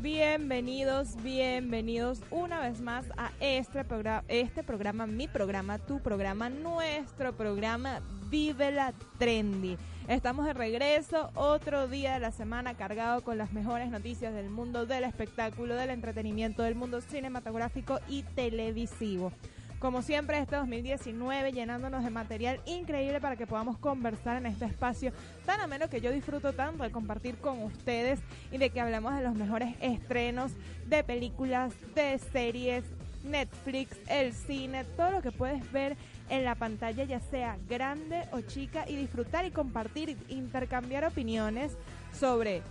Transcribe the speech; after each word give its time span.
Bienvenidos, 0.00 1.22
bienvenidos 1.22 2.20
una 2.32 2.58
vez 2.58 2.80
más 2.80 3.04
a 3.16 3.30
este 3.38 3.84
programa, 3.84 4.24
este 4.26 4.64
programa, 4.64 5.06
mi 5.06 5.28
programa, 5.28 5.78
tu 5.78 6.00
programa, 6.00 6.48
nuestro 6.48 7.32
programa 7.32 8.00
Vive 8.28 8.72
la 8.72 8.92
Trendy. 9.18 9.78
Estamos 10.08 10.46
de 10.46 10.52
regreso, 10.52 11.30
otro 11.36 11.86
día 11.86 12.14
de 12.14 12.18
la 12.18 12.32
semana 12.32 12.74
cargado 12.74 13.22
con 13.22 13.38
las 13.38 13.52
mejores 13.52 13.88
noticias 13.88 14.34
del 14.34 14.50
mundo 14.50 14.84
del 14.84 15.04
espectáculo, 15.04 15.76
del 15.76 15.90
entretenimiento, 15.90 16.64
del 16.64 16.74
mundo 16.74 17.00
cinematográfico 17.00 18.00
y 18.08 18.24
televisivo 18.34 19.32
como 19.78 20.02
siempre 20.02 20.38
este 20.38 20.56
2019 20.56 21.52
llenándonos 21.52 22.04
de 22.04 22.10
material 22.10 22.60
increíble 22.66 23.20
para 23.20 23.36
que 23.36 23.46
podamos 23.46 23.78
conversar 23.78 24.38
en 24.38 24.46
este 24.46 24.64
espacio 24.64 25.12
tan 25.46 25.60
ameno 25.60 25.88
que 25.88 26.00
yo 26.00 26.10
disfruto 26.10 26.52
tanto 26.52 26.82
de 26.82 26.90
compartir 26.90 27.36
con 27.36 27.62
ustedes 27.62 28.20
y 28.50 28.58
de 28.58 28.70
que 28.70 28.80
hablemos 28.80 29.14
de 29.14 29.22
los 29.22 29.34
mejores 29.34 29.76
estrenos 29.80 30.52
de 30.86 31.04
películas, 31.04 31.74
de 31.94 32.18
series, 32.18 32.84
Netflix, 33.24 33.96
el 34.08 34.32
cine, 34.32 34.84
todo 34.96 35.10
lo 35.10 35.22
que 35.22 35.32
puedes 35.32 35.70
ver 35.72 35.96
en 36.28 36.44
la 36.44 36.54
pantalla, 36.54 37.04
ya 37.04 37.20
sea 37.20 37.58
grande 37.68 38.22
o 38.32 38.40
chica, 38.40 38.84
y 38.88 38.96
disfrutar 38.96 39.44
y 39.44 39.50
compartir, 39.50 40.16
intercambiar 40.28 41.04
opiniones 41.04 41.76
sobre 42.12 42.62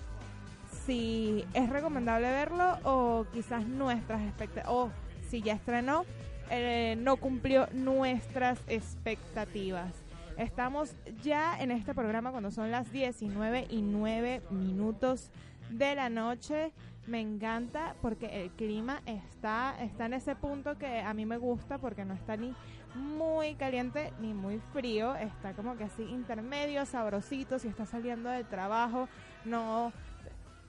si 0.85 1.45
es 1.53 1.69
recomendable 1.69 2.29
verlo 2.29 2.77
o 2.83 3.25
quizás 3.33 3.65
nuestras 3.65 4.21
expectativas, 4.21 4.69
o 4.69 4.89
si 5.29 5.41
ya 5.41 5.53
estrenó 5.53 6.05
eh, 6.49 6.95
no 6.99 7.17
cumplió 7.17 7.67
nuestras 7.73 8.59
expectativas. 8.67 9.91
Estamos 10.37 10.93
ya 11.23 11.59
en 11.59 11.71
este 11.71 11.93
programa 11.93 12.31
cuando 12.31 12.51
son 12.51 12.69
las 12.69 12.91
19 12.91 13.67
y 13.69 13.81
9 13.81 14.41
minutos 14.51 15.31
de 15.71 15.95
la 15.95 16.09
noche. 16.09 16.71
Me 17.07 17.21
encanta 17.21 17.95
porque 18.01 18.43
el 18.43 18.51
clima 18.51 19.01
está, 19.05 19.75
está 19.81 20.05
en 20.05 20.13
ese 20.13 20.35
punto 20.35 20.77
que 20.77 20.99
a 20.99 21.13
mí 21.13 21.25
me 21.25 21.37
gusta 21.37 21.77
porque 21.77 22.05
no 22.05 22.13
está 22.13 22.37
ni 22.37 22.53
muy 22.95 23.55
caliente 23.55 24.13
ni 24.19 24.33
muy 24.33 24.59
frío. 24.73 25.15
Está 25.15 25.53
como 25.53 25.77
que 25.77 25.85
así 25.85 26.03
intermedio, 26.03 26.85
sabrosito. 26.85 27.59
Si 27.59 27.67
está 27.67 27.85
saliendo 27.85 28.29
del 28.29 28.45
trabajo, 28.45 29.07
no 29.45 29.91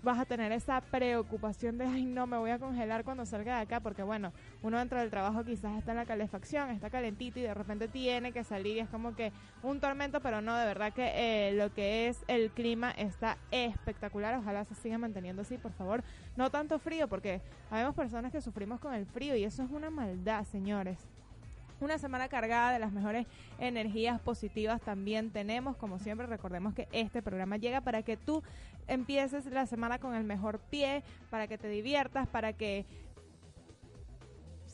vas 0.02 0.18
a 0.18 0.24
tener 0.24 0.52
esa 0.52 0.80
preocupación 0.80 1.78
de, 1.78 1.84
ay, 1.84 2.04
no, 2.04 2.26
me 2.26 2.38
voy 2.38 2.50
a 2.50 2.58
congelar 2.58 3.04
cuando 3.04 3.26
salga 3.26 3.56
de 3.56 3.62
acá, 3.62 3.80
porque 3.80 4.02
bueno, 4.02 4.32
uno 4.62 4.78
dentro 4.78 4.98
del 4.98 5.10
trabajo 5.10 5.44
quizás 5.44 5.76
está 5.76 5.92
en 5.92 5.98
la 5.98 6.06
calefacción, 6.06 6.70
está 6.70 6.90
calentito 6.90 7.38
y 7.38 7.42
de 7.42 7.54
repente 7.54 7.88
tiene 7.88 8.32
que 8.32 8.44
salir 8.44 8.76
y 8.76 8.80
es 8.80 8.88
como 8.88 9.14
que 9.14 9.32
un 9.62 9.80
tormento, 9.80 10.20
pero 10.20 10.40
no, 10.40 10.56
de 10.56 10.66
verdad 10.66 10.92
que 10.92 11.10
eh, 11.14 11.52
lo 11.52 11.72
que 11.72 12.08
es 12.08 12.24
el 12.28 12.50
clima 12.50 12.90
está 12.92 13.38
espectacular, 13.50 14.34
ojalá 14.34 14.64
se 14.64 14.74
siga 14.74 14.98
manteniendo 14.98 15.42
así, 15.42 15.58
por 15.58 15.72
favor, 15.72 16.04
no 16.36 16.50
tanto 16.50 16.78
frío, 16.78 17.08
porque 17.08 17.40
habemos 17.70 17.94
personas 17.94 18.32
que 18.32 18.40
sufrimos 18.40 18.80
con 18.80 18.94
el 18.94 19.06
frío 19.06 19.34
y 19.36 19.44
eso 19.44 19.62
es 19.62 19.70
una 19.70 19.90
maldad, 19.90 20.44
señores. 20.44 21.17
Una 21.80 21.98
semana 21.98 22.28
cargada 22.28 22.72
de 22.72 22.78
las 22.78 22.92
mejores 22.92 23.26
energías 23.58 24.20
positivas 24.20 24.80
también 24.80 25.30
tenemos. 25.30 25.76
Como 25.76 25.98
siempre, 25.98 26.26
recordemos 26.26 26.74
que 26.74 26.88
este 26.92 27.22
programa 27.22 27.56
llega 27.56 27.80
para 27.80 28.02
que 28.02 28.16
tú 28.16 28.42
empieces 28.88 29.46
la 29.46 29.66
semana 29.66 29.98
con 29.98 30.14
el 30.14 30.24
mejor 30.24 30.58
pie, 30.58 31.04
para 31.30 31.46
que 31.46 31.58
te 31.58 31.68
diviertas, 31.68 32.26
para 32.26 32.52
que 32.52 32.84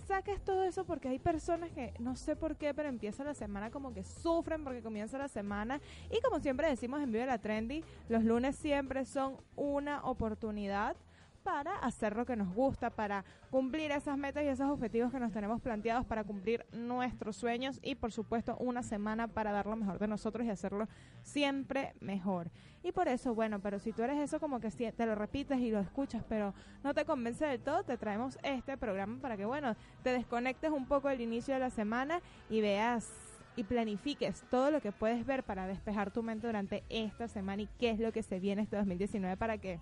saques 0.07 0.43
todo 0.45 0.65
eso 0.65 0.85
porque 0.85 1.09
hay 1.09 1.19
personas 1.19 1.71
que 1.73 1.95
no 1.99 2.17
sé 2.17 2.37
por 2.37 2.57
qué, 2.57 2.75
pero 2.75 2.89
empieza 2.89 3.25
la 3.25 3.35
semana 3.35 3.71
como 3.71 3.93
que 3.93 4.05
sufren 4.05 4.65
porque 4.65 4.83
comienza 4.83 5.19
la 5.19 5.29
semana. 5.29 5.81
Y 6.11 6.21
como 6.21 6.41
siempre 6.41 6.69
decimos 6.69 7.03
en 7.03 7.13
Vive 7.13 7.27
la 7.27 7.39
Trendy, 7.39 7.85
los 8.09 8.25
lunes 8.25 8.57
siempre 8.57 9.05
son 9.05 9.37
una 9.57 10.05
oportunidad 10.05 10.97
para 11.45 11.77
hacer 11.77 12.17
lo 12.17 12.25
que 12.25 12.37
nos 12.37 12.53
gusta, 12.53 12.91
para 12.91 13.25
cumplir 13.51 13.93
esas 13.93 14.17
metas 14.17 14.43
y 14.43 14.49
esos 14.49 14.69
objetivos 14.69 15.13
que 15.13 15.21
nos 15.21 15.31
tenemos 15.31 15.61
planteados, 15.61 16.07
para 16.07 16.25
cumplir 16.25 16.67
nuestros 16.73 17.37
sueños 17.37 17.79
y 17.83 17.95
por 17.95 18.11
supuesto 18.11 18.57
una 18.59 18.83
semana 18.83 19.29
para 19.29 19.53
dar 19.53 19.67
lo 19.67 19.77
mejor 19.77 19.99
de 19.99 20.09
nosotros 20.09 20.47
y 20.47 20.51
hacerlo 20.51 20.89
siempre 21.23 21.95
mejor. 22.01 22.51
Y 22.83 22.93
por 22.93 23.09
eso, 23.09 23.35
bueno, 23.35 23.61
pero 23.61 23.79
si 23.79 23.93
tú 23.93 24.03
eres 24.03 24.19
eso 24.19 24.41
como 24.41 24.59
que 24.59 24.71
te 24.71 25.07
lo 25.07 25.15
repites 25.15 25.59
y 25.59 25.71
lo 25.71 25.81
escuchas, 25.81 26.25
pero 26.29 26.55
no 26.83 26.95
te 26.95 27.05
convence 27.05 27.45
del 27.45 27.61
todo, 27.61 27.85
te 27.85 27.97
traemos 27.99 28.39
este 28.43 28.77
programa 28.77 29.21
para 29.21 29.37
que, 29.37 29.45
bueno, 29.45 29.77
te 30.03 30.11
desconectes 30.11 30.71
un 30.71 30.87
poco 30.87 31.09
del 31.09 31.21
inicio 31.21 31.55
de 31.55 31.61
la 31.61 31.71
semana 31.71 32.21
y 32.49 32.63
veas 32.63 33.09
y 33.57 33.65
planifiques 33.65 34.43
todo 34.51 34.71
lo 34.71 34.81
que 34.81 34.93
puedes 34.93 35.25
ver 35.25 35.45
para 35.45 35.67
despejar 35.67 36.11
tu 36.11 36.23
mente 36.23 36.47
durante 36.47 36.83
esta 36.89 37.29
semana 37.29 37.63
y 37.63 37.69
qué 37.79 37.91
es 37.91 38.01
lo 38.01 38.13
que 38.13 38.23
se 38.23 38.41
viene 38.41 38.63
este 38.63 38.77
2019 38.77 39.37
para 39.37 39.59
que 39.59 39.79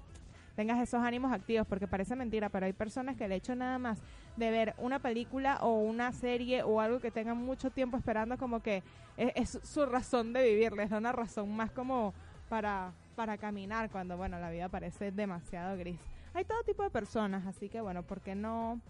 tengas 0.54 0.80
esos 0.80 1.02
ánimos 1.02 1.32
activos, 1.32 1.66
porque 1.66 1.86
parece 1.86 2.16
mentira, 2.16 2.48
pero 2.48 2.66
hay 2.66 2.72
personas 2.72 3.16
que 3.16 3.24
el 3.24 3.32
hecho 3.32 3.54
nada 3.54 3.78
más 3.78 4.02
de 4.36 4.50
ver 4.50 4.74
una 4.78 4.98
película 4.98 5.58
o 5.62 5.78
una 5.78 6.12
serie 6.12 6.62
o 6.62 6.80
algo 6.80 7.00
que 7.00 7.10
tengan 7.10 7.38
mucho 7.38 7.70
tiempo 7.70 7.96
esperando 7.96 8.38
como 8.38 8.60
que 8.60 8.82
es, 9.16 9.58
su 9.62 9.86
razón 9.86 10.32
de 10.32 10.42
vivir, 10.42 10.72
les 10.72 10.90
da 10.90 10.98
una 10.98 11.12
razón 11.12 11.54
más 11.54 11.70
como 11.70 12.14
para, 12.48 12.92
para 13.16 13.38
caminar 13.38 13.90
cuando, 13.90 14.16
bueno, 14.16 14.38
la 14.38 14.50
vida 14.50 14.68
parece 14.68 15.10
demasiado 15.10 15.76
gris. 15.76 15.98
Hay 16.34 16.44
todo 16.44 16.62
tipo 16.62 16.82
de 16.82 16.90
personas, 16.90 17.46
así 17.46 17.68
que 17.68 17.80
bueno, 17.80 18.02
¿por 18.02 18.20
qué 18.20 18.34
no 18.34 18.80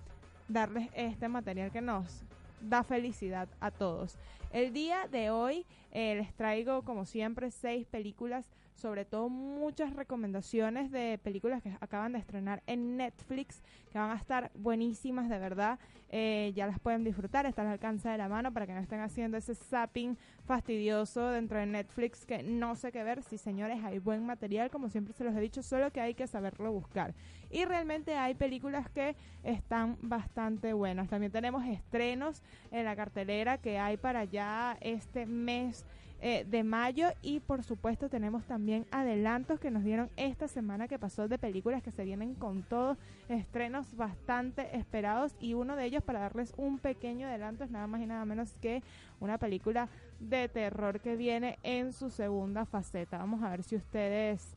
darles 0.49 0.89
este 0.95 1.29
material 1.29 1.71
que 1.71 1.81
nos 1.81 2.23
da 2.61 2.85
felicidad 2.85 3.49
a 3.61 3.71
todos? 3.71 4.17
El 4.53 4.73
día 4.73 5.09
de 5.11 5.31
hoy 5.31 5.67
eh, 5.93 6.15
les 6.17 6.33
traigo, 6.35 6.83
como 6.83 7.05
siempre, 7.05 7.51
seis 7.51 7.87
películas 7.87 8.49
sobre 8.83 9.05
todo 9.05 9.29
muchas 9.29 9.95
recomendaciones 9.95 10.91
de 10.91 11.19
películas 11.23 11.63
que 11.63 11.73
acaban 11.81 12.13
de 12.13 12.19
estrenar 12.19 12.65
en 12.67 12.97
Netflix, 12.97 13.63
que 13.93 13.99
van 13.99 14.11
a 14.11 14.17
estar 14.17 14.51
buenísimas 14.57 15.29
de 15.29 15.39
verdad. 15.39 15.79
Eh, 16.11 16.53
ya 16.57 16.67
las 16.67 16.81
pueden 16.81 17.05
disfrutar, 17.05 17.47
están 17.47 17.67
al 17.69 17.75
alcance 17.75 18.09
de 18.09 18.19
la 18.19 18.29
mano 18.29 18.53
para 18.53 18.67
que 18.67 18.75
no 18.75 18.81
estén 18.81 19.01
haciendo 19.01 19.37
ese 19.39 19.55
zapping 19.55 20.19
fastidioso 20.45 21.31
dentro 21.31 21.59
de 21.59 21.67
Netflix 21.67 22.27
que 22.27 22.43
no 22.43 22.75
sé 22.75 22.91
qué 22.91 23.05
ver. 23.05 23.23
Sí, 23.23 23.39
señores, 23.39 23.83
hay 23.85 24.01
buen 24.01 24.27
material, 24.27 24.69
como 24.69 24.91
siempre 24.91 25.15
se 25.15 25.23
los 25.23 25.35
he 25.37 25.41
dicho, 25.41 25.63
solo 25.63 25.93
que 25.93 26.01
hay 26.01 26.15
que 26.15 26.27
saberlo 26.27 26.73
buscar. 26.73 27.15
Y 27.51 27.65
realmente 27.65 28.17
hay 28.17 28.35
películas 28.35 28.91
que 28.91 29.15
están 29.45 29.97
bastante 30.03 30.73
buenas. 30.73 31.09
También 31.09 31.31
tenemos 31.31 31.65
estrenos 31.67 32.43
en 32.73 32.85
la 32.85 32.97
cartelera 32.97 33.59
que 33.59 33.79
hay 33.79 33.97
para 33.97 34.25
ya 34.25 34.77
este 34.81 35.25
mes 35.25 35.87
eh, 36.25 36.47
de 36.49 36.63
mayo 36.63 37.09
y 37.21 37.41
por 37.41 37.65
supuesto 37.65 38.09
tenemos 38.09 38.45
también 38.45 38.87
adelantos 38.93 39.59
que 39.59 39.73
nos 39.73 39.83
dieron 39.83 40.09
esta 40.17 40.47
semana 40.47 40.87
que 40.87 40.97
pasó 40.97 41.27
de 41.27 41.37
películas 41.37 41.83
que 41.83 41.91
se 41.91 42.05
vienen 42.05 42.35
con 42.35 42.63
todos 42.63 42.97
estrenos 43.29 43.97
bastante 43.97 44.77
esperados 44.77 45.35
y 45.41 45.55
uno 45.55 45.75
de 45.75 45.85
ellos 45.85 46.05
para 46.05 46.21
darles 46.21 46.55
un 46.57 46.79
pequeño 46.79 47.27
adelanto 47.27 47.65
es 47.65 47.73
nada 47.73 47.89
más 47.89 48.01
y 48.03 48.07
nada 48.07 48.25
menos 48.25 48.53
que 48.63 48.85
una 49.19 49.37
película 49.39 49.89
de 50.21 50.49
terror 50.49 51.01
que 51.01 51.17
viene 51.17 51.59
en 51.65 51.93
su 51.93 52.09
segunda 52.09 52.67
faceta. 52.67 53.19
Vamos 53.19 53.43
a 53.43 53.51
ver 53.51 53.65
si 53.65 53.75
ustedes 53.75 54.55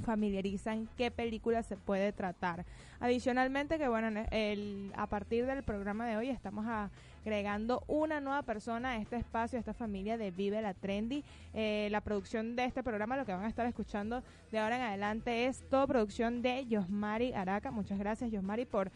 familiarizan 0.00 0.88
qué 0.96 1.10
película 1.10 1.62
se 1.62 1.76
puede 1.76 2.12
tratar. 2.12 2.64
Adicionalmente 3.00 3.78
que 3.78 3.88
bueno, 3.88 4.08
el, 4.30 4.92
a 4.96 5.06
partir 5.08 5.44
del 5.44 5.62
programa 5.62 6.06
de 6.06 6.16
hoy 6.16 6.30
estamos 6.30 6.64
a 6.66 6.90
agregando 7.22 7.84
una 7.86 8.20
nueva 8.20 8.42
persona 8.42 8.92
a 8.92 8.96
este 8.96 9.16
espacio, 9.16 9.58
a 9.58 9.60
esta 9.60 9.74
familia 9.74 10.16
de 10.16 10.30
Vive 10.30 10.62
la 10.62 10.74
Trendy. 10.74 11.22
Eh, 11.54 11.88
la 11.90 12.00
producción 12.00 12.56
de 12.56 12.64
este 12.64 12.82
programa, 12.82 13.16
lo 13.16 13.26
que 13.26 13.32
van 13.32 13.44
a 13.44 13.48
estar 13.48 13.66
escuchando 13.66 14.22
de 14.50 14.58
ahora 14.58 14.76
en 14.76 14.82
adelante 14.82 15.46
es 15.46 15.62
todo 15.68 15.86
producción 15.86 16.42
de 16.42 16.66
Yosmari 16.66 17.32
Araca. 17.32 17.70
Muchas 17.70 17.98
gracias 17.98 18.30
Yosmari 18.30 18.64
por 18.64 18.90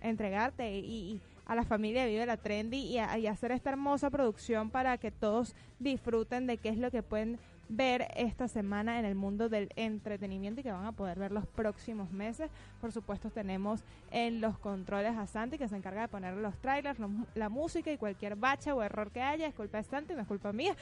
entregarte 0.00 0.78
y, 0.78 1.20
a 1.46 1.54
la 1.54 1.64
familia 1.64 2.04
de 2.04 2.10
Vive 2.10 2.26
la 2.26 2.36
Trendy 2.36 2.78
y, 2.78 2.98
y 2.98 3.26
hacer 3.26 3.52
esta 3.52 3.70
hermosa 3.70 4.10
producción 4.10 4.68
para 4.70 4.98
que 4.98 5.10
todos 5.10 5.54
disfruten 5.78 6.46
de 6.46 6.58
qué 6.58 6.68
es 6.68 6.76
lo 6.76 6.90
que 6.90 7.02
pueden 7.02 7.38
ver 7.68 8.08
esta 8.16 8.48
semana 8.48 8.98
en 8.98 9.04
el 9.04 9.14
mundo 9.14 9.48
del 9.48 9.68
entretenimiento 9.76 10.60
y 10.60 10.64
que 10.64 10.72
van 10.72 10.86
a 10.86 10.92
poder 10.92 11.18
ver 11.18 11.32
los 11.32 11.46
próximos 11.46 12.10
meses. 12.10 12.50
Por 12.80 12.92
supuesto, 12.92 13.30
tenemos 13.30 13.84
en 14.10 14.40
los 14.40 14.58
controles 14.58 15.16
a 15.16 15.26
Santi 15.26 15.58
que 15.58 15.68
se 15.68 15.76
encarga 15.76 16.02
de 16.02 16.08
poner 16.08 16.34
los 16.34 16.56
trailers, 16.58 16.98
la 17.34 17.48
música 17.48 17.92
y 17.92 17.98
cualquier 17.98 18.36
bacha 18.36 18.74
o 18.74 18.82
error 18.82 19.10
que 19.10 19.20
haya. 19.20 19.46
Es 19.46 19.54
culpa 19.54 19.78
de 19.78 19.84
Santi, 19.84 20.14
no 20.14 20.22
es 20.22 20.26
culpa 20.26 20.52
mía. 20.52 20.74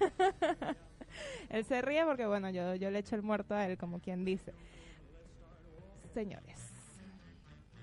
él 1.50 1.64
se 1.64 1.82
ríe 1.82 2.04
porque, 2.04 2.26
bueno, 2.26 2.50
yo, 2.50 2.74
yo 2.74 2.90
le 2.90 2.98
echo 2.98 3.14
el 3.16 3.22
muerto 3.22 3.54
a 3.54 3.66
él, 3.66 3.78
como 3.78 4.00
quien 4.00 4.24
dice. 4.24 4.52
Señores, 6.12 6.72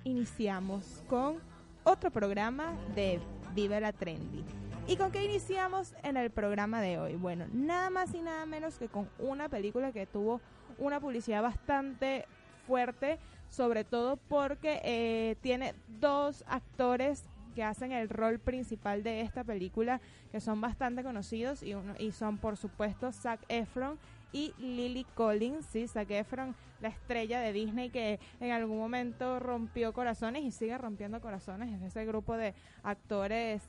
iniciamos 0.03 1.03
con 1.07 1.37
otro 1.83 2.11
programa 2.11 2.73
de 2.95 3.19
Vive 3.53 3.79
la 3.79 3.93
Trendy. 3.93 4.43
¿Y 4.85 4.97
con 4.97 5.11
qué 5.11 5.23
iniciamos 5.23 5.95
en 6.03 6.17
el 6.17 6.29
programa 6.29 6.81
de 6.81 6.99
hoy? 6.99 7.15
Bueno, 7.15 7.45
nada 7.53 7.89
más 7.89 8.13
y 8.13 8.21
nada 8.21 8.45
menos 8.45 8.77
que 8.77 8.89
con 8.89 9.09
una 9.17 9.47
película 9.47 9.93
que 9.93 10.05
tuvo 10.05 10.41
una 10.77 10.99
publicidad 10.99 11.41
bastante 11.41 12.25
fuerte, 12.67 13.17
sobre 13.49 13.85
todo 13.85 14.17
porque 14.17 14.81
eh, 14.83 15.37
tiene 15.41 15.73
dos 16.01 16.43
actores 16.47 17.23
que 17.55 17.63
hacen 17.63 17.93
el 17.93 18.09
rol 18.09 18.39
principal 18.39 19.03
de 19.03 19.21
esta 19.21 19.45
película, 19.45 20.01
que 20.31 20.41
son 20.41 20.59
bastante 20.59 21.01
conocidos 21.01 21.63
y, 21.63 21.75
uno, 21.75 21.93
y 21.97 22.11
son 22.11 22.37
por 22.37 22.57
supuesto 22.57 23.11
Zac 23.13 23.39
Efron 23.47 23.97
y 24.33 24.53
Lily 24.57 25.05
Collins, 25.15 25.65
sí, 25.65 25.87
Zac 25.87 26.11
Efron, 26.11 26.55
la 26.81 26.89
estrella 26.89 27.39
de 27.39 27.53
Disney 27.53 27.89
que 27.89 28.19
en 28.41 28.51
algún 28.51 28.79
momento 28.79 29.39
rompió 29.39 29.93
corazones 29.93 30.43
y 30.43 30.51
sigue 30.51 30.77
rompiendo 30.77 31.21
corazones 31.21 31.69
en 31.69 31.83
ese 31.83 32.03
grupo 32.05 32.35
de 32.35 32.53
actores 32.83 33.61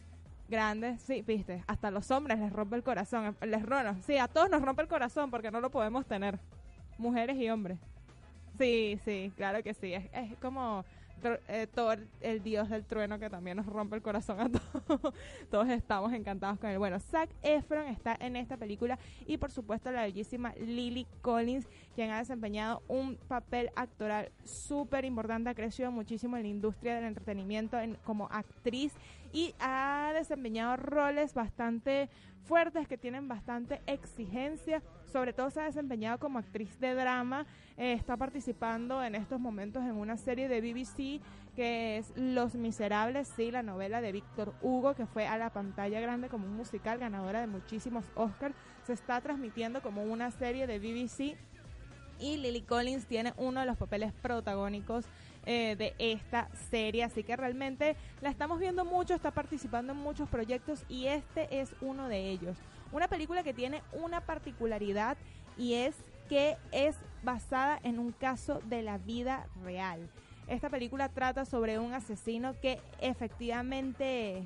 grandes, 0.49 1.01
sí, 1.03 1.23
viste, 1.23 1.65
hasta 1.67 1.91
los 1.91 2.11
hombres 2.11 2.39
les 2.39 2.53
rompe 2.53 2.77
el 2.77 2.83
corazón, 2.83 3.37
les 3.43 3.63
rono, 3.65 3.97
sí, 4.03 4.19
a 4.19 4.29
todos 4.29 4.51
nos 4.51 4.63
rompe 4.63 4.83
el 4.83 4.89
corazón 4.89 5.31
porque 5.31 5.51
no 5.51 5.61
lo 5.61 5.71
podemos 5.71 6.07
tener, 6.07 6.39
mujeres 6.99 7.37
y 7.37 7.49
hombres. 7.51 7.79
Sí, 8.59 9.01
sí, 9.05 9.33
claro 9.37 9.63
que 9.63 9.75
sí, 9.75 9.93
es, 9.95 10.05
es 10.13 10.37
como 10.39 10.85
eh, 11.49 11.67
Thor, 11.75 12.07
el 12.21 12.43
dios 12.43 12.69
del 12.69 12.85
trueno, 12.85 13.19
que 13.19 13.31
también 13.31 13.57
nos 13.57 13.67
rompe 13.67 13.97
el 13.97 14.03
corazón 14.03 14.41
a 14.41 14.49
todos. 14.87 15.15
todos 15.51 15.69
estamos 15.69 16.13
encantados 16.13 16.59
con 16.59 16.71
él. 16.71 16.79
Bueno, 16.79 16.99
Zac 17.01 17.31
Efron 17.43 17.87
está 17.89 18.17
en 18.21 18.37
esta 18.37 18.57
película 18.57 18.99
y 19.27 19.39
por 19.39 19.51
supuesto 19.51 19.91
la 19.91 20.03
bellísima 20.03 20.55
Lily 20.55 21.07
Collins, 21.23 21.67
quien 21.95 22.11
ha 22.11 22.19
desempeñado 22.19 22.83
un 22.89 23.17
papel 23.29 23.71
actoral 23.77 24.31
súper 24.45 25.05
importante, 25.05 25.51
ha 25.51 25.55
crecido 25.55 25.91
muchísimo 25.91 26.37
en 26.37 26.43
la 26.43 26.49
industria 26.49 26.97
del 26.97 27.05
entretenimiento 27.05 27.79
como 28.05 28.29
actriz 28.31 28.93
y 29.33 29.55
ha 29.59 30.13
desempeñado 30.15 30.77
roles 30.77 31.35
bastante 31.35 32.09
fuertes 32.45 32.87
que 32.87 32.99
tienen 32.99 33.29
bastante 33.29 33.81
exigencia. 33.87 34.83
Sobre 35.13 35.33
todo 35.33 35.51
se 35.51 35.61
ha 35.61 35.65
desempeñado 35.65 36.19
como 36.19 36.39
actriz 36.39 36.79
de 36.81 36.95
drama. 36.95 37.47
Eh, 37.77 37.93
está 37.93 38.17
participando 38.17 39.03
en 39.03 39.15
estos 39.15 39.41
momentos 39.41 39.83
en 39.83 39.93
una 39.93 40.17
serie 40.17 40.49
de 40.49 40.61
BBC 40.61 41.21
que 41.55 41.99
es 41.99 42.13
Los 42.17 42.57
Miserables, 42.57 43.29
sí, 43.37 43.53
la 43.53 43.63
novela 43.63 44.01
de 44.01 44.11
Víctor 44.11 44.55
Hugo, 44.61 44.95
que 44.95 45.07
fue 45.07 45.29
a 45.29 45.39
la 45.39 45.51
pantalla 45.51 46.01
grande 46.01 46.29
como 46.29 46.47
un 46.47 46.57
musical, 46.57 46.99
ganadora 46.99 47.41
de 47.41 47.47
muchísimos 47.47 48.05
Oscars. 48.17 48.57
Se 48.85 48.93
está 48.93 49.21
transmitiendo 49.21 49.81
como 49.81 50.03
una 50.03 50.33
serie 50.33 50.67
de 50.67 50.79
BBC 50.79 51.37
y 52.19 52.37
Lily 52.39 52.63
Collins 52.63 53.07
tiene 53.07 53.35
uno 53.37 53.61
de 53.61 53.67
los 53.67 53.77
papeles 53.77 54.13
protagónicos 54.13 55.05
eh, 55.47 55.77
de 55.77 55.95
esta 55.99 56.49
serie. 56.71 57.05
Así 57.05 57.23
que 57.23 57.37
realmente 57.37 57.97
la 58.21 58.31
estamos 58.31 58.59
viendo 58.59 58.85
mucho, 58.85 59.15
está 59.15 59.31
participando 59.31 59.93
en 59.93 59.99
muchos 59.99 60.29
proyectos 60.29 60.85
y 60.89 61.07
este 61.07 61.61
es 61.61 61.75
uno 61.81 62.09
de 62.09 62.31
ellos. 62.31 62.57
Una 62.93 63.09
película 63.09 63.43
que 63.43 63.55
tiene 63.55 63.83
una 63.93 64.21
particularidad 64.21 65.17
y 65.59 65.75
es 65.75 65.95
que 66.29 66.57
es 66.73 66.97
basada 67.23 67.79
en 67.83 67.99
un 67.99 68.13
caso 68.13 68.61
de 68.67 68.83
la 68.83 68.99
vida 68.99 69.47
real. 69.65 70.09
Esta 70.47 70.69
película 70.69 71.09
trata 71.09 71.45
sobre 71.45 71.79
un 71.79 71.95
asesino 71.95 72.55
que 72.61 72.79
efectivamente 73.01 74.43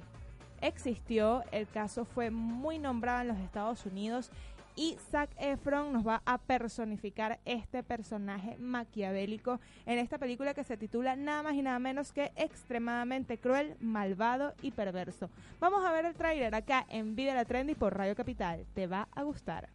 existió. 0.60 1.42
El 1.50 1.68
caso 1.68 2.04
fue 2.04 2.30
muy 2.30 2.78
nombrado 2.78 3.22
en 3.22 3.28
los 3.28 3.38
Estados 3.38 3.84
Unidos 3.86 4.30
y 4.78 4.96
Zac 5.10 5.30
Efron 5.38 5.92
nos 5.92 6.06
va 6.06 6.22
a 6.24 6.38
personificar 6.38 7.40
este 7.44 7.82
personaje 7.82 8.56
maquiavélico 8.58 9.58
en 9.86 9.98
esta 9.98 10.18
película 10.18 10.54
que 10.54 10.62
se 10.62 10.76
titula 10.76 11.16
nada 11.16 11.42
más 11.42 11.54
y 11.54 11.62
nada 11.62 11.80
menos 11.80 12.12
que 12.12 12.30
extremadamente 12.36 13.38
cruel, 13.38 13.74
malvado 13.80 14.54
y 14.62 14.70
perverso. 14.70 15.30
Vamos 15.58 15.84
a 15.84 15.90
ver 15.90 16.04
el 16.04 16.14
tráiler 16.14 16.54
acá 16.54 16.86
en 16.88 17.16
Vida 17.16 17.34
la 17.34 17.44
Trendy 17.44 17.74
por 17.74 17.96
Radio 17.96 18.14
Capital. 18.14 18.66
Te 18.72 18.86
va 18.86 19.08
a 19.16 19.24
gustar. 19.24 19.68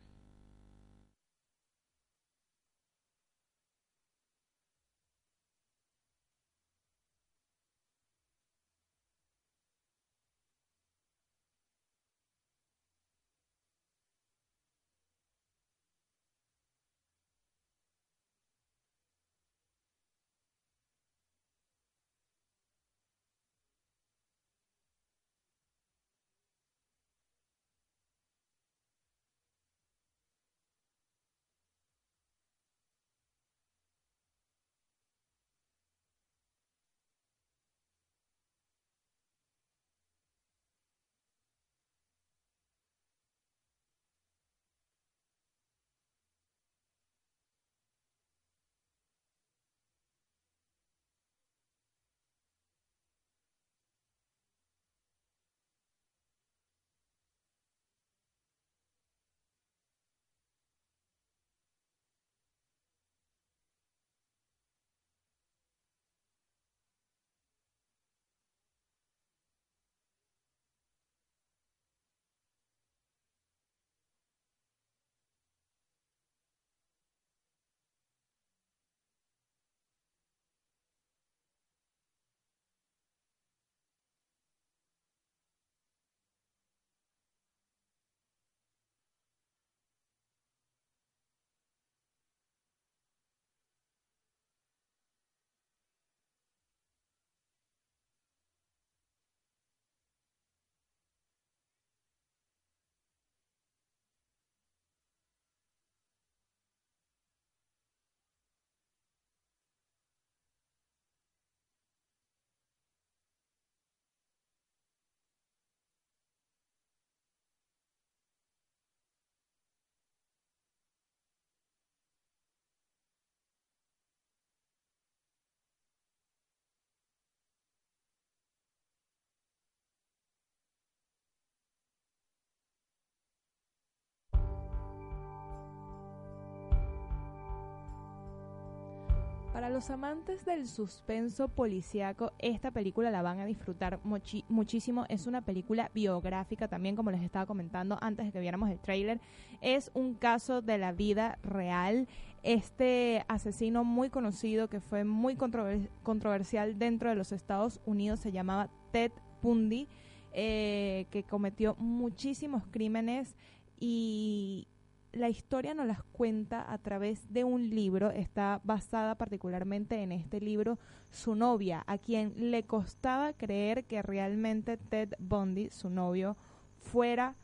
Para 139.53 139.69
los 139.69 139.91
amantes 139.91 140.45
del 140.45 140.67
suspenso 140.67 141.47
policíaco, 141.47 142.33
esta 142.39 142.71
película 142.71 143.11
la 143.11 143.21
van 143.21 143.39
a 143.39 143.45
disfrutar 143.45 143.99
muchísimo. 144.03 145.05
Es 145.09 145.27
una 145.27 145.45
película 145.45 145.91
biográfica 145.93 146.67
también, 146.67 146.95
como 146.95 147.11
les 147.11 147.21
estaba 147.21 147.45
comentando 147.45 147.99
antes 148.01 148.25
de 148.25 148.31
que 148.31 148.39
viéramos 148.39 148.71
el 148.71 148.79
tráiler. 148.79 149.21
Es 149.61 149.91
un 149.93 150.15
caso 150.15 150.63
de 150.63 150.79
la 150.79 150.91
vida 150.91 151.37
real. 151.43 152.07
Este 152.41 153.25
asesino 153.27 153.83
muy 153.83 154.09
conocido 154.09 154.69
que 154.69 154.79
fue 154.79 155.03
muy 155.03 155.35
controversial 155.35 156.79
dentro 156.79 157.09
de 157.09 157.15
los 157.15 157.31
Estados 157.31 157.79
Unidos 157.85 158.21
se 158.21 158.31
llamaba 158.31 158.71
Ted 158.91 159.11
Bundy, 159.43 159.87
eh, 160.31 161.05
que 161.11 161.25
cometió 161.25 161.75
muchísimos 161.77 162.63
crímenes 162.71 163.35
y 163.79 164.67
la 165.13 165.29
historia 165.29 165.73
nos 165.73 165.85
las 165.85 166.03
cuenta 166.03 166.71
a 166.71 166.77
través 166.79 167.31
de 167.31 167.43
un 167.43 167.69
libro, 167.69 168.11
está 168.11 168.59
basada 168.63 169.15
particularmente 169.15 170.01
en 170.01 170.11
este 170.11 170.41
libro, 170.41 170.79
su 171.11 171.35
novia, 171.35 171.83
a 171.87 171.99
quien 171.99 172.33
le 172.51 172.63
costaba 172.63 173.33
creer 173.33 173.85
que 173.85 174.01
realmente 174.01 174.77
Ted 174.77 175.13
Bundy, 175.19 175.69
su 175.69 175.89
novio, 175.89 176.35
fuera 176.79 177.35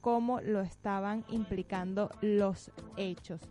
como 0.00 0.40
lo 0.40 0.60
estaban 0.60 1.24
implicando 1.28 2.10
los 2.22 2.70
hechos. 2.96 3.42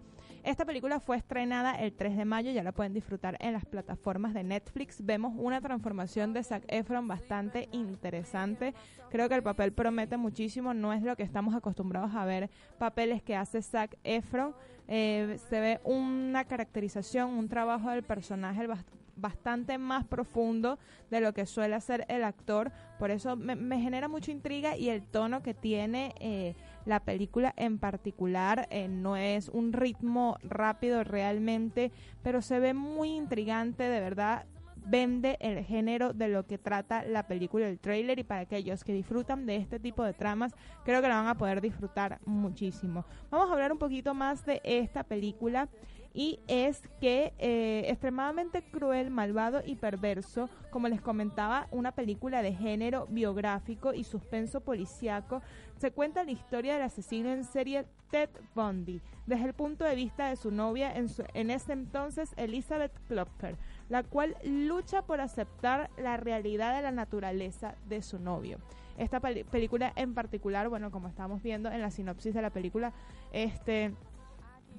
Esta 0.44 0.65
película 0.65 1.00
fue 1.00 1.17
estrenada 1.17 1.75
el 1.75 1.94
3 1.94 2.17
de 2.17 2.25
mayo, 2.25 2.51
ya 2.51 2.63
la 2.63 2.72
pueden 2.72 2.94
disfrutar 2.94 3.38
en 3.39 3.53
las 3.53 3.65
plataformas 3.65 4.34
de 4.34 4.44
Netflix. 4.44 5.03
Vemos 5.06 5.34
una 5.36 5.62
transformación 5.62 6.34
de 6.34 6.44
Zac 6.44 6.63
Efron 6.67 7.08
bastante 7.08 7.67
interesante. 7.72 8.74
Creo 9.10 9.27
que 9.29 9.36
el 9.36 9.44
papel 9.44 9.74
promete 9.74 10.17
muchísimo, 10.17 10.74
no 10.74 10.94
es 10.94 11.01
lo 11.03 11.15
que 11.15 11.24
estamos 11.24 11.53
acostumbrados 11.56 12.15
a 12.15 12.25
ver 12.25 12.50
papeles 12.77 13.22
que 13.22 13.36
hace 13.36 13.62
Zac 13.62 13.98
Efron. 14.03 14.56
Eh, 14.88 15.38
se 15.50 15.60
ve 15.60 15.82
una 15.84 16.46
caracterización, 16.46 17.32
un 17.32 17.50
trabajo 17.50 17.89
del 17.89 18.03
personaje 18.03 18.67
bastante 19.17 19.77
más 19.77 20.06
profundo 20.06 20.79
de 21.10 21.20
lo 21.20 21.34
que 21.34 21.46
suele 21.46 21.75
hacer 21.75 22.06
el 22.08 22.24
actor. 22.24 22.72
Por 23.00 23.12
eso 23.12 23.36
me, 23.36 23.79
genera 23.82 24.08
mucha 24.08 24.32
intriga 24.32 24.77
y 24.77 24.89
el 24.89 25.03
tono 25.03 25.41
que 25.41 25.53
tiene 25.53 26.13
eh, 26.20 26.56
la 26.88 27.01
película 27.01 27.53
en 27.58 27.77
particular 27.79 28.67
eh, 28.72 28.88
no 28.88 29.17
es 29.17 29.50
un 29.50 29.74
ritmo 29.74 30.38
rápido 30.41 31.03
realmente, 31.03 31.91
pero 32.24 32.41
se 32.41 32.60
ve 32.60 32.74
muy 32.74 33.15
intrigante, 33.15 33.84
de 33.84 34.00
verdad 34.00 34.46
vende 34.89 35.38
el 35.41 35.65
género 35.65 36.13
de 36.13 36.29
lo 36.29 36.48
que 36.48 36.58
trata 36.58 37.03
la 37.03 37.27
película, 37.27 37.67
el 37.67 37.77
trailer 37.77 38.20
y 38.20 38.24
para 38.24 38.41
aquellos 38.41 38.86
que 38.86 38.94
disfrutan 38.94 39.46
de 39.46 39.58
este 39.58 39.79
tipo 39.79 40.01
de 40.03 40.13
tramas, 40.13 40.53
creo 40.86 41.01
que 41.01 41.10
la 41.10 41.15
van 41.15 41.27
a 41.27 41.36
poder 41.36 41.60
disfrutar 41.60 42.20
muchísimo. 42.25 43.03
Vamos 43.29 43.50
a 43.50 43.53
hablar 43.53 43.74
un 43.74 43.79
poquito 43.79 44.13
más 44.13 44.46
de 44.46 44.62
esta 44.63 45.03
película 45.03 45.67
y 46.13 46.39
es 46.48 46.82
que 47.00 47.34
eh, 47.38 47.84
extremadamente 47.89 48.63
cruel, 48.63 49.12
malvado 49.12 49.62
y 49.63 49.75
perverso, 49.75 50.50
como 50.72 50.88
les 50.88 51.00
comentaba, 51.00 51.67
una 51.70 51.91
película 51.91 52.41
de 52.41 52.53
género 52.53 53.06
biográfico 53.12 53.94
y 53.94 54.03
suspenso 54.03 54.62
policíaco, 54.62 55.44
se 55.77 55.91
cuenta 55.91 56.24
la 56.24 56.31
historia 56.31 56.74
del 56.74 56.84
asesino 56.84 57.31
en 57.31 57.43
serie 57.43 57.86
Ted 58.10 58.29
Bundy, 58.55 59.01
desde 59.25 59.46
el 59.46 59.53
punto 59.53 59.84
de 59.84 59.96
vista 59.96 60.29
de 60.29 60.36
su 60.36 60.51
novia 60.51 60.93
en, 60.96 61.51
ese 61.51 61.74
entonces 61.74 62.34
Elizabeth 62.38 62.93
Klopfer, 63.07 63.55
la 63.89 64.03
cual 64.03 64.36
lucha 64.43 65.01
por 65.03 65.22
aceptar 65.22 65.89
la 65.98 66.17
realidad 66.17 66.75
de 66.75 66.81
la 66.81 66.91
naturaleza 66.91 67.75
de 67.88 68.01
su 68.01 68.19
novio. 68.19 68.60
Esta 68.98 69.19
película 69.19 69.93
en 69.96 70.15
particular, 70.15 70.69
bueno, 70.69 70.89
como 70.89 71.07
estamos 71.07 71.43
viendo 71.43 71.69
en 71.69 71.81
la 71.81 71.91
sinopsis 71.91 72.34
de 72.34 72.41
la 72.41 72.50
película, 72.50 72.93
este 73.31 73.93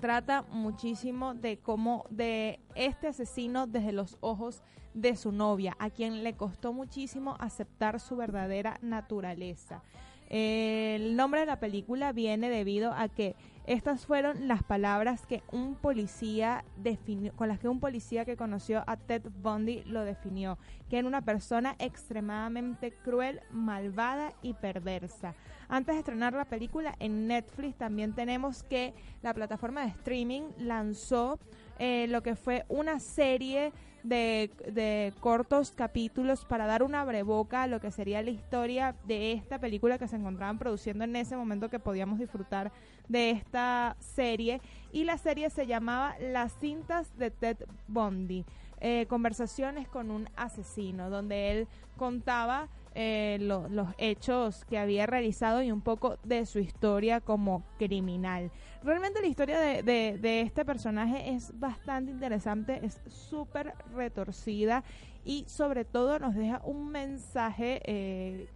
trata 0.00 0.42
muchísimo 0.50 1.34
de 1.34 1.58
cómo 1.58 2.04
de 2.10 2.60
este 2.74 3.08
asesino 3.08 3.66
desde 3.66 3.92
los 3.92 4.16
ojos 4.20 4.62
de 4.94 5.16
su 5.16 5.32
novia, 5.32 5.76
a 5.78 5.90
quien 5.90 6.24
le 6.24 6.34
costó 6.34 6.72
muchísimo 6.72 7.36
aceptar 7.38 8.00
su 8.00 8.16
verdadera 8.16 8.78
naturaleza. 8.82 9.82
El 10.28 11.16
nombre 11.16 11.40
de 11.40 11.46
la 11.46 11.58
película 11.58 12.12
viene 12.12 12.50
debido 12.50 12.92
a 12.92 13.08
que 13.08 13.34
estas 13.66 14.06
fueron 14.06 14.48
las 14.48 14.62
palabras 14.62 15.26
que 15.26 15.42
un 15.52 15.74
policía 15.74 16.64
definió, 16.76 17.34
con 17.34 17.48
las 17.48 17.58
que 17.58 17.68
un 17.68 17.80
policía 17.80 18.24
que 18.24 18.36
conoció 18.36 18.82
a 18.86 18.96
Ted 18.96 19.22
Bundy 19.42 19.84
lo 19.84 20.04
definió, 20.04 20.58
que 20.88 20.98
era 20.98 21.08
una 21.08 21.22
persona 21.22 21.76
extremadamente 21.78 22.92
cruel, 22.92 23.40
malvada 23.50 24.32
y 24.42 24.54
perversa. 24.54 25.34
Antes 25.68 25.96
de 25.96 25.98
estrenar 25.98 26.32
la 26.32 26.46
película 26.46 26.94
en 26.98 27.26
Netflix 27.26 27.76
también 27.76 28.14
tenemos 28.14 28.62
que 28.62 28.94
la 29.22 29.34
plataforma 29.34 29.82
de 29.82 29.88
streaming 29.88 30.42
lanzó 30.58 31.38
eh, 31.78 32.06
lo 32.08 32.22
que 32.22 32.36
fue 32.36 32.64
una 32.68 33.00
serie 33.00 33.72
de, 34.02 34.50
de, 34.72 35.12
cortos 35.20 35.72
capítulos 35.72 36.44
para 36.44 36.66
dar 36.66 36.82
una 36.82 37.04
breboca 37.04 37.64
a 37.64 37.66
lo 37.66 37.80
que 37.80 37.90
sería 37.90 38.22
la 38.22 38.30
historia 38.30 38.94
de 39.06 39.32
esta 39.32 39.58
película 39.58 39.98
que 39.98 40.08
se 40.08 40.16
encontraban 40.16 40.58
produciendo 40.58 41.04
en 41.04 41.16
ese 41.16 41.36
momento 41.36 41.68
que 41.68 41.78
podíamos 41.78 42.18
disfrutar 42.18 42.72
de 43.08 43.30
esta 43.30 43.96
serie. 44.00 44.60
Y 44.92 45.04
la 45.04 45.18
serie 45.18 45.50
se 45.50 45.66
llamaba 45.66 46.16
Las 46.20 46.52
cintas 46.58 47.16
de 47.18 47.30
Ted 47.30 47.58
Bundy. 47.86 48.44
Eh, 48.80 49.06
conversaciones 49.08 49.88
con 49.88 50.10
un 50.12 50.28
asesino, 50.36 51.10
donde 51.10 51.50
él 51.50 51.68
contaba 51.96 52.68
eh, 52.94 53.38
los 53.40 53.88
hechos 53.98 54.64
que 54.64 54.78
había 54.78 55.06
realizado 55.06 55.62
y 55.62 55.70
un 55.70 55.80
poco 55.80 56.18
de 56.24 56.46
su 56.46 56.58
historia 56.58 57.20
como 57.20 57.64
criminal. 57.78 58.50
Realmente 58.82 59.20
la 59.20 59.26
historia 59.26 59.58
de, 59.60 60.40
este 60.40 60.64
personaje 60.64 61.30
es 61.30 61.58
bastante 61.58 62.10
interesante, 62.10 62.80
es 62.84 63.00
súper 63.06 63.74
retorcida 63.94 64.84
y 65.24 65.44
sobre 65.48 65.84
todo 65.84 66.18
nos 66.18 66.34
deja 66.34 66.60
un 66.64 66.90
mensaje 66.90 67.80
eh, 67.84 68.48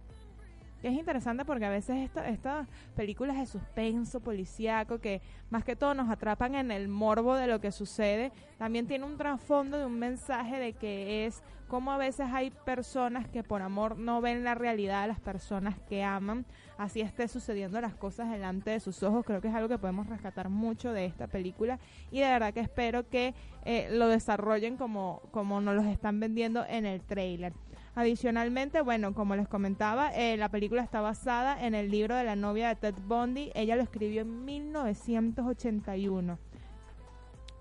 es 0.83 0.93
interesante 0.93 1.45
porque 1.45 1.65
a 1.65 1.69
veces 1.69 2.09
estas 2.25 2.67
películas 2.95 3.37
de 3.37 3.45
suspenso 3.45 4.19
policíaco 4.19 4.99
que 4.99 5.21
más 5.49 5.63
que 5.63 5.75
todo 5.75 5.93
nos 5.93 6.09
atrapan 6.09 6.55
en 6.55 6.71
el 6.71 6.89
morbo 6.89 7.35
de 7.35 7.47
lo 7.47 7.61
que 7.61 7.71
sucede, 7.71 8.31
también 8.57 8.85
tiene 8.85 9.05
un 9.05 9.17
trasfondo 9.17 9.77
de 9.77 9.85
un 9.85 9.97
mensaje 9.97 10.59
de 10.59 10.73
que 10.73 11.25
es 11.25 11.41
como 11.67 11.91
a 11.91 11.97
veces 11.97 12.27
hay 12.31 12.51
personas 12.51 13.27
que 13.27 13.43
por 13.43 13.61
amor 13.61 13.97
no 13.97 14.21
ven 14.21 14.43
la 14.43 14.55
realidad 14.55 15.03
de 15.03 15.07
las 15.07 15.19
personas 15.19 15.79
que 15.87 16.03
aman, 16.03 16.45
así 16.77 17.01
esté 17.01 17.27
sucediendo 17.27 17.79
las 17.81 17.95
cosas 17.95 18.31
delante 18.31 18.71
de 18.71 18.79
sus 18.79 19.03
ojos, 19.03 19.25
creo 19.25 19.41
que 19.41 19.49
es 19.49 19.55
algo 19.55 19.69
que 19.69 19.77
podemos 19.77 20.07
rescatar 20.07 20.49
mucho 20.49 20.93
de 20.93 21.05
esta 21.05 21.27
película 21.27 21.79
y 22.11 22.19
de 22.19 22.27
verdad 22.27 22.53
que 22.53 22.59
espero 22.61 23.09
que 23.09 23.33
eh, 23.65 23.89
lo 23.91 24.07
desarrollen 24.07 24.77
como, 24.77 25.21
como 25.31 25.61
nos 25.61 25.75
los 25.75 25.85
están 25.85 26.19
vendiendo 26.19 26.65
en 26.67 26.85
el 26.85 27.01
trailer. 27.01 27.53
Adicionalmente, 27.95 28.81
bueno, 28.81 29.13
como 29.13 29.35
les 29.35 29.47
comentaba, 29.47 30.09
eh, 30.15 30.35
la 30.35 30.49
película 30.49 30.81
está 30.81 30.99
basada 30.99 31.63
en 31.63 31.75
el 31.75 31.91
libro 31.91 32.15
de 32.15 32.23
la 32.23 32.35
novia 32.35 32.69
de 32.69 32.75
Ted 32.75 32.95
Bundy. 33.05 33.51
Ella 33.53 33.75
lo 33.75 33.83
escribió 33.83 34.21
en 34.21 34.45
1981. 34.45 36.39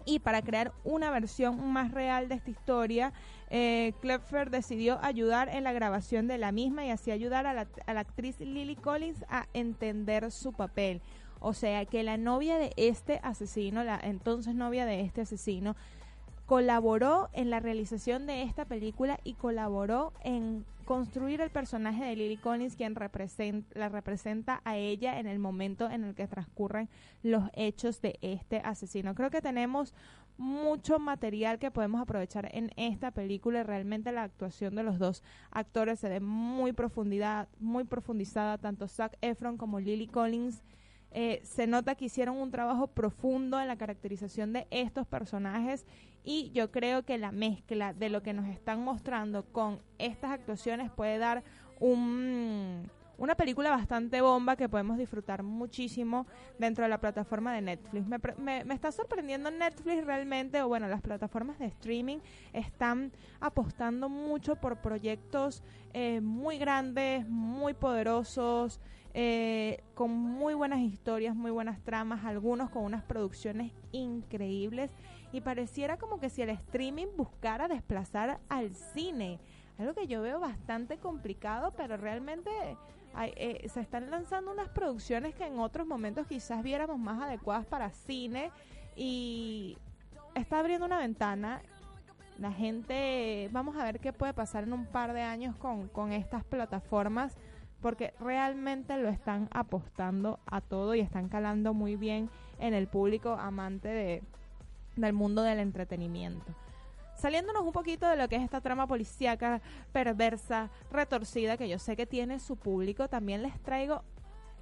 Y 0.04 0.18
para 0.18 0.42
crear 0.42 0.72
una 0.84 1.10
versión 1.10 1.72
más 1.72 1.92
real 1.92 2.28
de 2.28 2.36
esta 2.36 2.50
historia, 2.50 3.12
eh, 3.50 3.92
decidió 4.50 4.98
ayudar 5.02 5.48
en 5.48 5.64
la 5.64 5.72
grabación 5.72 6.26
de 6.26 6.38
la 6.38 6.52
misma 6.52 6.84
y 6.86 6.90
así 6.90 7.10
ayudar 7.10 7.46
a 7.46 7.54
la, 7.54 7.68
a 7.86 7.94
la 7.94 8.00
actriz 8.00 8.40
Lily 8.40 8.76
Collins 8.76 9.24
a 9.28 9.46
entender 9.52 10.30
su 10.30 10.52
papel. 10.52 11.02
O 11.40 11.54
sea 11.54 11.84
que 11.86 12.02
la 12.02 12.16
novia 12.16 12.56
de 12.56 12.72
este 12.76 13.20
asesino, 13.22 13.82
la 13.82 13.98
entonces 14.02 14.54
novia 14.54 14.86
de 14.86 15.00
este 15.00 15.22
asesino, 15.22 15.74
colaboró 16.46 17.30
en 17.32 17.50
la 17.50 17.60
realización 17.60 18.26
de 18.26 18.42
esta 18.42 18.64
película 18.64 19.18
y 19.24 19.34
colaboró 19.34 20.12
en 20.22 20.64
construir 20.92 21.40
el 21.40 21.48
personaje 21.48 22.04
de 22.04 22.14
Lily 22.16 22.36
Collins, 22.36 22.76
quien 22.76 22.94
la 23.72 23.88
representa 23.88 24.60
a 24.62 24.76
ella 24.76 25.18
en 25.18 25.26
el 25.26 25.38
momento 25.38 25.88
en 25.88 26.04
el 26.04 26.14
que 26.14 26.28
transcurren 26.28 26.90
los 27.22 27.44
hechos 27.54 28.02
de 28.02 28.18
este 28.20 28.58
asesino. 28.58 29.14
Creo 29.14 29.30
que 29.30 29.40
tenemos 29.40 29.94
mucho 30.36 30.98
material 30.98 31.58
que 31.58 31.70
podemos 31.70 32.02
aprovechar 32.02 32.50
en 32.52 32.72
esta 32.76 33.10
película 33.10 33.60
y 33.60 33.62
realmente 33.62 34.12
la 34.12 34.24
actuación 34.24 34.74
de 34.74 34.82
los 34.82 34.98
dos 34.98 35.22
actores 35.50 35.98
se 35.98 36.10
ve 36.10 36.20
muy 36.20 36.74
profundidad, 36.74 37.48
muy 37.58 37.84
profundizada, 37.84 38.58
tanto 38.58 38.86
Zac 38.86 39.16
Efron 39.22 39.56
como 39.56 39.80
Lily 39.80 40.08
Collins. 40.08 40.62
Eh, 41.14 41.40
se 41.44 41.66
nota 41.66 41.94
que 41.94 42.06
hicieron 42.06 42.36
un 42.36 42.50
trabajo 42.50 42.86
profundo 42.86 43.60
en 43.60 43.68
la 43.68 43.76
caracterización 43.76 44.52
de 44.52 44.66
estos 44.70 45.06
personajes 45.06 45.84
y 46.24 46.50
yo 46.52 46.70
creo 46.70 47.04
que 47.04 47.18
la 47.18 47.32
mezcla 47.32 47.92
de 47.92 48.08
lo 48.08 48.22
que 48.22 48.32
nos 48.32 48.48
están 48.48 48.82
mostrando 48.82 49.44
con 49.44 49.80
estas 49.98 50.30
actuaciones 50.30 50.90
puede 50.90 51.18
dar 51.18 51.42
un, 51.80 52.88
una 53.18 53.34
película 53.34 53.70
bastante 53.70 54.20
bomba 54.20 54.56
que 54.56 54.68
podemos 54.68 54.96
disfrutar 54.96 55.42
muchísimo 55.42 56.26
dentro 56.58 56.84
de 56.84 56.88
la 56.88 56.98
plataforma 56.98 57.52
de 57.52 57.60
Netflix. 57.60 58.06
Me, 58.06 58.64
me, 58.64 58.74
está 58.74 58.90
sorprendiendo 58.90 59.50
Netflix 59.50 60.04
realmente, 60.04 60.62
o 60.62 60.68
bueno, 60.68 60.88
las 60.88 61.02
plataformas 61.02 61.58
de 61.58 61.66
streaming 61.66 62.18
están 62.52 63.12
apostando 63.40 64.08
mucho 64.08 64.56
por 64.56 64.76
proyectos 64.78 65.62
eh, 65.92 66.20
muy 66.20 66.58
grandes, 66.58 67.28
muy 67.28 67.74
poderosos, 67.74 68.80
eh, 69.14 69.82
con 69.94 70.10
muy 70.10 70.54
buenas 70.54 70.80
historias, 70.80 71.36
muy 71.36 71.50
buenas 71.50 71.80
tramas, 71.82 72.24
algunos 72.24 72.70
con 72.70 72.84
unas 72.84 73.02
producciones 73.02 73.72
increíbles. 73.92 74.90
Y 75.32 75.40
pareciera 75.40 75.98
como 75.98 76.18
que 76.18 76.30
si 76.30 76.42
el 76.42 76.50
streaming 76.50 77.08
buscara 77.16 77.68
desplazar 77.68 78.40
al 78.48 78.74
cine, 78.74 79.38
algo 79.78 79.94
que 79.94 80.06
yo 80.06 80.22
veo 80.22 80.40
bastante 80.40 80.98
complicado, 80.98 81.72
pero 81.76 81.96
realmente 81.96 82.50
eh, 83.36 83.68
se 83.68 83.80
están 83.80 84.10
lanzando 84.10 84.50
unas 84.50 84.68
producciones 84.68 85.34
que 85.34 85.46
en 85.46 85.58
otros 85.58 85.86
momentos 85.86 86.26
quizás 86.26 86.62
viéramos 86.62 86.98
más 86.98 87.20
adecuadas 87.22 87.66
para 87.66 87.90
cine. 87.90 88.50
Y 88.96 89.76
está 90.34 90.60
abriendo 90.60 90.86
una 90.86 90.98
ventana. 90.98 91.62
La 92.38 92.50
gente, 92.50 93.50
vamos 93.52 93.76
a 93.76 93.84
ver 93.84 94.00
qué 94.00 94.12
puede 94.12 94.32
pasar 94.32 94.64
en 94.64 94.72
un 94.72 94.86
par 94.86 95.12
de 95.12 95.20
años 95.20 95.54
con, 95.56 95.88
con 95.88 96.12
estas 96.12 96.44
plataformas 96.44 97.36
porque 97.82 98.14
realmente 98.20 98.96
lo 98.96 99.08
están 99.08 99.48
apostando 99.52 100.38
a 100.46 100.60
todo 100.60 100.94
y 100.94 101.00
están 101.00 101.28
calando 101.28 101.74
muy 101.74 101.96
bien 101.96 102.30
en 102.58 102.72
el 102.72 102.86
público 102.86 103.32
amante 103.32 103.88
de, 103.88 104.22
del 104.96 105.12
mundo 105.12 105.42
del 105.42 105.58
entretenimiento. 105.58 106.54
Saliéndonos 107.16 107.62
un 107.62 107.72
poquito 107.72 108.08
de 108.08 108.16
lo 108.16 108.28
que 108.28 108.36
es 108.36 108.42
esta 108.42 108.60
trama 108.60 108.86
policíaca, 108.86 109.60
perversa, 109.92 110.70
retorcida, 110.90 111.56
que 111.56 111.68
yo 111.68 111.78
sé 111.78 111.96
que 111.96 112.06
tiene 112.06 112.40
su 112.40 112.56
público, 112.56 113.08
también 113.08 113.42
les 113.42 113.60
traigo 113.60 114.02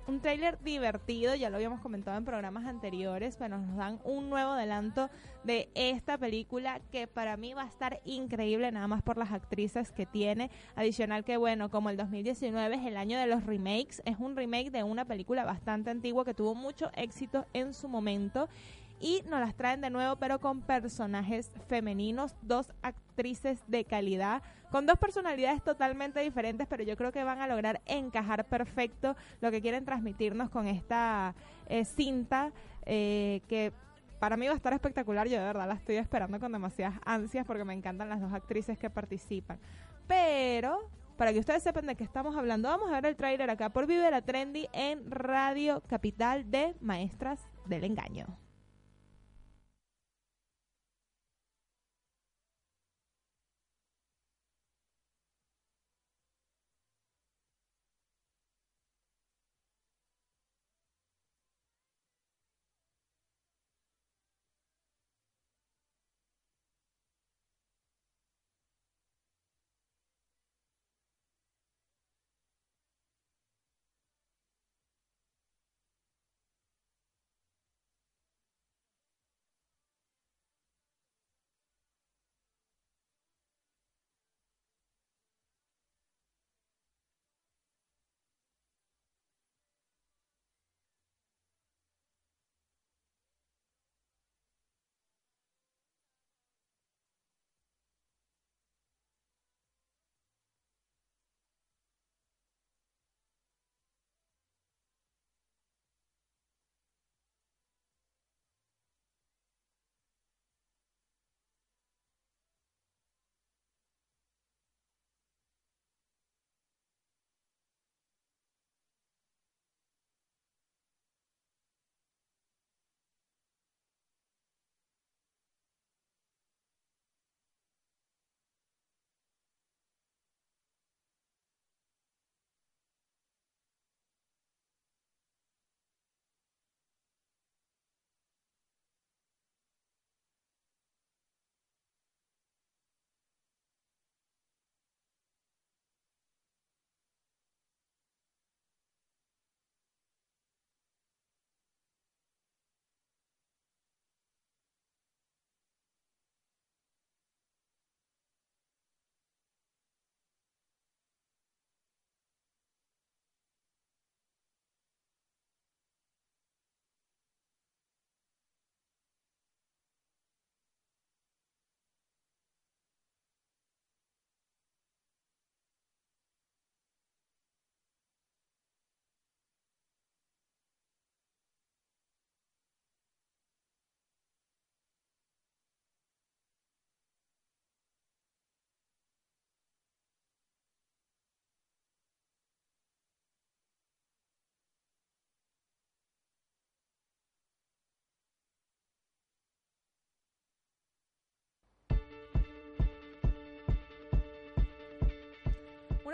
un 0.07 0.21
tráiler 0.21 0.59
divertido, 0.62 1.35
ya 1.35 1.50
lo 1.50 1.57
habíamos 1.57 1.80
comentado 1.80 2.16
en 2.19 2.25
programas 2.25 2.66
anteriores, 2.66 3.37
pero 3.37 3.59
nos 3.59 3.76
dan 3.76 4.00
un 4.04 4.30
nuevo 4.30 4.52
adelanto 4.52 5.11
de 5.45 5.69
esta 5.75 6.19
película 6.19 6.80
que 6.90 7.07
para 7.07 7.37
mí 7.37 7.54
va 7.54 7.62
a 7.62 7.69
estar 7.69 8.00
increíble 8.04 8.71
nada 8.73 8.88
más 8.88 9.02
por 9.02 9.16
las 9.16 9.33
actrices 9.33 9.92
que 9.92 10.07
tiene. 10.07 10.50
Adicional 10.76 11.25
que 11.25 11.37
bueno, 11.37 11.71
como 11.71 11.90
el 11.90 11.97
2019 11.97 12.76
es 12.76 12.87
el 12.87 12.97
año 12.97 13.19
de 13.19 13.26
los 13.26 13.45
remakes, 13.45 14.02
es 14.04 14.19
un 14.19 14.37
remake 14.37 14.71
de 14.71 14.83
una 14.83 15.04
película 15.04 15.45
bastante 15.45 15.90
antigua 15.90 16.25
que 16.25 16.35
tuvo 16.35 16.54
mucho 16.54 16.90
éxito 16.95 17.47
en 17.52 17.75
su 17.75 17.88
momento 17.88 18.49
y 19.00 19.23
nos 19.28 19.40
las 19.40 19.54
traen 19.54 19.80
de 19.80 19.90
nuevo 19.90 20.16
pero 20.16 20.40
con 20.40 20.61
personajes 20.61 21.50
femeninos, 21.69 22.35
dos 22.42 22.73
actrices 22.83 23.62
de 23.66 23.85
calidad, 23.85 24.42
con 24.70 24.86
dos 24.86 24.98
personalidades 24.98 25.62
totalmente 25.62 26.20
diferentes, 26.20 26.66
pero 26.68 26.82
yo 26.84 26.96
creo 26.96 27.12
que 27.12 27.24
van 27.24 27.40
a 27.40 27.46
lograr 27.46 27.80
encajar 27.86 28.44
perfecto 28.46 29.16
lo 29.40 29.50
que 29.50 29.60
quieren 29.60 29.84
transmitirnos 29.84 30.50
con 30.50 30.66
esta 30.66 31.34
eh, 31.68 31.84
cinta 31.84 32.52
eh, 32.86 33.42
que 33.48 33.72
para 34.18 34.36
mí 34.36 34.46
va 34.46 34.52
a 34.52 34.56
estar 34.56 34.72
espectacular, 34.72 35.26
yo 35.28 35.38
de 35.38 35.46
verdad 35.46 35.66
la 35.66 35.74
estoy 35.74 35.96
esperando 35.96 36.38
con 36.38 36.52
demasiadas 36.52 37.00
ansias 37.06 37.46
porque 37.46 37.64
me 37.64 37.72
encantan 37.72 38.08
las 38.08 38.20
dos 38.20 38.32
actrices 38.32 38.78
que 38.78 38.90
participan. 38.90 39.58
Pero 40.06 40.90
para 41.16 41.32
que 41.32 41.38
ustedes 41.38 41.62
sepan 41.62 41.86
de 41.86 41.96
qué 41.96 42.04
estamos 42.04 42.36
hablando, 42.36 42.68
vamos 42.68 42.90
a 42.90 42.94
ver 42.94 43.06
el 43.06 43.16
tráiler 43.16 43.50
acá 43.50 43.70
por 43.70 43.86
Vive 43.86 44.22
Trendy 44.22 44.68
en 44.72 45.10
Radio 45.10 45.82
Capital 45.86 46.50
de 46.50 46.74
Maestras 46.80 47.40
del 47.66 47.84
Engaño. 47.84 48.50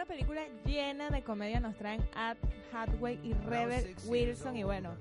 Una 0.07 0.15
película 0.15 0.43
llena 0.65 1.11
de 1.11 1.23
comedia 1.23 1.59
nos 1.59 1.75
traen 1.77 2.01
Ad 2.15 2.37
Hathaway 2.73 3.19
y 3.25 3.33
Rebel 3.33 3.97
Wilson 4.07 4.57
y 4.57 4.63
bueno, 4.63 4.95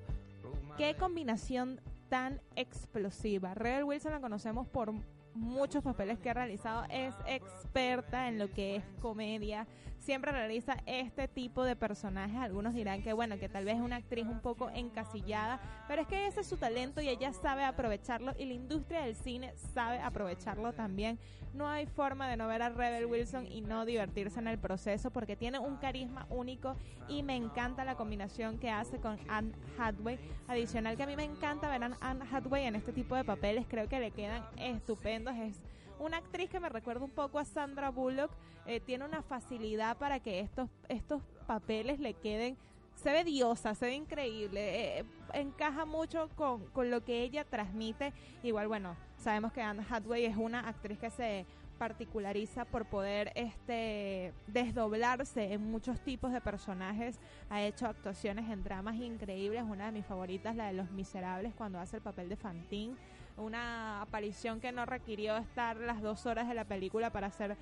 qué 0.77 0.95
combinación 0.95 1.79
tan 2.09 2.41
explosiva. 2.55 3.53
Rebel 3.53 3.83
Wilson 3.83 4.13
la 4.13 4.19
conocemos 4.19 4.67
por 4.67 4.93
muchos 5.35 5.83
papeles 5.83 6.17
que 6.19 6.29
ha 6.29 6.33
realizado, 6.33 6.85
es 6.89 7.13
experta 7.27 8.27
en 8.27 8.39
lo 8.39 8.49
que 8.51 8.77
es 8.77 8.83
comedia, 9.01 9.67
siempre 10.05 10.31
realiza 10.31 10.77
este 10.85 11.27
tipo 11.27 11.63
de 11.63 11.75
personajes. 11.75 12.37
Algunos 12.37 12.75
dirán 12.75 13.01
que 13.01 13.11
bueno, 13.13 13.39
que 13.39 13.49
tal 13.49 13.65
vez 13.65 13.75
es 13.75 13.81
una 13.81 13.97
actriz 13.97 14.25
un 14.27 14.39
poco 14.39 14.69
encasillada, 14.69 15.59
pero 15.87 16.03
es 16.03 16.07
que 16.07 16.27
ese 16.27 16.41
es 16.41 16.47
su 16.47 16.57
talento 16.57 17.01
y 17.01 17.09
ella 17.09 17.33
sabe 17.33 17.63
aprovecharlo 17.63 18.33
y 18.37 18.45
la 18.45 18.53
industria 18.53 19.01
del 19.01 19.15
cine 19.15 19.53
sabe 19.73 19.99
aprovecharlo 19.99 20.73
también. 20.73 21.17
No 21.55 21.69
hay 21.69 21.85
forma 21.87 22.27
de 22.27 22.35
no 22.35 22.47
ver 22.47 22.61
a 22.61 22.69
Rebel 22.69 23.05
Wilson 23.05 23.47
y 23.47 23.61
no 23.61 23.85
divertirse 23.85 24.39
en 24.39 24.47
el 24.47 24.59
proceso 24.59 25.09
porque 25.09 25.37
tiene 25.37 25.57
un 25.57 25.77
carisma 25.77 26.27
único 26.29 26.75
y 27.07 27.23
me 27.23 27.35
encanta 27.37 27.85
la 27.85 27.95
combinación 27.95 28.59
que 28.59 28.69
hace 28.69 28.99
con 28.99 29.17
Anne 29.29 29.53
Hathaway. 29.79 30.19
Adicional 30.49 30.97
que 30.97 31.03
a 31.03 31.07
mí 31.07 31.15
me 31.15 31.23
encanta 31.23 31.69
ver 31.69 31.83
a 31.83 31.97
Anne 32.01 32.25
Hathaway 32.29 32.65
en 32.65 32.75
este 32.75 32.91
tipo 32.91 33.15
de 33.15 33.23
papeles, 33.23 33.65
creo 33.69 33.87
que 33.87 33.99
le 33.99 34.11
quedan 34.11 34.43
estupendos. 34.57 35.24
Es 35.31 35.61
una 35.99 36.17
actriz 36.17 36.49
que 36.49 36.59
me 36.59 36.69
recuerda 36.69 37.05
un 37.05 37.11
poco 37.11 37.39
a 37.39 37.45
Sandra 37.45 37.89
Bullock, 37.89 38.31
eh, 38.65 38.79
tiene 38.79 39.05
una 39.05 39.21
facilidad 39.21 39.97
para 39.97 40.19
que 40.19 40.39
estos, 40.39 40.69
estos 40.89 41.21
papeles 41.47 41.99
le 41.99 42.13
queden 42.13 42.57
se 42.95 43.11
ve 43.11 43.23
diosa, 43.23 43.75
se 43.75 43.85
ve 43.85 43.93
increíble, 43.93 44.99
eh, 44.99 45.05
encaja 45.33 45.85
mucho 45.85 46.29
con, 46.35 46.65
con 46.67 46.89
lo 46.89 47.03
que 47.03 47.23
ella 47.23 47.43
transmite. 47.43 48.13
Igual, 48.41 48.67
bueno, 48.67 48.95
sabemos 49.17 49.51
que 49.51 49.61
Anne 49.61 49.85
Hathaway 49.87 50.25
es 50.25 50.37
una 50.37 50.67
actriz 50.67 50.97
que 50.97 51.09
se 51.09 51.45
particulariza 51.75 52.65
por 52.65 52.85
poder 52.85 53.31
este 53.35 54.33
desdoblarse 54.47 55.53
en 55.53 55.69
muchos 55.69 55.99
tipos 56.01 56.31
de 56.31 56.41
personajes. 56.41 57.19
Ha 57.49 57.61
hecho 57.61 57.87
actuaciones 57.87 58.49
en 58.49 58.63
dramas 58.63 58.95
increíbles. 58.95 59.63
Una 59.63 59.87
de 59.87 59.91
mis 59.91 60.05
favoritas, 60.05 60.55
la 60.55 60.67
de 60.67 60.73
Los 60.73 60.91
Miserables, 60.91 61.53
cuando 61.53 61.79
hace 61.79 61.97
el 61.97 62.01
papel 62.01 62.29
de 62.29 62.35
Fantine. 62.35 62.95
Una 63.37 64.01
aparición 64.01 64.59
que 64.59 64.71
no 64.71 64.85
requirió 64.85 65.37
estar 65.37 65.75
las 65.77 66.01
dos 66.01 66.25
horas 66.25 66.47
de 66.47 66.53
la 66.53 66.65
película 66.65 67.11
para 67.11 67.29
ser 67.31 67.57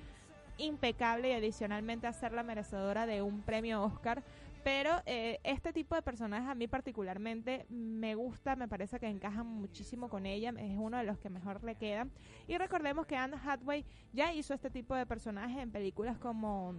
impecable 0.58 1.30
y 1.30 1.32
adicionalmente 1.32 2.06
hacerla 2.06 2.42
merecedora 2.42 3.06
de 3.06 3.22
un 3.22 3.42
premio 3.42 3.82
Oscar. 3.82 4.22
Pero 4.64 5.02
eh, 5.04 5.40
este 5.44 5.74
tipo 5.74 5.94
de 5.94 6.00
personajes 6.00 6.48
a 6.48 6.54
mí 6.54 6.66
particularmente 6.66 7.66
me 7.68 8.14
gusta, 8.14 8.56
me 8.56 8.66
parece 8.66 8.98
que 8.98 9.06
encajan 9.06 9.46
muchísimo 9.46 10.08
con 10.08 10.24
ella, 10.24 10.54
es 10.58 10.78
uno 10.78 10.96
de 10.96 11.04
los 11.04 11.18
que 11.18 11.28
mejor 11.28 11.62
le 11.62 11.74
quedan. 11.74 12.10
Y 12.48 12.56
recordemos 12.56 13.06
que 13.06 13.14
Anne 13.14 13.36
Hathaway 13.44 13.84
ya 14.14 14.32
hizo 14.32 14.54
este 14.54 14.70
tipo 14.70 14.94
de 14.94 15.04
personajes 15.04 15.58
en 15.58 15.70
películas 15.70 16.16
como 16.18 16.74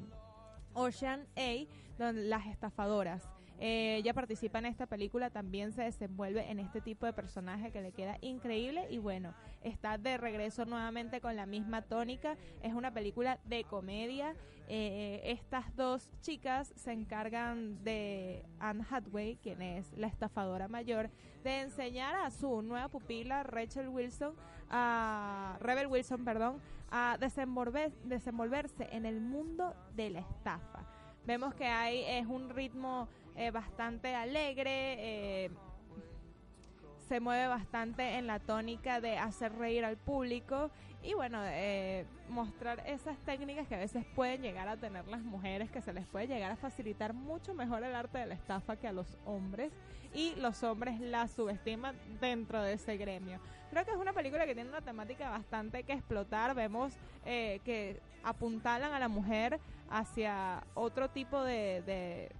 Ocean 0.73 1.27
A, 1.37 1.67
donde 1.99 2.23
las 2.23 2.47
estafadoras. 2.47 3.29
Eh, 3.59 3.97
ella 3.97 4.13
participa 4.13 4.59
en 4.59 4.65
esta 4.65 4.85
película, 4.85 5.29
también 5.29 5.71
se 5.71 5.83
desenvuelve 5.83 6.49
en 6.49 6.59
este 6.59 6.81
tipo 6.81 7.05
de 7.05 7.13
personaje 7.13 7.71
que 7.71 7.81
le 7.81 7.93
queda 7.93 8.17
increíble 8.21 8.87
y 8.89 8.97
bueno, 8.97 9.33
está 9.61 9.97
de 9.97 10.17
regreso 10.17 10.65
nuevamente 10.65 11.21
con 11.21 11.35
la 11.35 11.45
misma 11.45 11.81
tónica. 11.81 12.35
Es 12.61 12.73
una 12.73 12.93
película 12.93 13.39
de 13.45 13.63
comedia. 13.63 14.35
Eh, 14.67 15.21
estas 15.25 15.75
dos 15.75 16.09
chicas 16.21 16.73
se 16.75 16.91
encargan 16.91 17.83
de 17.83 18.43
Anne 18.59 18.83
Hathaway, 18.89 19.37
quien 19.37 19.61
es 19.61 19.91
la 19.93 20.07
estafadora 20.07 20.67
mayor, 20.67 21.09
de 21.43 21.61
enseñar 21.61 22.15
a 22.15 22.31
su 22.31 22.61
nueva 22.61 22.87
pupila, 22.87 23.43
Rachel 23.43 23.89
Wilson, 23.89 24.33
a 24.69 25.57
Rebel 25.61 25.87
Wilson, 25.87 26.25
perdón, 26.25 26.59
a 26.89 27.17
desenvolver, 27.19 27.91
desenvolverse 28.03 28.87
en 28.91 29.05
el 29.05 29.21
mundo 29.21 29.75
de 29.95 30.09
la 30.09 30.19
estafa. 30.21 30.83
Vemos 31.25 31.53
que 31.53 31.65
hay 31.65 32.03
es 32.03 32.25
un 32.25 32.49
ritmo 32.49 33.07
eh, 33.35 33.51
bastante 33.51 34.15
alegre, 34.15 34.95
eh, 35.45 35.51
se 37.07 37.19
mueve 37.19 37.47
bastante 37.47 38.17
en 38.17 38.25
la 38.25 38.39
tónica 38.39 38.99
de 38.99 39.17
hacer 39.17 39.53
reír 39.53 39.85
al 39.85 39.97
público 39.97 40.71
y 41.05 41.13
bueno, 41.13 41.39
eh, 41.43 42.05
mostrar 42.29 42.81
esas 42.87 43.17
técnicas 43.19 43.67
que 43.67 43.75
a 43.75 43.79
veces 43.79 44.03
pueden 44.15 44.41
llegar 44.41 44.67
a 44.67 44.77
tener 44.77 45.07
las 45.07 45.21
mujeres, 45.21 45.69
que 45.69 45.81
se 45.81 45.93
les 45.93 46.05
puede 46.07 46.27
llegar 46.27 46.51
a 46.51 46.55
facilitar 46.55 47.13
mucho 47.13 47.53
mejor 47.53 47.83
el 47.83 47.95
arte 47.95 48.17
de 48.17 48.25
la 48.25 48.33
estafa 48.33 48.75
que 48.75 48.87
a 48.87 48.91
los 48.91 49.17
hombres 49.25 49.71
y 50.13 50.33
los 50.35 50.63
hombres 50.63 50.99
la 50.99 51.27
subestiman 51.27 51.95
dentro 52.19 52.61
de 52.61 52.73
ese 52.73 52.97
gremio. 52.97 53.39
Creo 53.69 53.85
que 53.85 53.91
es 53.91 53.97
una 53.97 54.13
película 54.13 54.45
que 54.45 54.55
tiene 54.55 54.69
una 54.69 54.81
temática 54.81 55.29
bastante 55.29 55.83
que 55.83 55.93
explotar, 55.93 56.55
vemos 56.55 56.93
que 57.23 57.99
apuntalan 58.23 58.93
a 58.93 58.99
la 58.99 59.07
mujer 59.07 59.59
hacia 59.89 60.63
otro 60.73 61.09
tipo 61.09 61.43
de 61.43 62.31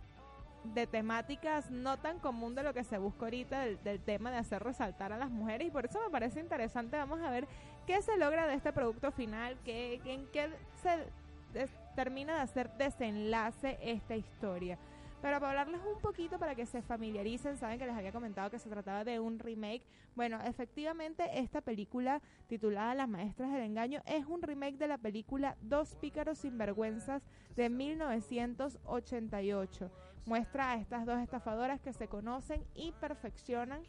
de 0.74 0.88
temáticas 0.88 1.70
no 1.70 1.98
tan 1.98 2.20
común 2.20 2.56
de 2.56 2.64
lo 2.64 2.74
que 2.74 2.84
se 2.84 2.98
busca 2.98 3.26
ahorita 3.26 3.66
del, 3.66 4.00
tema 4.02 4.32
de 4.32 4.38
hacer 4.38 4.64
resaltar 4.64 5.14
a 5.14 5.18
las 5.18 5.30
mujeres 5.30 5.68
y 5.68 5.72
por 5.72 5.86
eso 5.86 6.00
me 6.02 6.10
parece 6.10 6.40
interesante. 6.40 6.98
Vamos 6.98 7.22
a 7.22 7.30
ver 7.30 7.48
qué 7.86 8.02
se 8.02 8.18
logra 8.18 8.48
de 8.48 8.56
este 8.56 8.74
producto 8.74 9.12
final, 9.12 9.58
qué, 9.64 10.02
en 10.06 10.26
qué 10.28 10.50
se 10.82 11.06
termina 11.96 12.36
de 12.36 12.42
hacer 12.42 12.70
desenlace 12.78 13.80
esta 13.82 14.16
historia. 14.16 14.78
Pero 15.22 15.40
para 15.40 15.50
hablarles 15.50 15.82
un 15.92 16.00
poquito 16.02 16.38
para 16.38 16.54
que 16.54 16.68
se 16.68 16.84
familiaricen, 16.84 17.58
saben 17.58 17.80
que 17.80 17.88
les 17.88 17.96
había 17.96 18.12
comentado 18.12 18.52
que 18.52 18.60
se 18.60 18.70
trataba 18.70 19.04
de 19.04 19.20
un 19.20 19.40
remake. 19.40 19.82
Bueno, 20.16 20.40
efectivamente 20.42 21.40
esta 21.40 21.62
película 21.62 22.22
titulada 22.48 22.94
Las 22.94 23.10
Maestras 23.10 23.52
del 23.52 23.64
Engaño 23.64 24.04
es 24.06 24.28
un 24.28 24.44
remake 24.44 24.78
de 24.78 24.88
la 24.88 25.00
película 25.00 25.58
Dos 25.62 25.96
Pícaros 25.96 26.38
Sinvergüenzas 26.40 27.24
de 27.56 27.70
1988. 27.70 29.90
Muestra 30.28 30.72
a 30.72 30.76
estas 30.76 31.08
dos 31.08 31.20
estafadoras 31.20 31.82
que 31.82 31.94
se 31.94 32.08
conocen 32.08 32.64
y 32.76 32.92
perfeccionan 32.92 33.82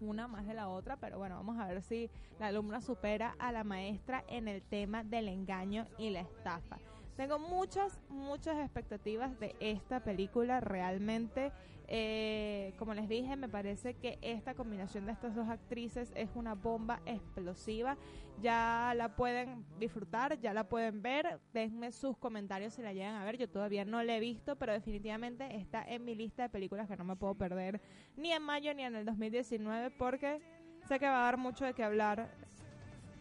una 0.00 0.28
más 0.28 0.46
de 0.46 0.54
la 0.54 0.68
otra, 0.68 0.96
pero 0.96 1.18
bueno, 1.18 1.36
vamos 1.36 1.58
a 1.58 1.66
ver 1.66 1.82
si 1.82 2.10
la 2.38 2.48
alumna 2.48 2.80
supera 2.80 3.34
a 3.38 3.52
la 3.52 3.64
maestra 3.64 4.24
en 4.28 4.48
el 4.48 4.62
tema 4.62 5.04
del 5.04 5.28
engaño 5.28 5.86
y 5.98 6.10
la 6.10 6.20
estafa. 6.20 6.78
Tengo 7.16 7.38
muchas, 7.38 7.98
muchas 8.10 8.58
expectativas 8.58 9.38
de 9.40 9.56
esta 9.60 10.00
película. 10.00 10.60
Realmente, 10.60 11.50
eh, 11.88 12.74
como 12.78 12.94
les 12.94 13.08
dije, 13.08 13.36
me 13.36 13.48
parece 13.48 13.94
que 13.94 14.18
esta 14.22 14.54
combinación 14.54 15.06
de 15.06 15.12
estas 15.12 15.34
dos 15.34 15.48
actrices 15.48 16.12
es 16.14 16.30
una 16.34 16.54
bomba 16.54 17.00
explosiva. 17.06 17.96
Ya 18.42 18.92
la 18.96 19.16
pueden 19.16 19.64
disfrutar, 19.78 20.38
ya 20.40 20.52
la 20.52 20.68
pueden 20.68 21.00
ver. 21.02 21.40
Denme 21.52 21.92
sus 21.92 22.16
comentarios 22.18 22.74
si 22.74 22.82
la 22.82 22.92
llegan 22.92 23.14
a 23.14 23.24
ver. 23.24 23.38
Yo 23.38 23.48
todavía 23.48 23.84
no 23.84 24.02
la 24.02 24.16
he 24.16 24.20
visto, 24.20 24.56
pero 24.56 24.72
definitivamente 24.72 25.56
está 25.56 25.82
en 25.84 26.04
mi 26.04 26.14
lista 26.14 26.44
de 26.44 26.48
películas 26.50 26.88
que 26.88 26.96
no 26.96 27.04
me 27.04 27.16
puedo 27.16 27.34
perder 27.34 27.80
ni 28.16 28.32
en 28.32 28.42
mayo 28.42 28.74
ni 28.74 28.82
en 28.82 28.96
el 28.96 29.04
2019 29.04 29.90
porque 29.92 30.40
sé 30.86 30.98
que 30.98 31.06
va 31.06 31.20
a 31.20 31.24
dar 31.24 31.36
mucho 31.36 31.64
de 31.64 31.74
qué 31.74 31.82
hablar 31.82 32.30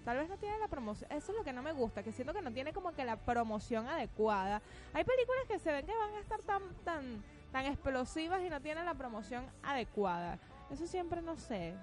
Tal 0.05 0.17
vez 0.17 0.29
no 0.29 0.37
tiene 0.37 0.59
la 0.59 0.67
promoción. 0.67 1.11
Eso 1.11 1.31
es 1.31 1.37
lo 1.37 1.43
que 1.43 1.51
no 1.51 1.63
me 1.63 1.73
gusta, 1.73 2.03
que 2.03 2.11
siento 2.11 2.31
que 2.31 2.41
no 2.43 2.53
tiene 2.53 2.71
como 2.73 2.93
que 2.93 3.03
la 3.03 3.17
promoción 3.17 3.87
adecuada. 3.87 4.61
Hay 4.93 5.03
películas 5.03 5.45
que 5.47 5.57
se 5.57 5.71
ven 5.71 5.85
que 5.87 5.95
van 5.95 6.13
a 6.13 6.19
estar 6.19 6.41
tan, 6.43 6.61
tan, 6.83 7.23
tan 7.55 7.67
explosivas 7.67 8.43
y 8.43 8.49
no 8.49 8.59
tienen 8.59 8.83
la 8.83 8.95
promoción 8.95 9.45
adecuada. 9.63 10.39
Eso 10.69 10.85
siempre 10.87 11.21
no 11.21 11.37
sé. 11.37 11.73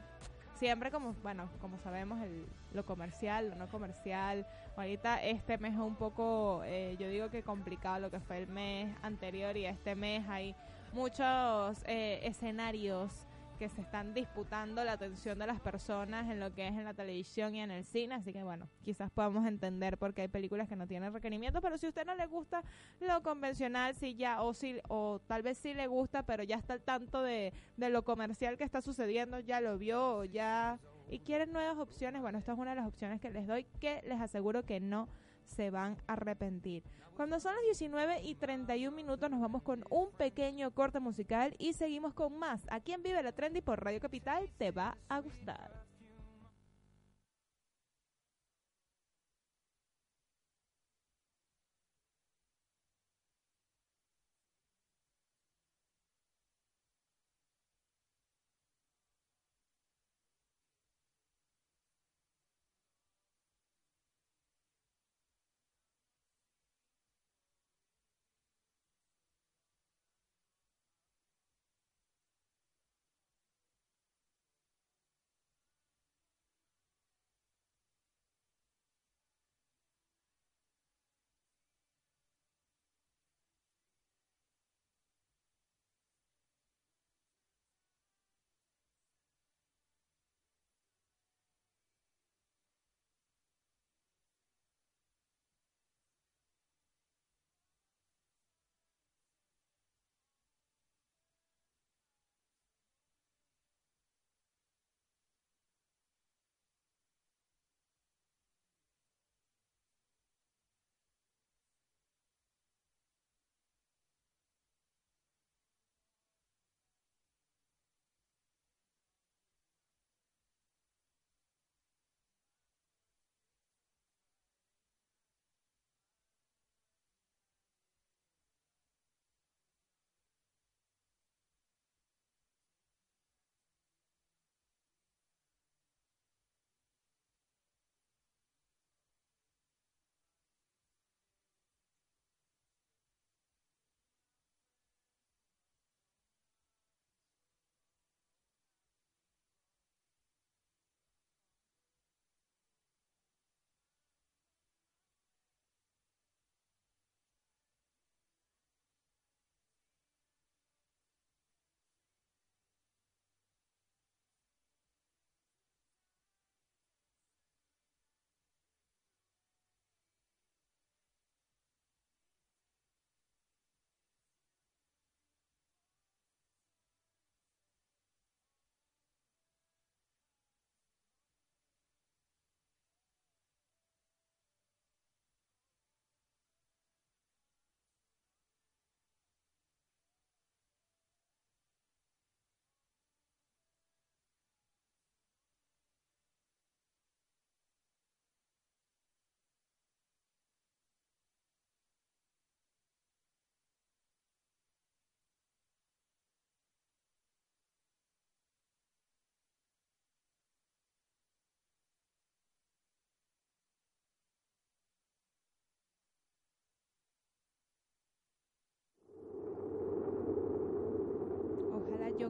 Siempre 0.56 0.90
como, 0.90 1.14
bueno, 1.22 1.48
como 1.62 1.78
sabemos, 1.78 2.20
el, 2.20 2.46
lo 2.74 2.84
comercial, 2.84 3.48
lo 3.48 3.56
no 3.56 3.68
comercial. 3.70 4.46
Ahorita 4.76 5.22
este 5.22 5.56
mes 5.56 5.72
es 5.72 5.80
un 5.80 5.96
poco, 5.96 6.60
eh, 6.66 6.94
yo 7.00 7.08
digo 7.08 7.30
que 7.30 7.42
complicado 7.42 8.00
lo 8.00 8.10
que 8.10 8.20
fue 8.20 8.36
el 8.36 8.48
mes 8.48 8.94
anterior 9.00 9.56
y 9.56 9.64
este 9.64 9.94
mes 9.94 10.28
hay 10.28 10.54
muchos 10.92 11.82
eh, 11.86 12.20
escenarios 12.22 13.26
que 13.58 13.68
se 13.68 13.80
están 13.80 14.14
disputando 14.14 14.84
la 14.84 14.92
atención 14.92 15.38
de 15.38 15.46
las 15.46 15.60
personas 15.60 16.30
en 16.30 16.40
lo 16.40 16.52
que 16.52 16.66
es 16.66 16.72
en 16.72 16.84
la 16.84 16.94
televisión 16.94 17.54
y 17.54 17.60
en 17.60 17.70
el 17.70 17.84
cine, 17.84 18.14
así 18.14 18.32
que 18.32 18.42
bueno, 18.42 18.68
quizás 18.84 19.10
podamos 19.10 19.46
entender 19.46 19.98
por 19.98 20.14
qué 20.14 20.22
hay 20.22 20.28
películas 20.28 20.68
que 20.68 20.76
no 20.76 20.86
tienen 20.86 21.12
requerimientos, 21.12 21.62
pero 21.62 21.78
si 21.78 21.86
a 21.86 21.88
usted 21.90 22.04
no 22.04 22.14
le 22.14 22.26
gusta 22.26 22.62
lo 23.00 23.22
convencional, 23.22 23.94
si 23.94 24.14
ya, 24.14 24.42
o 24.42 24.54
si, 24.54 24.80
o 24.88 25.20
tal 25.26 25.42
vez 25.42 25.58
sí 25.58 25.74
le 25.74 25.86
gusta, 25.86 26.24
pero 26.24 26.42
ya 26.42 26.56
está 26.56 26.74
al 26.74 26.82
tanto 26.82 27.22
de, 27.22 27.52
de 27.76 27.90
lo 27.90 28.04
comercial 28.04 28.58
que 28.58 28.64
está 28.64 28.80
sucediendo, 28.80 29.38
ya 29.40 29.60
lo 29.60 29.78
vio, 29.78 30.24
ya, 30.24 30.78
y 31.08 31.20
quieren 31.20 31.52
nuevas 31.52 31.78
opciones, 31.78 32.22
bueno, 32.22 32.38
esta 32.38 32.52
es 32.52 32.58
una 32.58 32.70
de 32.70 32.76
las 32.76 32.86
opciones 32.86 33.20
que 33.20 33.30
les 33.30 33.46
doy, 33.46 33.64
que 33.80 34.02
les 34.06 34.20
aseguro 34.20 34.64
que 34.64 34.80
no 34.80 35.08
se 35.46 35.70
van 35.70 35.96
a 36.06 36.14
arrepentir. 36.14 36.82
Cuando 37.16 37.38
son 37.40 37.54
las 37.54 37.62
19 37.64 38.22
y 38.22 38.34
31 38.34 38.96
minutos 38.96 39.30
nos 39.30 39.40
vamos 39.40 39.62
con 39.62 39.84
un 39.90 40.10
pequeño 40.12 40.70
corte 40.72 40.98
musical 40.98 41.54
y 41.58 41.74
seguimos 41.74 42.14
con 42.14 42.38
más. 42.38 42.66
Aquí 42.70 42.92
en 42.92 43.02
Vive 43.02 43.22
la 43.22 43.32
Trendy 43.32 43.60
por 43.60 43.84
Radio 43.84 44.00
Capital 44.00 44.50
te 44.56 44.70
va 44.70 44.96
a 45.08 45.20
gustar. 45.20 45.91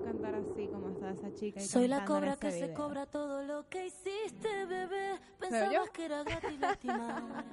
Cantar 0.03 0.35
así 0.35 0.69
como 0.69 0.91
está 0.91 1.11
esa 1.11 1.35
chica. 1.35 1.61
y 1.61 1.65
Soy 1.65 1.89
la 1.89 2.05
cobra 2.05 2.37
que 2.37 2.51
se 2.51 2.63
video. 2.63 2.75
cobra 2.75 3.07
todo 3.07 3.43
lo 3.43 3.69
que 3.69 3.87
hiciste, 3.87 4.67
bebé. 4.67 5.19
Pensabas 5.39 5.91
que 5.91 6.05
era 6.05 6.23
gratis 6.23 6.61
lastimar 6.61 7.45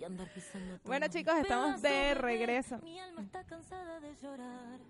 y 0.00 0.04
andar 0.04 0.28
pisando 0.32 0.78
Bueno, 0.84 1.06
chicos, 1.08 1.34
estamos 1.36 1.80
de 1.82 2.14
regreso. 2.14 2.78
Mi 2.82 2.98
alma 2.98 3.22
está 3.22 3.44
cansada 3.44 4.00
de 4.00 4.14
llorar. 4.16 4.80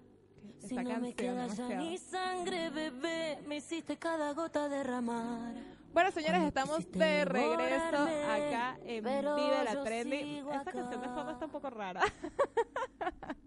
Esta 0.57 0.69
Si 0.69 0.75
no 0.75 1.01
me 1.01 1.15
queda 1.15 1.47
ya 1.49 1.69
ni 1.69 1.99
sangre, 1.99 2.71
bebé, 2.71 3.43
me 3.47 3.57
hiciste 3.57 3.97
cada 3.97 4.33
gota 4.33 4.69
derramar. 4.69 5.55
Bueno, 5.93 6.11
señores, 6.11 6.43
estamos 6.45 6.91
de 6.91 7.25
regreso 7.25 7.97
acá 7.97 8.79
en 8.85 9.05
Vive 9.05 9.65
la 9.65 9.83
Trendy. 9.85 10.39
Esta 10.39 10.73
canción 10.73 11.01
de 11.03 11.09
fondo 11.09 11.33
está 11.33 11.45
un 11.45 11.53
poco 11.53 11.71
rara. 11.71 12.01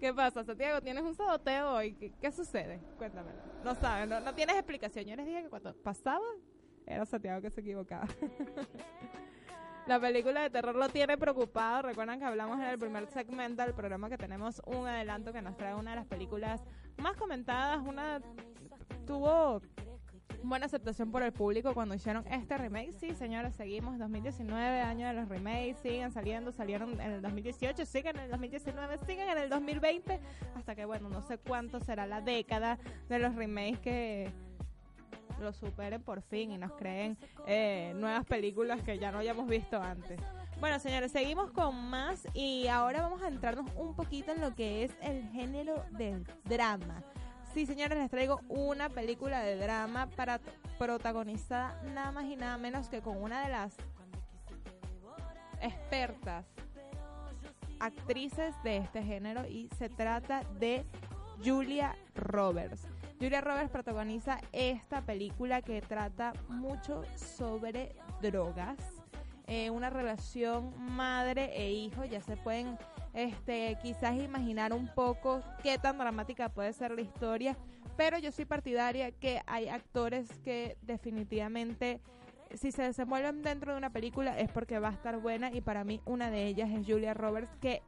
¿Qué 0.00 0.14
pasa, 0.14 0.44
Santiago? 0.44 0.80
¿Tienes 0.80 1.02
un 1.02 1.14
saboteo 1.14 1.72
hoy? 1.74 1.92
¿Qué, 2.20 2.30
sucede? 2.30 2.80
Cuéntame. 2.96 3.32
No 3.64 3.74
sabes, 3.74 4.08
no, 4.08 4.20
no 4.20 4.32
tienes 4.34 4.54
explicación. 4.54 5.04
Yo 5.06 5.16
les 5.16 5.26
dije 5.26 5.42
que 5.42 5.48
cuando 5.48 5.74
pasaba 5.74 6.24
era 6.86 7.04
Santiago 7.04 7.40
que 7.40 7.50
se 7.50 7.60
equivocaba. 7.60 8.06
La 9.86 9.98
película 9.98 10.42
de 10.42 10.50
terror 10.50 10.76
lo 10.76 10.88
tiene 10.88 11.18
preocupado. 11.18 11.82
Recuerdan 11.82 12.18
que 12.18 12.26
hablamos 12.26 12.58
en 12.58 12.66
el 12.66 12.78
primer 12.78 13.06
segmento 13.08 13.62
del 13.62 13.74
programa 13.74 14.08
que 14.08 14.18
tenemos 14.18 14.62
un 14.66 14.86
adelanto 14.86 15.32
que 15.32 15.42
nos 15.42 15.56
trae 15.56 15.74
una 15.74 15.90
de 15.90 15.96
las 15.96 16.06
películas 16.06 16.62
más 16.98 17.16
comentadas. 17.16 17.80
Una 17.84 18.20
tuvo 19.06 19.62
buena 20.42 20.66
aceptación 20.66 21.10
por 21.10 21.22
el 21.22 21.32
público 21.32 21.74
cuando 21.74 21.94
hicieron 21.94 22.26
este 22.28 22.56
remake. 22.56 22.92
Sí, 22.92 23.14
señores, 23.14 23.54
seguimos 23.54 23.98
2019, 23.98 24.80
año 24.80 25.06
de 25.06 25.14
los 25.14 25.28
remakes, 25.28 25.78
siguen 25.82 26.10
saliendo, 26.12 26.52
salieron 26.52 27.00
en 27.00 27.12
el 27.12 27.22
2018, 27.22 27.84
siguen 27.86 28.16
en 28.16 28.24
el 28.24 28.30
2019, 28.30 28.98
siguen 29.06 29.28
en 29.28 29.38
el 29.38 29.48
2020, 29.48 30.20
hasta 30.54 30.74
que 30.74 30.84
bueno, 30.84 31.08
no 31.08 31.22
sé 31.22 31.38
cuánto 31.38 31.80
será 31.80 32.06
la 32.06 32.20
década 32.20 32.78
de 33.08 33.18
los 33.18 33.34
remakes 33.34 33.80
que 33.80 34.32
lo 35.40 35.52
superen 35.52 36.02
por 36.02 36.22
fin 36.22 36.50
y 36.50 36.58
nos 36.58 36.72
creen 36.72 37.16
eh, 37.46 37.92
nuevas 37.96 38.24
películas 38.24 38.82
que 38.82 38.98
ya 38.98 39.12
no 39.12 39.18
hayamos 39.18 39.48
visto 39.48 39.80
antes. 39.80 40.18
Bueno, 40.60 40.80
señores, 40.80 41.12
seguimos 41.12 41.52
con 41.52 41.88
más 41.88 42.26
y 42.34 42.66
ahora 42.66 43.02
vamos 43.02 43.22
a 43.22 43.28
entrarnos 43.28 43.70
un 43.76 43.94
poquito 43.94 44.32
en 44.32 44.40
lo 44.40 44.54
que 44.56 44.82
es 44.82 44.92
el 45.02 45.22
género 45.28 45.84
del 45.92 46.24
drama. 46.44 47.04
Sí, 47.54 47.66
señores, 47.66 47.98
les 47.98 48.10
traigo 48.10 48.40
una 48.48 48.88
película 48.88 49.40
de 49.40 49.56
drama 49.56 50.06
para 50.16 50.38
protagonizada 50.78 51.80
nada 51.94 52.12
más 52.12 52.24
y 52.26 52.36
nada 52.36 52.56
menos 52.58 52.88
que 52.88 53.00
con 53.00 53.20
una 53.22 53.42
de 53.42 53.50
las 53.50 53.74
expertas 55.60 56.44
actrices 57.80 58.54
de 58.62 58.76
este 58.78 59.02
género 59.02 59.46
y 59.46 59.68
se 59.78 59.88
trata 59.88 60.42
de 60.58 60.84
Julia 61.44 61.96
Roberts. 62.14 62.86
Julia 63.20 63.40
Roberts 63.40 63.70
protagoniza 63.70 64.40
esta 64.52 65.00
película 65.02 65.62
que 65.62 65.80
trata 65.80 66.32
mucho 66.48 67.02
sobre 67.16 67.96
drogas, 68.22 68.78
eh, 69.46 69.70
una 69.70 69.90
relación 69.90 70.72
madre 70.94 71.50
e 71.56 71.72
hijo, 71.72 72.04
ya 72.04 72.20
se 72.20 72.36
pueden 72.36 72.78
este, 73.14 73.76
quizás 73.82 74.16
imaginar 74.16 74.72
un 74.72 74.88
poco 74.94 75.40
qué 75.62 75.78
tan 75.78 75.98
dramática 75.98 76.48
puede 76.48 76.72
ser 76.72 76.92
la 76.92 77.00
historia, 77.00 77.56
pero 77.96 78.18
yo 78.18 78.32
soy 78.32 78.44
partidaria 78.44 79.10
que 79.10 79.40
hay 79.46 79.68
actores 79.68 80.28
que 80.44 80.76
definitivamente 80.82 82.00
si 82.54 82.72
se 82.72 82.82
desenvuelven 82.82 83.42
dentro 83.42 83.72
de 83.72 83.78
una 83.78 83.90
película 83.90 84.38
es 84.38 84.50
porque 84.50 84.78
va 84.78 84.88
a 84.88 84.92
estar 84.92 85.18
buena 85.18 85.52
y 85.52 85.60
para 85.60 85.84
mí 85.84 86.00
una 86.06 86.30
de 86.30 86.46
ellas 86.46 86.70
es 86.70 86.86
Julia 86.86 87.14
Roberts 87.14 87.50
que 87.60 87.82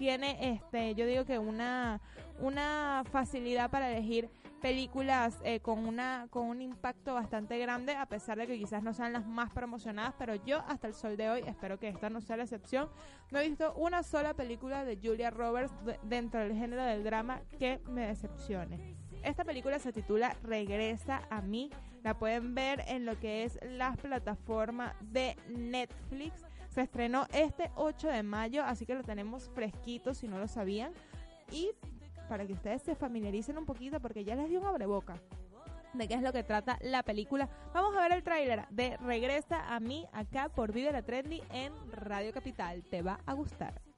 tiene 0.00 0.54
este 0.54 0.94
yo 0.94 1.04
digo 1.04 1.26
que 1.26 1.38
una 1.38 2.00
una 2.40 3.04
facilidad 3.12 3.70
para 3.70 3.90
elegir 3.92 4.30
películas 4.62 5.38
eh, 5.44 5.60
con 5.60 5.86
una 5.86 6.26
con 6.30 6.46
un 6.46 6.62
impacto 6.62 7.12
bastante 7.12 7.58
grande 7.58 7.94
a 7.94 8.06
pesar 8.06 8.38
de 8.38 8.46
que 8.46 8.56
quizás 8.58 8.82
no 8.82 8.94
sean 8.94 9.12
las 9.12 9.26
más 9.26 9.50
promocionadas 9.52 10.14
pero 10.18 10.34
yo 10.36 10.64
hasta 10.68 10.86
el 10.86 10.94
sol 10.94 11.18
de 11.18 11.28
hoy 11.28 11.42
espero 11.46 11.78
que 11.78 11.88
esta 11.88 12.08
no 12.08 12.22
sea 12.22 12.38
la 12.38 12.44
excepción. 12.44 12.88
No 13.30 13.38
he 13.40 13.46
visto 13.48 13.74
una 13.74 14.02
sola 14.02 14.32
película 14.32 14.84
de 14.86 14.96
Julia 14.96 15.28
Roberts 15.30 15.72
de- 15.84 15.98
dentro 16.04 16.40
del 16.40 16.54
género 16.54 16.82
del 16.82 17.04
drama 17.04 17.42
que 17.58 17.78
me 17.90 18.06
decepcione. 18.06 18.96
Esta 19.22 19.44
película 19.44 19.78
se 19.78 19.92
titula 19.92 20.34
Regresa 20.42 21.22
a 21.28 21.42
mí. 21.42 21.70
La 22.02 22.18
pueden 22.18 22.54
ver 22.54 22.82
en 22.88 23.04
lo 23.04 23.18
que 23.20 23.44
es 23.44 23.58
las 23.62 23.98
plataformas 23.98 24.94
de 25.02 25.36
Netflix 25.48 26.42
se 26.70 26.82
estrenó 26.82 27.26
este 27.32 27.70
8 27.74 28.08
de 28.08 28.22
mayo, 28.22 28.64
así 28.64 28.86
que 28.86 28.94
lo 28.94 29.02
tenemos 29.02 29.50
fresquito 29.50 30.14
si 30.14 30.28
no 30.28 30.38
lo 30.38 30.48
sabían. 30.48 30.92
Y 31.50 31.72
para 32.28 32.46
que 32.46 32.52
ustedes 32.52 32.82
se 32.82 32.94
familiaricen 32.94 33.58
un 33.58 33.66
poquito, 33.66 34.00
porque 34.00 34.24
ya 34.24 34.36
les 34.36 34.48
di 34.48 34.56
un 34.56 34.64
abreboca 34.64 35.20
de 35.92 36.06
qué 36.06 36.14
es 36.14 36.22
lo 36.22 36.32
que 36.32 36.44
trata 36.44 36.78
la 36.80 37.02
película. 37.02 37.48
Vamos 37.74 37.96
a 37.96 38.00
ver 38.00 38.12
el 38.12 38.22
tráiler 38.22 38.66
de 38.70 38.96
Regresa 38.98 39.74
a 39.74 39.80
mí 39.80 40.06
acá 40.12 40.48
por 40.48 40.72
Vive 40.72 40.92
la 40.92 41.02
Trendy 41.02 41.42
en 41.50 41.72
Radio 41.90 42.32
Capital. 42.32 42.84
Te 42.84 43.02
va 43.02 43.18
a 43.26 43.32
gustar. 43.34 43.89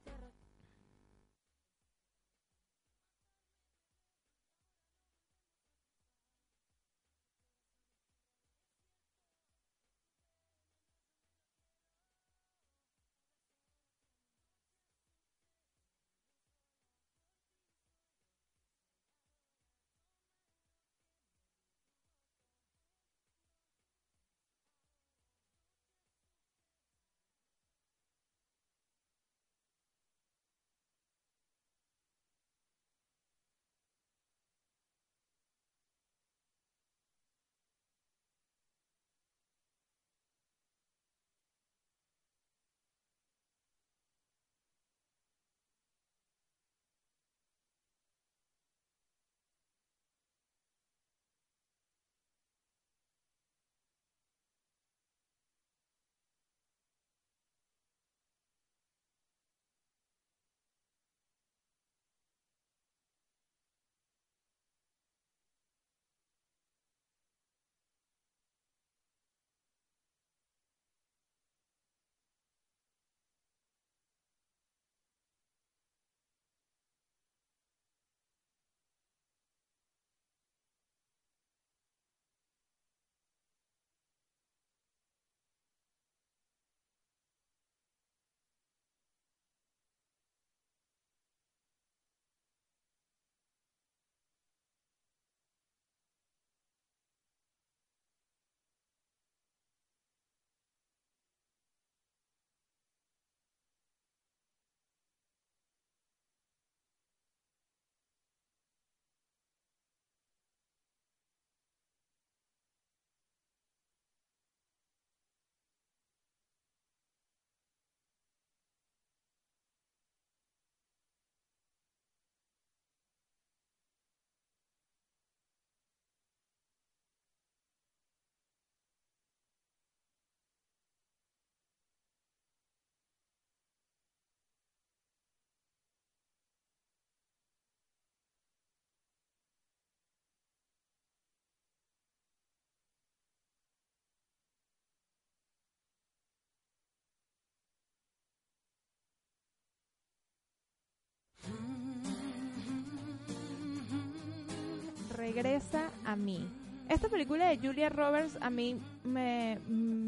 Regresa 155.33 155.89
a 156.05 156.15
mí. 156.15 156.47
Esta 156.89 157.09
película 157.09 157.47
de 157.47 157.57
Julia 157.57 157.89
Roberts 157.89 158.37
a 158.39 158.51
mí 158.51 158.79
me, 159.03 159.57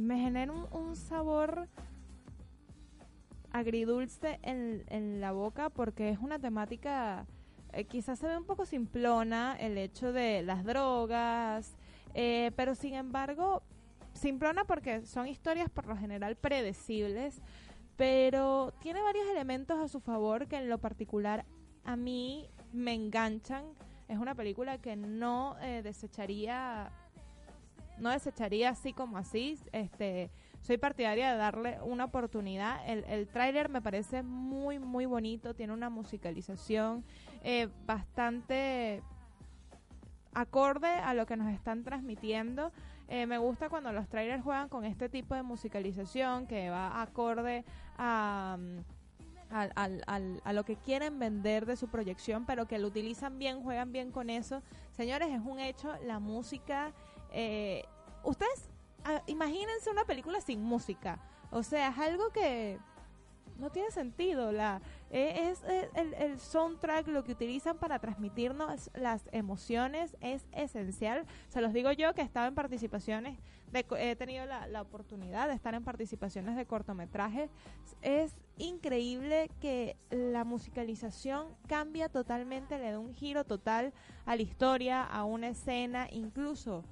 genera 0.08 0.52
un, 0.52 0.68
un 0.72 0.96
sabor 0.96 1.68
agridulce 3.52 4.40
en, 4.44 4.84
en, 4.88 5.22
la 5.22 5.32
boca 5.32 5.70
porque 5.70 6.10
es 6.10 6.20
una 6.20 6.38
temática 6.38 7.26
eh, 7.74 7.86
quizás 7.86 8.20
se 8.20 8.28
ve 8.28 8.38
un 8.38 8.46
poco 8.46 8.66
simplona 8.66 9.56
el 9.60 9.78
hecho 9.78 10.14
de 10.14 10.44
las 10.44 10.64
drogas, 10.64 11.74
eh, 12.14 12.52
pero 12.56 12.76
sin 12.76 12.94
embargo 12.94 13.64
simplona 14.14 14.64
porque 14.66 15.06
son 15.08 15.28
historias 15.28 15.72
por 15.72 15.88
lo 15.88 15.98
general 15.98 16.36
predecibles, 16.36 17.42
pero 17.96 18.74
tiene 18.80 19.02
varios 19.02 19.28
elementos 19.30 19.80
a 19.80 19.88
su 19.88 20.02
favor 20.02 20.48
que 20.48 20.58
en 20.58 20.70
lo 20.70 20.78
particular 20.78 21.46
a 21.84 21.96
mí 21.96 22.48
me 22.74 22.94
enganchan. 22.94 23.64
Es 24.08 24.18
una 24.20 24.36
película 24.36 24.78
que 24.78 24.96
no 24.96 25.58
eh, 25.62 25.82
desecharía 25.84 26.92
no 27.98 28.10
desecharía 28.10 28.70
así 28.70 28.94
como 28.94 29.18
así. 29.18 29.58
Este, 29.72 30.30
soy 30.62 30.78
partidaria 30.78 31.32
de 31.32 31.38
darle 31.38 31.78
una 31.82 32.06
oportunidad. 32.06 32.80
El, 32.88 33.04
el 33.06 33.28
tráiler 33.28 33.70
me 33.70 33.82
parece 33.82 34.24
muy, 34.24 34.80
muy 34.80 35.06
bonito. 35.06 35.54
Tiene 35.54 35.74
una 35.74 35.90
musicalización 35.90 37.04
eh, 37.44 37.70
bastante 37.86 39.02
acorde 40.34 40.90
a 40.90 41.14
lo 41.14 41.26
que 41.26 41.38
nos 41.38 41.54
están 41.54 41.84
transmitiendo. 41.84 42.72
Eh, 43.08 43.26
me 43.26 43.38
gusta 43.38 43.70
cuando 43.70 43.94
los 43.94 44.08
trailers 44.10 44.44
juegan 44.44 44.68
con 44.68 44.84
este 44.84 45.10
tipo 45.10 45.36
de 45.36 45.44
musicalización 45.44 46.48
que 46.48 46.70
va 46.70 47.02
acorde 47.02 47.64
a... 47.98 48.58
a 49.50 50.54
lo 50.54 50.66
que 50.66 50.76
quieren 50.76 51.20
vender 51.20 51.66
de 51.66 51.76
su 51.76 51.88
proyección, 51.88 52.46
pero 52.46 52.68
que 52.68 52.80
lo 52.80 52.88
utilizan 52.88 53.40
bien, 53.40 53.64
juegan 53.64 53.92
bien 53.92 54.12
con 54.12 54.30
eso. 54.30 54.62
Señores, 54.92 55.30
es 55.30 55.42
un 55.46 55.60
hecho, 55.60 55.94
la 56.04 56.20
música... 56.20 56.94
Eh, 57.32 57.84
ustedes 58.24 58.70
imagínense 59.28 59.90
una 59.90 60.06
película 60.06 60.42
sin 60.42 60.62
música. 60.62 61.20
O 61.52 61.64
sea, 61.64 61.90
es 61.90 61.98
algo 61.98 62.30
que 62.30 62.80
no 63.58 63.70
tiene 63.70 63.92
sentido. 63.92 64.52
La, 64.52 64.82
e, 65.10 65.50
es, 65.50 65.64
el, 65.96 66.40
soundtrack, 66.40 67.08
lo 67.08 67.24
que 67.24 67.32
utilizan 67.32 67.78
para 67.78 68.00
transmitirnos 68.00 68.90
las 68.94 69.30
emociones 69.32 70.16
es 70.22 70.46
esencial. 70.52 71.26
Se 71.50 71.62
los 71.62 71.74
digo 71.74 71.92
yo 71.92 72.14
que 72.14 72.22
he 72.22 72.26
estado 72.26 72.48
en 72.48 72.56
participaciones, 72.56 73.38
de, 73.76 74.12
he 74.12 74.16
tenido 74.16 74.46
la, 74.46 74.68
la 74.68 74.82
oportunidad 74.82 75.48
de 75.48 75.54
estar 75.54 75.74
en 75.74 75.84
participaciones 75.84 76.56
de 76.56 76.66
cortometrajes. 76.66 77.50
Es 78.02 78.36
increíble 78.58 79.50
que 79.60 79.98
la 80.10 80.44
musicalización 80.44 81.48
cambia 81.68 82.10
totalmente, 82.10 82.80
le 82.80 82.92
da 82.92 83.00
un 83.00 83.14
giro 83.14 83.44
total 83.44 83.94
a 84.26 84.36
la 84.36 84.42
historia, 84.42 85.04
a 85.04 85.24
una 85.24 85.50
escena, 85.50 86.08
incluso 86.12 86.84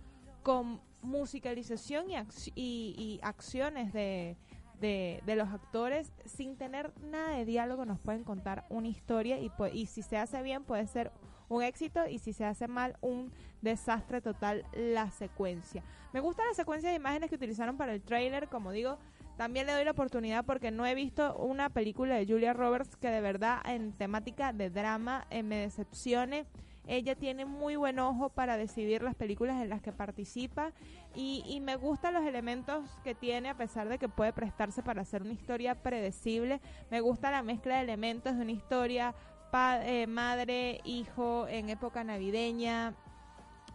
con 0.43 0.82
musicalización 1.02 2.06
y, 2.10 2.15
y, 2.56 3.19
acciones 3.24 3.93
de, 3.93 4.38
de, 4.80 5.36
los 5.36 5.50
actores 5.50 6.12
sin 6.26 6.58
tener 6.58 6.91
nada 7.02 7.38
de 7.38 7.46
diálogo 7.46 7.86
nos 7.86 8.00
pueden 8.00 8.24
contar 8.24 8.65
una 8.69 8.88
historia 8.88 9.39
y, 9.39 9.52
y 9.74 9.86
si 9.86 10.02
se 10.02 10.17
hace 10.17 10.41
bien 10.41 10.63
puede 10.63 10.88
ser 10.88 11.12
un 11.49 11.63
éxito 11.63 12.08
y 12.08 12.19
si 12.19 12.34
se 12.34 12.45
hace 12.45 12.67
mal 12.67 12.97
un 13.01 13.32
desastre 13.62 14.21
total 14.21 14.65
la 14.73 15.10
secuencia. 15.12 15.84
Me 16.13 16.19
gusta 16.19 16.45
la 16.45 16.53
secuencia 16.53 16.89
de 16.89 16.95
imágenes 16.95 17.29
que 17.29 17.36
utilizaron 17.36 17.77
para 17.77 17.93
el 17.93 18.01
trailer, 18.01 18.47
como 18.49 18.71
digo, 18.71 18.97
también 19.38 19.65
le 19.65 19.73
doy 19.73 19.84
la 19.84 19.91
oportunidad 19.91 20.45
porque 20.45 20.71
no 20.71 20.86
he 20.86 20.93
visto 20.93 21.36
una 21.38 21.69
película 21.69 22.15
de 22.15 22.25
Julia 22.25 22.53
Roberts 22.53 22.95
que 22.97 23.10
de 23.10 23.21
verdad 23.21 23.62
en 23.65 23.93
temática 23.93 24.53
de 24.53 24.69
drama 24.69 25.25
eh, 25.32 25.41
me 25.41 25.58
decepcione 25.58 26.45
ella 26.88 27.15
tiene 27.15 27.45
muy 27.45 27.77
buen 27.77 27.97
ojo 27.99 28.29
para 28.29 28.58
decidir 28.58 29.03
las 29.03 29.15
películas 29.15 29.62
en 29.62 29.69
las 29.69 29.82
que 29.82 29.93
participa 29.93 30.73
y, 31.15 31.62
me 31.62 31.75
gustan 31.75 32.13
los 32.13 32.23
elementos 32.23 32.89
que 33.03 33.15
tiene 33.15 33.49
a 33.49 33.56
pesar 33.56 33.88
de 33.88 33.97
que 33.97 34.10
puede 34.10 34.34
prestarse 34.34 34.84
para 34.84 35.03
hacer 35.03 35.21
una 35.21 35.32
historia 35.32 35.75
predecible. 35.75 36.60
Me 36.89 37.00
gusta 37.00 37.31
la 37.31 37.44
mezcla 37.44 37.75
de 37.75 37.83
elementos 37.83 38.35
de 38.35 38.41
una 38.41 38.52
historia 38.52 39.13
eh, 39.56 40.08
madre, 40.08 40.81
hijo 40.83 41.47
en 41.47 41.69
época 41.69 42.04
navideña. 42.04 42.95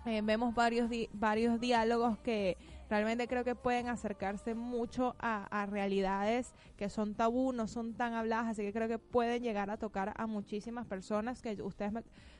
Eh, 0.07 0.23
vemos 0.23 0.55
varios, 0.55 0.91
varios 1.13 1.61
diálogos 1.61 2.19
que 2.19 2.57
realmente 2.89 3.29
creo 3.29 3.45
que 3.45 3.55
pueden 3.55 3.89
acercarse 3.89 4.55
mucho 4.55 5.15
a, 5.19 5.67
realidades 5.67 6.55
que 6.77 6.89
son 6.89 7.15
tabú, 7.15 7.53
no 7.53 7.69
son 7.69 7.95
tan 7.95 8.15
habladas, 8.15 8.47
así 8.47 8.63
que 8.63 8.73
creo 8.73 8.89
que 8.89 8.99
pueden 8.99 9.43
llegar 9.43 9.71
a 9.71 9.77
tocar 9.77 10.15
a 10.17 10.27
muchísimas 10.27 10.87
personas 10.87 11.43
que 11.43 11.63
ustedes 11.63 11.93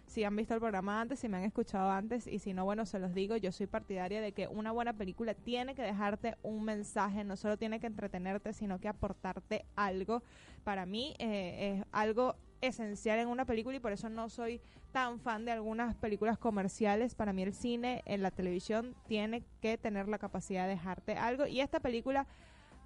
si 0.07 0.25
han 0.25 0.35
visto 0.35 0.55
el 0.55 0.61
programa 0.61 1.01
antes, 1.01 1.19
si 1.19 1.29
me 1.29 1.37
han 1.37 1.45
escuchado 1.45 1.91
antes 1.91 2.27
y 2.27 2.39
si 2.39 2.55
no, 2.55 2.65
bueno, 2.65 2.87
se 2.87 2.99
los 2.99 3.13
digo, 3.13 3.37
yo 3.37 3.53
soy 3.53 3.67
partidaria 3.67 4.23
de 4.23 4.33
que 4.33 4.49
una 4.49 4.73
buena 4.73 4.95
película 4.95 5.35
tiene 5.35 5.75
que 5.75 5.83
dejarte 5.83 6.37
un 6.43 6.65
mensaje, 6.65 7.25
no 7.25 7.37
solo 7.37 7.59
tiene 7.59 7.79
que 7.79 7.87
entretenerte, 7.87 8.55
sino 8.55 8.81
que 8.81 8.89
aportarte 8.89 9.67
algo. 9.77 10.23
Para 10.65 10.87
mí 10.87 11.15
eh, 11.19 11.77
es 11.77 11.87
algo 11.93 12.37
esencial 12.61 13.19
en 13.19 13.29
una 13.29 13.45
película 13.45 13.77
y 13.77 13.81
por 13.81 13.93
eso 13.93 14.09
no 14.09 14.29
soy 14.29 14.61
tan 14.93 15.21
fan 15.21 15.45
de 15.45 15.53
algunas 15.53 15.95
películas 15.97 16.39
comerciales. 16.39 17.15
Para 17.15 17.33
mí 17.33 17.43
el 17.43 17.55
cine, 17.55 18.03
en 18.07 18.23
la 18.23 18.31
televisión, 18.31 18.95
tiene 19.07 19.45
que 19.61 19.79
tener 19.79 20.09
la 20.09 20.19
capacidad 20.19 20.65
de 20.65 20.71
dejarte 20.71 21.15
algo 21.17 21.47
y 21.47 21.61
esta 21.61 21.81
película 21.81 22.27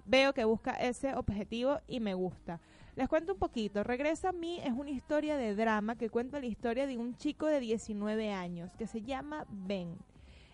veo 0.05 0.33
que 0.33 0.45
busca 0.45 0.73
ese 0.73 1.15
objetivo 1.15 1.79
y 1.87 1.99
me 1.99 2.13
gusta. 2.13 2.59
Les 2.95 3.09
cuento 3.09 3.33
un 3.33 3.39
poquito. 3.39 3.83
Regresa 3.83 4.29
a 4.29 4.33
mí 4.33 4.59
es 4.63 4.71
una 4.71 4.91
historia 4.91 5.37
de 5.37 5.55
drama 5.55 5.95
que 5.95 6.09
cuenta 6.09 6.39
la 6.39 6.45
historia 6.45 6.85
de 6.85 6.97
un 6.97 7.17
chico 7.17 7.47
de 7.47 7.59
19 7.59 8.31
años 8.31 8.71
que 8.77 8.85
se 8.85 9.01
llama 9.01 9.45
Ben. 9.49 9.97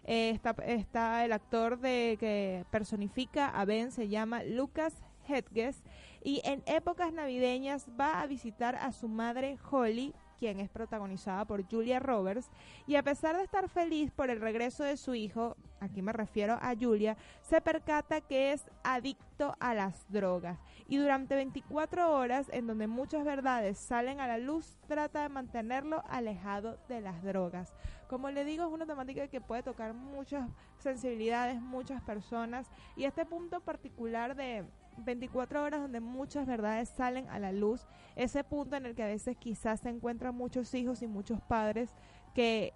Eh, 0.06 0.30
está, 0.30 0.56
está, 0.66 1.26
el 1.26 1.34
actor 1.34 1.80
de 1.80 2.18
que 2.20 2.66
personifica 2.72 3.50
a 3.50 3.66
Ben, 3.66 3.92
se 3.92 4.08
llama 4.08 4.44
Lucas 4.44 4.94
Hedges 5.28 5.84
y 6.24 6.42
en 6.44 6.64
épocas 6.66 7.14
navideñas 7.14 7.88
va 8.00 8.22
a 8.22 8.28
visitar 8.28 8.76
a 8.76 8.92
su 8.92 9.08
madre 9.08 9.58
Holly, 9.70 10.14
quien 10.38 10.60
es 10.60 10.70
protagonizada 10.70 11.46
por 11.46 11.70
Julia 11.70 12.00
Roberts, 12.00 12.50
y 12.88 12.96
a 12.96 13.04
pesar 13.04 13.36
de 13.36 13.44
estar 13.44 13.68
feliz 13.70 14.10
por 14.12 14.30
el 14.30 14.40
regreso 14.40 14.84
de 14.84 14.96
su 14.96 15.14
hijo, 15.14 15.58
aquí 15.82 16.02
me 16.02 16.14
refiero 16.14 16.58
a 16.62 16.74
Julia, 16.80 17.18
se 17.42 17.60
percata 17.60 18.22
que 18.22 18.54
es 18.54 18.64
adicto 18.84 19.56
a 19.60 19.74
las 19.74 20.06
drogas. 20.10 20.58
Y 20.88 20.98
durante 20.98 21.36
24 21.36 22.14
horas 22.16 22.48
en 22.52 22.68
donde 22.68 22.88
muchas 22.88 23.26
verdades 23.26 23.78
salen 23.78 24.22
a 24.22 24.28
la 24.28 24.38
luz, 24.38 24.78
trata 24.88 25.24
de 25.24 25.30
mantenerlo 25.30 26.04
alejado 26.10 26.80
de 26.88 27.02
las 27.02 27.22
drogas. 27.22 27.76
Como 28.08 28.32
le 28.32 28.44
digo, 28.44 28.66
es 28.66 28.72
una 28.72 28.88
temática 28.88 29.28
que 29.28 29.42
puede 29.42 29.62
tocar 29.62 29.94
muchas 29.94 30.50
sensibilidades, 30.80 31.62
muchas 31.62 32.02
personas. 32.02 32.68
Y 32.96 33.04
este 33.04 33.26
punto 33.26 33.60
particular 33.60 34.36
de 34.36 34.66
24 35.04 35.64
horas 35.64 35.82
donde 35.82 36.00
muchas 36.00 36.48
verdades 36.48 36.90
salen 36.90 37.28
a 37.30 37.40
la 37.40 37.52
luz, 37.52 37.88
ese 38.16 38.44
punto 38.44 38.76
en 38.76 38.86
el 38.86 38.96
que 38.96 39.04
a 39.04 39.08
veces 39.08 39.38
quizás 39.38 39.82
se 39.82 39.90
encuentran 39.90 40.36
muchos 40.36 40.74
hijos 40.74 41.02
y 41.02 41.08
muchos 41.08 41.42
padres 41.42 41.90
que 42.34 42.74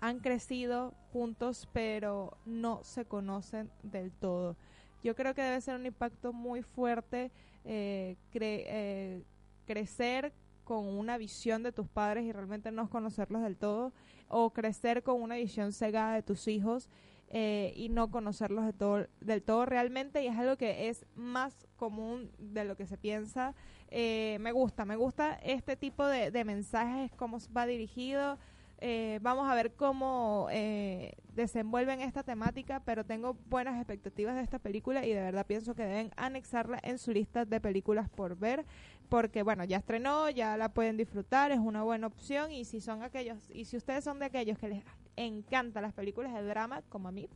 han 0.00 0.20
crecido 0.20 0.94
juntos 1.12 1.68
pero 1.72 2.36
no 2.44 2.82
se 2.84 3.04
conocen 3.04 3.70
del 3.82 4.12
todo. 4.12 4.56
Yo 5.02 5.14
creo 5.14 5.34
que 5.34 5.42
debe 5.42 5.60
ser 5.60 5.76
un 5.76 5.86
impacto 5.86 6.32
muy 6.32 6.62
fuerte 6.62 7.30
eh, 7.64 8.16
eh, 8.34 9.22
crecer 9.66 10.32
con 10.64 10.86
una 10.86 11.16
visión 11.16 11.62
de 11.62 11.72
tus 11.72 11.88
padres 11.88 12.24
y 12.24 12.32
realmente 12.32 12.70
no 12.70 12.90
conocerlos 12.90 13.42
del 13.42 13.56
todo, 13.56 13.92
o 14.28 14.50
crecer 14.50 15.02
con 15.02 15.22
una 15.22 15.36
visión 15.36 15.72
cegada 15.72 16.14
de 16.14 16.22
tus 16.22 16.46
hijos 16.46 16.88
eh, 17.28 17.72
y 17.76 17.88
no 17.88 18.10
conocerlos 18.10 18.64
de 18.64 18.72
todo, 18.72 19.06
del 19.20 19.42
todo 19.42 19.66
realmente, 19.66 20.22
y 20.22 20.26
es 20.26 20.36
algo 20.36 20.56
que 20.56 20.88
es 20.88 21.06
más 21.14 21.66
común 21.76 22.30
de 22.38 22.64
lo 22.64 22.76
que 22.76 22.86
se 22.86 22.96
piensa. 22.96 23.54
me 23.90 24.52
gusta, 24.52 24.84
me 24.84 24.96
gusta 24.96 25.34
este 25.42 25.76
tipo 25.76 26.06
de, 26.06 26.30
de 26.30 26.44
mensajes, 26.44 27.10
cómo 27.16 27.38
va 27.56 27.66
dirigido, 27.66 28.38
eh, 28.80 29.18
vamos 29.22 29.50
a 29.50 29.56
ver 29.56 29.72
cómo 29.72 30.46
eh, 30.52 31.14
desenvuelven 31.34 32.00
esta 32.00 32.22
temática, 32.22 32.80
pero 32.84 33.04
tengo 33.04 33.36
buenas 33.48 33.76
expectativas 33.76 34.36
de 34.36 34.42
esta 34.42 34.60
película 34.60 35.04
y 35.04 35.12
de 35.12 35.20
verdad 35.20 35.46
pienso 35.46 35.74
que 35.74 35.82
deben 35.82 36.12
anexarla 36.16 36.78
en 36.84 36.98
su 36.98 37.10
lista 37.10 37.44
de 37.44 37.60
películas 37.60 38.08
por 38.08 38.36
ver, 38.36 38.64
porque 39.08 39.42
bueno, 39.42 39.64
ya 39.64 39.78
estrenó, 39.78 40.30
ya 40.30 40.56
la 40.56 40.68
pueden 40.68 40.96
disfrutar, 40.96 41.50
es 41.50 41.58
una 41.58 41.82
buena 41.82 42.06
opción 42.06 42.52
y 42.52 42.64
si 42.64 42.80
son 42.80 43.02
aquellos, 43.02 43.50
y 43.50 43.64
si 43.64 43.76
ustedes 43.76 44.04
son 44.04 44.20
de 44.20 44.26
aquellos 44.26 44.58
que 44.58 44.68
les 44.68 44.84
encantan 45.26 45.82
las 45.82 45.92
películas 45.92 46.32
de 46.34 46.42
drama, 46.42 46.82
como 46.88 47.08
a 47.08 47.12
mí, 47.12 47.28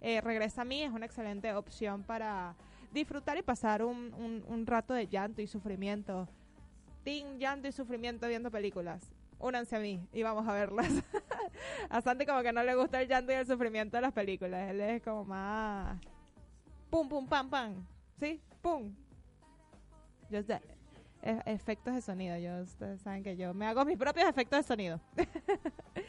eh, 0.00 0.20
Regresa 0.20 0.62
a 0.62 0.64
mí 0.64 0.82
es 0.82 0.90
una 0.90 1.06
excelente 1.06 1.52
opción 1.52 2.02
para 2.02 2.54
disfrutar 2.92 3.36
y 3.36 3.42
pasar 3.42 3.84
un, 3.84 4.12
un, 4.14 4.44
un 4.46 4.66
rato 4.66 4.94
de 4.94 5.06
llanto 5.06 5.42
y 5.42 5.46
sufrimiento. 5.46 6.28
Team 7.04 7.38
llanto 7.38 7.68
y 7.68 7.72
sufrimiento 7.72 8.28
viendo 8.28 8.50
películas 8.50 9.12
únanse 9.40 9.76
a 9.76 9.80
mí 9.80 10.06
y 10.12 10.22
vamos 10.22 10.46
a 10.46 10.52
verlas. 10.52 10.88
a 11.88 12.00
Santi 12.00 12.26
como 12.26 12.42
que 12.42 12.52
no 12.52 12.62
le 12.62 12.74
gusta 12.74 13.00
el 13.00 13.08
llanto 13.08 13.32
y 13.32 13.36
el 13.36 13.46
sufrimiento 13.46 13.96
de 13.96 14.02
las 14.02 14.12
películas. 14.12 14.70
Él 14.70 14.80
es 14.80 15.02
como 15.02 15.24
más... 15.24 15.98
Pum, 16.90 17.08
pum, 17.08 17.26
pam, 17.26 17.48
pam. 17.48 17.86
¿Sí? 18.18 18.40
Pum. 18.60 18.94
Yo 20.28 20.42
sé, 20.42 20.60
efectos 21.22 21.94
de 21.94 22.02
sonido. 22.02 22.36
Yo, 22.36 22.62
ustedes 22.62 23.00
saben 23.00 23.22
que 23.22 23.36
yo 23.36 23.54
me 23.54 23.66
hago 23.66 23.84
mis 23.84 23.96
propios 23.96 24.28
efectos 24.28 24.60
de 24.60 24.62
sonido. 24.62 25.00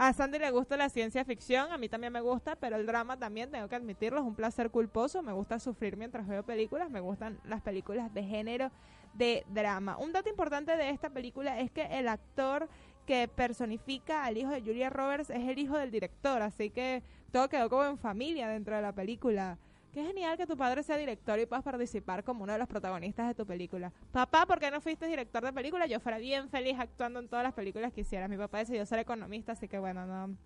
A 0.00 0.12
Sandy 0.12 0.38
le 0.38 0.52
gusta 0.52 0.76
la 0.76 0.90
ciencia 0.90 1.24
ficción, 1.24 1.72
a 1.72 1.76
mí 1.76 1.88
también 1.88 2.12
me 2.12 2.20
gusta, 2.20 2.54
pero 2.54 2.76
el 2.76 2.86
drama 2.86 3.16
también, 3.16 3.50
tengo 3.50 3.66
que 3.66 3.74
admitirlo, 3.74 4.20
es 4.20 4.24
un 4.24 4.36
placer 4.36 4.70
culposo. 4.70 5.24
Me 5.24 5.32
gusta 5.32 5.58
sufrir 5.58 5.96
mientras 5.96 6.28
veo 6.28 6.44
películas, 6.44 6.88
me 6.88 7.00
gustan 7.00 7.40
las 7.42 7.62
películas 7.62 8.14
de 8.14 8.22
género 8.22 8.70
de 9.14 9.44
drama. 9.48 9.98
Un 9.98 10.12
dato 10.12 10.28
importante 10.28 10.76
de 10.76 10.90
esta 10.90 11.10
película 11.10 11.58
es 11.58 11.72
que 11.72 11.82
el 11.98 12.06
actor 12.06 12.68
que 13.06 13.26
personifica 13.26 14.24
al 14.24 14.36
hijo 14.36 14.50
de 14.50 14.60
Julia 14.60 14.88
Roberts 14.88 15.30
es 15.30 15.48
el 15.48 15.58
hijo 15.58 15.76
del 15.76 15.90
director, 15.90 16.42
así 16.42 16.70
que 16.70 17.02
todo 17.32 17.48
quedó 17.48 17.68
como 17.68 17.84
en 17.84 17.98
familia 17.98 18.46
dentro 18.46 18.76
de 18.76 18.82
la 18.82 18.92
película. 18.92 19.58
Qué 19.92 20.04
genial 20.04 20.36
que 20.36 20.46
tu 20.46 20.56
padre 20.56 20.82
sea 20.82 20.96
director 20.96 21.38
y 21.38 21.46
puedas 21.46 21.64
participar 21.64 22.22
como 22.22 22.44
uno 22.44 22.52
de 22.52 22.58
los 22.58 22.68
protagonistas 22.68 23.28
de 23.28 23.34
tu 23.34 23.46
película. 23.46 23.92
Papá, 24.12 24.44
¿por 24.46 24.60
qué 24.60 24.70
no 24.70 24.80
fuiste 24.80 25.06
director 25.06 25.42
de 25.42 25.52
película? 25.52 25.86
Yo 25.86 25.98
fuera 25.98 26.18
bien 26.18 26.48
feliz 26.50 26.76
actuando 26.78 27.20
en 27.20 27.28
todas 27.28 27.42
las 27.42 27.54
películas 27.54 27.92
que 27.92 28.02
hiciera. 28.02 28.28
Mi 28.28 28.36
papá 28.36 28.58
decidió 28.58 28.84
ser 28.84 28.98
economista, 28.98 29.52
así 29.52 29.66
que 29.66 29.78
bueno, 29.78 30.06
no, 30.06 30.36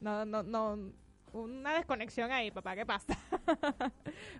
no, 0.00 0.24
no, 0.24 0.42
no, 0.42 0.92
una 1.32 1.74
desconexión 1.74 2.32
ahí, 2.32 2.50
papá, 2.50 2.74
¿qué 2.74 2.86
pasa? 2.86 3.16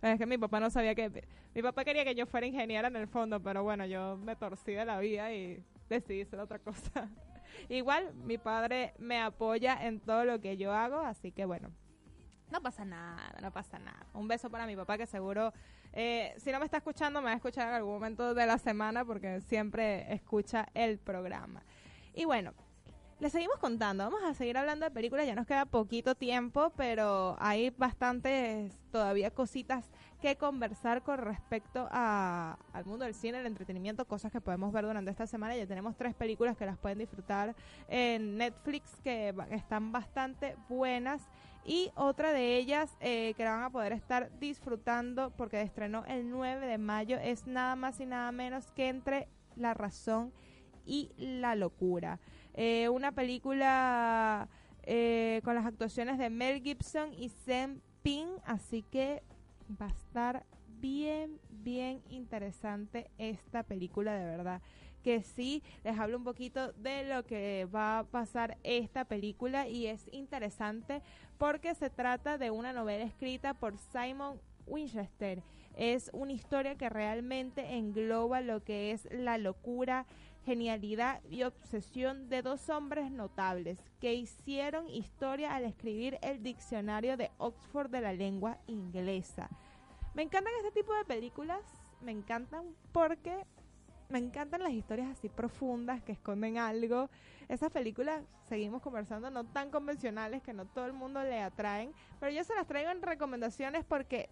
es 0.02 0.18
que 0.18 0.26
mi 0.26 0.38
papá 0.38 0.60
no 0.60 0.70
sabía 0.70 0.94
que... 0.94 1.24
Mi 1.54 1.62
papá 1.62 1.84
quería 1.84 2.04
que 2.04 2.14
yo 2.14 2.26
fuera 2.26 2.46
ingeniera 2.46 2.88
en 2.88 2.96
el 2.96 3.08
fondo, 3.08 3.40
pero 3.40 3.62
bueno, 3.62 3.84
yo 3.86 4.16
me 4.16 4.36
torcí 4.36 4.72
de 4.72 4.84
la 4.84 4.98
vida 4.98 5.32
y 5.32 5.62
decidí 5.88 6.24
ser 6.24 6.40
otra 6.40 6.58
cosa. 6.58 7.08
Igual, 7.68 8.14
mi 8.14 8.38
padre 8.38 8.94
me 8.98 9.20
apoya 9.20 9.86
en 9.86 10.00
todo 10.00 10.24
lo 10.24 10.40
que 10.40 10.56
yo 10.56 10.72
hago, 10.72 11.00
así 11.00 11.32
que 11.32 11.44
bueno, 11.44 11.70
no 12.50 12.60
pasa 12.60 12.84
nada, 12.84 13.34
no 13.40 13.50
pasa 13.52 13.78
nada. 13.78 14.06
Un 14.14 14.28
beso 14.28 14.50
para 14.50 14.66
mi 14.66 14.76
papá 14.76 14.96
que 14.98 15.06
seguro, 15.06 15.52
eh, 15.92 16.34
si 16.38 16.50
no 16.52 16.58
me 16.58 16.64
está 16.64 16.78
escuchando, 16.78 17.20
me 17.20 17.26
va 17.26 17.32
a 17.32 17.36
escuchar 17.36 17.68
en 17.68 17.74
algún 17.74 17.94
momento 17.94 18.34
de 18.34 18.46
la 18.46 18.58
semana 18.58 19.04
porque 19.04 19.40
siempre 19.42 20.12
escucha 20.12 20.68
el 20.74 20.98
programa. 20.98 21.62
Y 22.14 22.24
bueno, 22.24 22.52
le 23.20 23.30
seguimos 23.30 23.58
contando, 23.58 24.04
vamos 24.04 24.22
a 24.22 24.32
seguir 24.32 24.56
hablando 24.56 24.84
de 24.84 24.92
películas, 24.92 25.26
ya 25.26 25.34
nos 25.34 25.46
queda 25.46 25.64
poquito 25.64 26.14
tiempo, 26.14 26.72
pero 26.76 27.36
hay 27.40 27.70
bastantes 27.70 28.72
todavía 28.92 29.32
cositas 29.32 29.90
que 30.22 30.36
conversar 30.36 31.02
con 31.02 31.18
respecto 31.18 31.88
a, 31.90 32.58
al 32.72 32.84
mundo 32.84 33.04
del 33.04 33.14
cine, 33.14 33.40
el 33.40 33.46
entretenimiento, 33.46 34.04
cosas 34.04 34.30
que 34.30 34.40
podemos 34.40 34.72
ver 34.72 34.84
durante 34.84 35.10
esta 35.10 35.26
semana. 35.26 35.56
Ya 35.56 35.66
tenemos 35.66 35.96
tres 35.96 36.14
películas 36.14 36.56
que 36.56 36.66
las 36.66 36.78
pueden 36.78 36.98
disfrutar 36.98 37.56
en 37.88 38.36
Netflix 38.36 39.00
que 39.02 39.34
están 39.50 39.90
bastante 39.90 40.56
buenas 40.68 41.28
y 41.68 41.92
otra 41.96 42.32
de 42.32 42.56
ellas 42.56 42.96
eh, 43.00 43.34
que 43.36 43.44
la 43.44 43.50
van 43.52 43.64
a 43.64 43.70
poder 43.70 43.92
estar 43.92 44.30
disfrutando 44.40 45.30
porque 45.36 45.60
estrenó 45.60 46.02
el 46.06 46.30
9 46.30 46.66
de 46.66 46.78
mayo 46.78 47.18
es 47.18 47.46
nada 47.46 47.76
más 47.76 48.00
y 48.00 48.06
nada 48.06 48.32
menos 48.32 48.72
que 48.72 48.88
entre 48.88 49.28
la 49.54 49.74
razón 49.74 50.32
y 50.86 51.10
la 51.18 51.54
locura. 51.56 52.20
Eh, 52.54 52.88
una 52.88 53.12
película 53.12 54.48
eh, 54.84 55.42
con 55.44 55.54
las 55.54 55.66
actuaciones 55.66 56.16
de 56.16 56.30
Mel 56.30 56.62
Gibson 56.62 57.12
y 57.12 57.28
Sam 57.28 57.82
Ping, 58.02 58.38
así 58.46 58.82
que 58.90 59.22
va 59.78 59.86
a 59.86 59.90
estar 59.90 60.46
bien, 60.80 61.38
bien 61.50 62.00
interesante 62.08 63.10
esta 63.18 63.62
película 63.62 64.14
de 64.14 64.24
verdad 64.24 64.62
que 65.02 65.22
sí 65.22 65.62
les 65.84 65.98
hablo 65.98 66.18
un 66.18 66.24
poquito 66.24 66.72
de 66.72 67.04
lo 67.04 67.24
que 67.24 67.66
va 67.74 68.00
a 68.00 68.04
pasar 68.04 68.58
esta 68.62 69.04
película 69.04 69.68
y 69.68 69.86
es 69.86 70.08
interesante 70.12 71.02
porque 71.38 71.74
se 71.74 71.90
trata 71.90 72.38
de 72.38 72.50
una 72.50 72.72
novela 72.72 73.04
escrita 73.04 73.54
por 73.54 73.76
Simon 73.78 74.40
Winchester. 74.66 75.42
Es 75.76 76.10
una 76.12 76.32
historia 76.32 76.76
que 76.76 76.88
realmente 76.88 77.76
engloba 77.76 78.40
lo 78.40 78.64
que 78.64 78.90
es 78.90 79.08
la 79.12 79.38
locura, 79.38 80.06
genialidad 80.44 81.22
y 81.30 81.44
obsesión 81.44 82.28
de 82.28 82.42
dos 82.42 82.68
hombres 82.68 83.10
notables 83.10 83.78
que 84.00 84.14
hicieron 84.14 84.88
historia 84.88 85.54
al 85.54 85.64
escribir 85.64 86.18
el 86.22 86.42
diccionario 86.42 87.16
de 87.16 87.30
Oxford 87.38 87.90
de 87.90 88.00
la 88.00 88.12
lengua 88.12 88.58
inglesa. 88.66 89.48
Me 90.14 90.22
encantan 90.22 90.52
este 90.56 90.80
tipo 90.80 90.94
de 90.94 91.04
películas, 91.04 91.60
me 92.00 92.12
encantan 92.12 92.64
porque 92.92 93.44
me 94.08 94.18
encantan 94.18 94.62
las 94.62 94.72
historias 94.72 95.08
así 95.10 95.28
profundas 95.28 96.02
que 96.02 96.12
esconden 96.12 96.58
algo. 96.58 97.10
Esas 97.48 97.70
películas, 97.70 98.22
seguimos 98.48 98.82
conversando, 98.82 99.30
no 99.30 99.44
tan 99.44 99.70
convencionales 99.70 100.42
que 100.42 100.52
no 100.52 100.66
todo 100.66 100.86
el 100.86 100.92
mundo 100.92 101.22
le 101.22 101.40
atraen, 101.40 101.92
pero 102.20 102.32
yo 102.32 102.42
se 102.44 102.54
las 102.54 102.66
traigo 102.66 102.90
en 102.90 103.02
recomendaciones 103.02 103.84
porque 103.84 104.28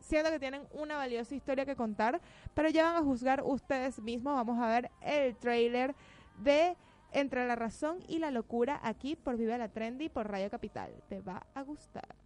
siento 0.00 0.30
que 0.30 0.38
tienen 0.38 0.62
una 0.72 0.96
valiosa 0.96 1.34
historia 1.34 1.64
que 1.64 1.76
contar, 1.76 2.20
pero 2.54 2.68
ya 2.68 2.84
van 2.84 2.96
a 2.96 3.02
juzgar 3.02 3.42
ustedes 3.42 4.00
mismos. 4.00 4.34
Vamos 4.34 4.62
a 4.62 4.68
ver 4.68 4.90
el 5.00 5.36
trailer 5.36 5.94
de 6.42 6.76
Entre 7.12 7.46
la 7.46 7.54
razón 7.54 7.98
y 8.08 8.18
la 8.18 8.32
locura 8.32 8.80
aquí 8.82 9.14
por 9.14 9.36
Vive 9.36 9.56
la 9.56 9.68
Trendy 9.68 10.08
por 10.08 10.28
Radio 10.28 10.50
Capital. 10.50 10.90
Te 11.08 11.20
va 11.20 11.46
a 11.54 11.62
gustar. 11.62 12.23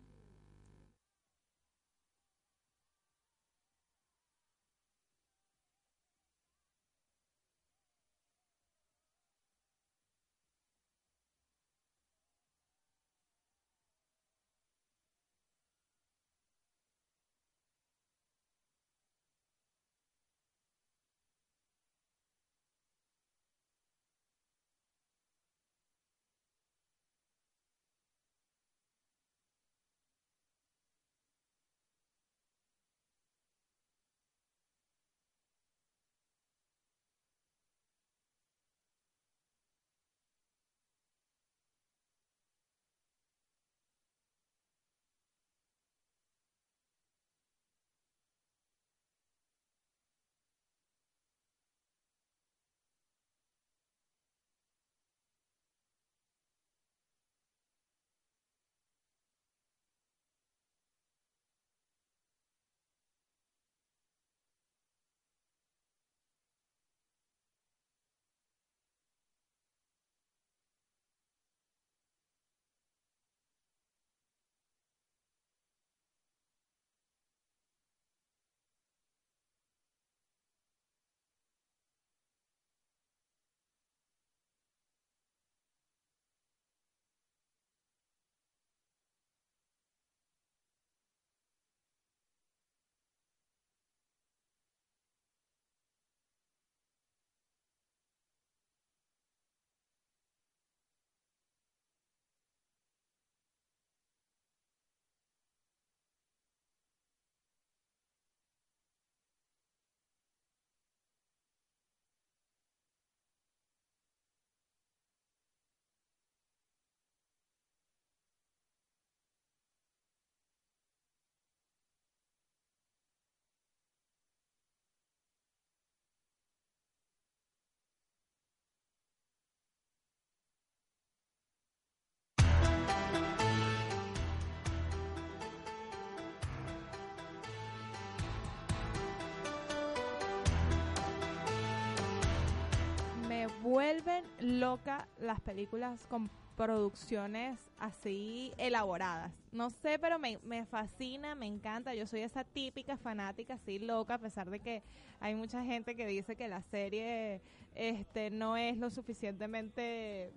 Vuelven 143.79 144.25
loca 144.41 145.07
las 145.21 145.41
películas 145.41 146.05
con 146.09 146.29
producciones 146.57 147.71
así 147.79 148.53
elaboradas. 148.57 149.31
No 149.53 149.71
sé, 149.71 150.01
pero 150.01 150.19
me, 150.19 150.41
me 150.43 150.67
fascina, 150.67 151.37
me 151.37 151.47
encanta. 151.47 151.95
Yo 151.95 152.05
soy 152.05 152.23
esa 152.23 152.43
típica 152.43 152.97
fanática 152.97 153.55
así 153.55 153.79
loca, 153.79 154.15
a 154.15 154.19
pesar 154.19 154.51
de 154.51 154.59
que 154.59 154.83
hay 155.21 155.37
mucha 155.37 155.63
gente 155.63 155.95
que 155.95 156.09
dice 156.09 156.35
que 156.35 156.49
la 156.49 156.61
serie 156.61 157.41
este 157.77 158.31
no 158.31 158.57
es 158.57 158.77
lo 158.79 158.91
suficientemente 158.91 160.33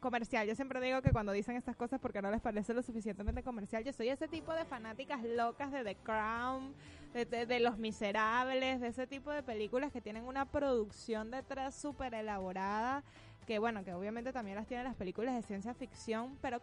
comercial. 0.00 0.46
Yo 0.46 0.54
siempre 0.54 0.80
digo 0.80 1.02
que 1.02 1.10
cuando 1.10 1.32
dicen 1.32 1.56
estas 1.56 1.76
cosas 1.76 2.00
porque 2.00 2.22
no 2.22 2.30
les 2.30 2.40
parece 2.40 2.74
lo 2.74 2.82
suficientemente 2.82 3.42
comercial, 3.42 3.84
yo 3.84 3.92
soy 3.92 4.08
ese 4.08 4.28
tipo 4.28 4.52
de 4.52 4.64
fanáticas 4.64 5.22
locas 5.22 5.72
de 5.72 5.84
The 5.84 5.96
Crown, 5.96 6.74
de, 7.12 7.60
Los 7.60 7.78
Miserables, 7.78 8.80
de 8.80 8.88
ese 8.88 9.06
tipo 9.06 9.30
de 9.30 9.42
películas 9.42 9.90
que 9.90 10.00
tienen 10.00 10.24
una 10.24 10.44
producción 10.44 11.30
detrás 11.30 11.74
súper 11.74 12.14
elaborada, 12.14 13.02
que 13.46 13.58
bueno, 13.58 13.84
que 13.84 13.94
obviamente 13.94 14.32
también 14.32 14.56
las 14.56 14.66
tienen 14.66 14.84
las 14.84 14.96
películas 14.96 15.34
de 15.34 15.42
ciencia 15.42 15.72
ficción, 15.72 16.36
pero 16.42 16.60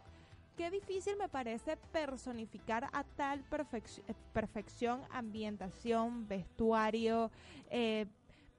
qué 0.56 0.70
difícil 0.70 1.16
me 1.18 1.28
parece 1.28 1.78
personificar 1.92 2.90
a 2.94 3.04
tal 3.04 3.40
eh, 3.40 4.14
perfección 4.32 5.02
ambientación, 5.12 6.28
vestuario, 6.28 7.32
eh, 7.72 8.06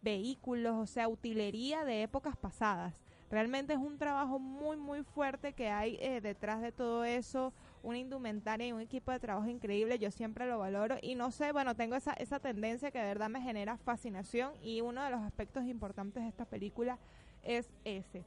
vehículos, 0.03 0.75
o 0.75 0.87
sea, 0.87 1.09
utilería 1.09 1.85
de 1.85 2.03
épocas 2.03 2.37
pasadas. 2.37 3.04
Realmente 3.35 3.73
es 3.73 3.81
un 3.81 3.99
trabajo 3.99 4.39
muy, 4.39 4.77
muy 4.77 5.03
fuerte 5.03 5.55
que 5.55 5.69
hay 5.69 5.99
eh, 6.01 6.21
detrás 6.21 6.63
de 6.63 6.71
todo 6.71 7.03
eso, 7.03 7.53
una 7.83 7.99
indumentaria 7.99 8.69
y 8.69 8.73
un 8.73 8.81
equipo 8.81 9.11
de 9.11 9.19
trabajo 9.19 9.49
increíble. 9.49 9.99
Yo 9.99 10.13
siempre 10.13 10.47
lo 10.47 10.61
valoro 10.61 10.99
y 11.03 11.17
no 11.17 11.33
sé, 11.33 11.51
bueno, 11.51 11.75
tengo 11.75 11.97
esa, 11.97 12.13
esa 12.13 12.39
tendencia 12.39 12.93
que 12.93 13.01
de 13.01 13.07
verdad 13.07 13.29
me 13.29 13.41
genera 13.41 13.77
fascinación 13.77 14.53
y 14.63 14.83
uno 14.83 15.03
de 15.03 15.11
los 15.11 15.21
aspectos 15.21 15.65
importantes 15.65 16.23
de 16.23 16.29
esta 16.29 16.45
película 16.45 17.01
es 17.43 17.69
ese. 17.85 18.23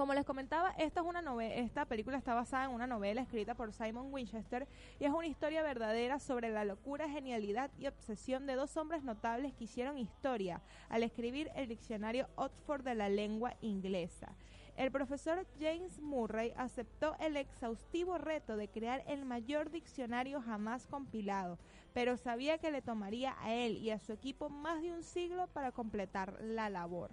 Como 0.00 0.14
les 0.14 0.24
comentaba, 0.24 0.70
esta, 0.78 1.02
es 1.02 1.06
una 1.06 1.20
novela, 1.20 1.56
esta 1.56 1.84
película 1.84 2.16
está 2.16 2.32
basada 2.32 2.64
en 2.64 2.70
una 2.70 2.86
novela 2.86 3.20
escrita 3.20 3.54
por 3.54 3.70
Simon 3.74 4.10
Winchester 4.10 4.66
y 4.98 5.04
es 5.04 5.10
una 5.10 5.26
historia 5.26 5.62
verdadera 5.62 6.18
sobre 6.18 6.48
la 6.48 6.64
locura, 6.64 7.06
genialidad 7.10 7.70
y 7.78 7.86
obsesión 7.86 8.46
de 8.46 8.54
dos 8.54 8.78
hombres 8.78 9.02
notables 9.02 9.52
que 9.52 9.64
hicieron 9.64 9.98
historia 9.98 10.62
al 10.88 11.02
escribir 11.02 11.50
el 11.54 11.68
diccionario 11.68 12.30
Oxford 12.36 12.82
de 12.82 12.94
la 12.94 13.10
lengua 13.10 13.56
inglesa. 13.60 14.34
El 14.74 14.90
profesor 14.90 15.46
James 15.60 16.00
Murray 16.00 16.54
aceptó 16.56 17.14
el 17.20 17.36
exhaustivo 17.36 18.16
reto 18.16 18.56
de 18.56 18.68
crear 18.68 19.04
el 19.06 19.26
mayor 19.26 19.70
diccionario 19.70 20.40
jamás 20.40 20.86
compilado, 20.86 21.58
pero 21.92 22.16
sabía 22.16 22.56
que 22.56 22.70
le 22.70 22.80
tomaría 22.80 23.36
a 23.38 23.52
él 23.52 23.76
y 23.76 23.90
a 23.90 23.98
su 23.98 24.14
equipo 24.14 24.48
más 24.48 24.80
de 24.80 24.94
un 24.94 25.02
siglo 25.02 25.46
para 25.48 25.72
completar 25.72 26.38
la 26.40 26.70
labor. 26.70 27.10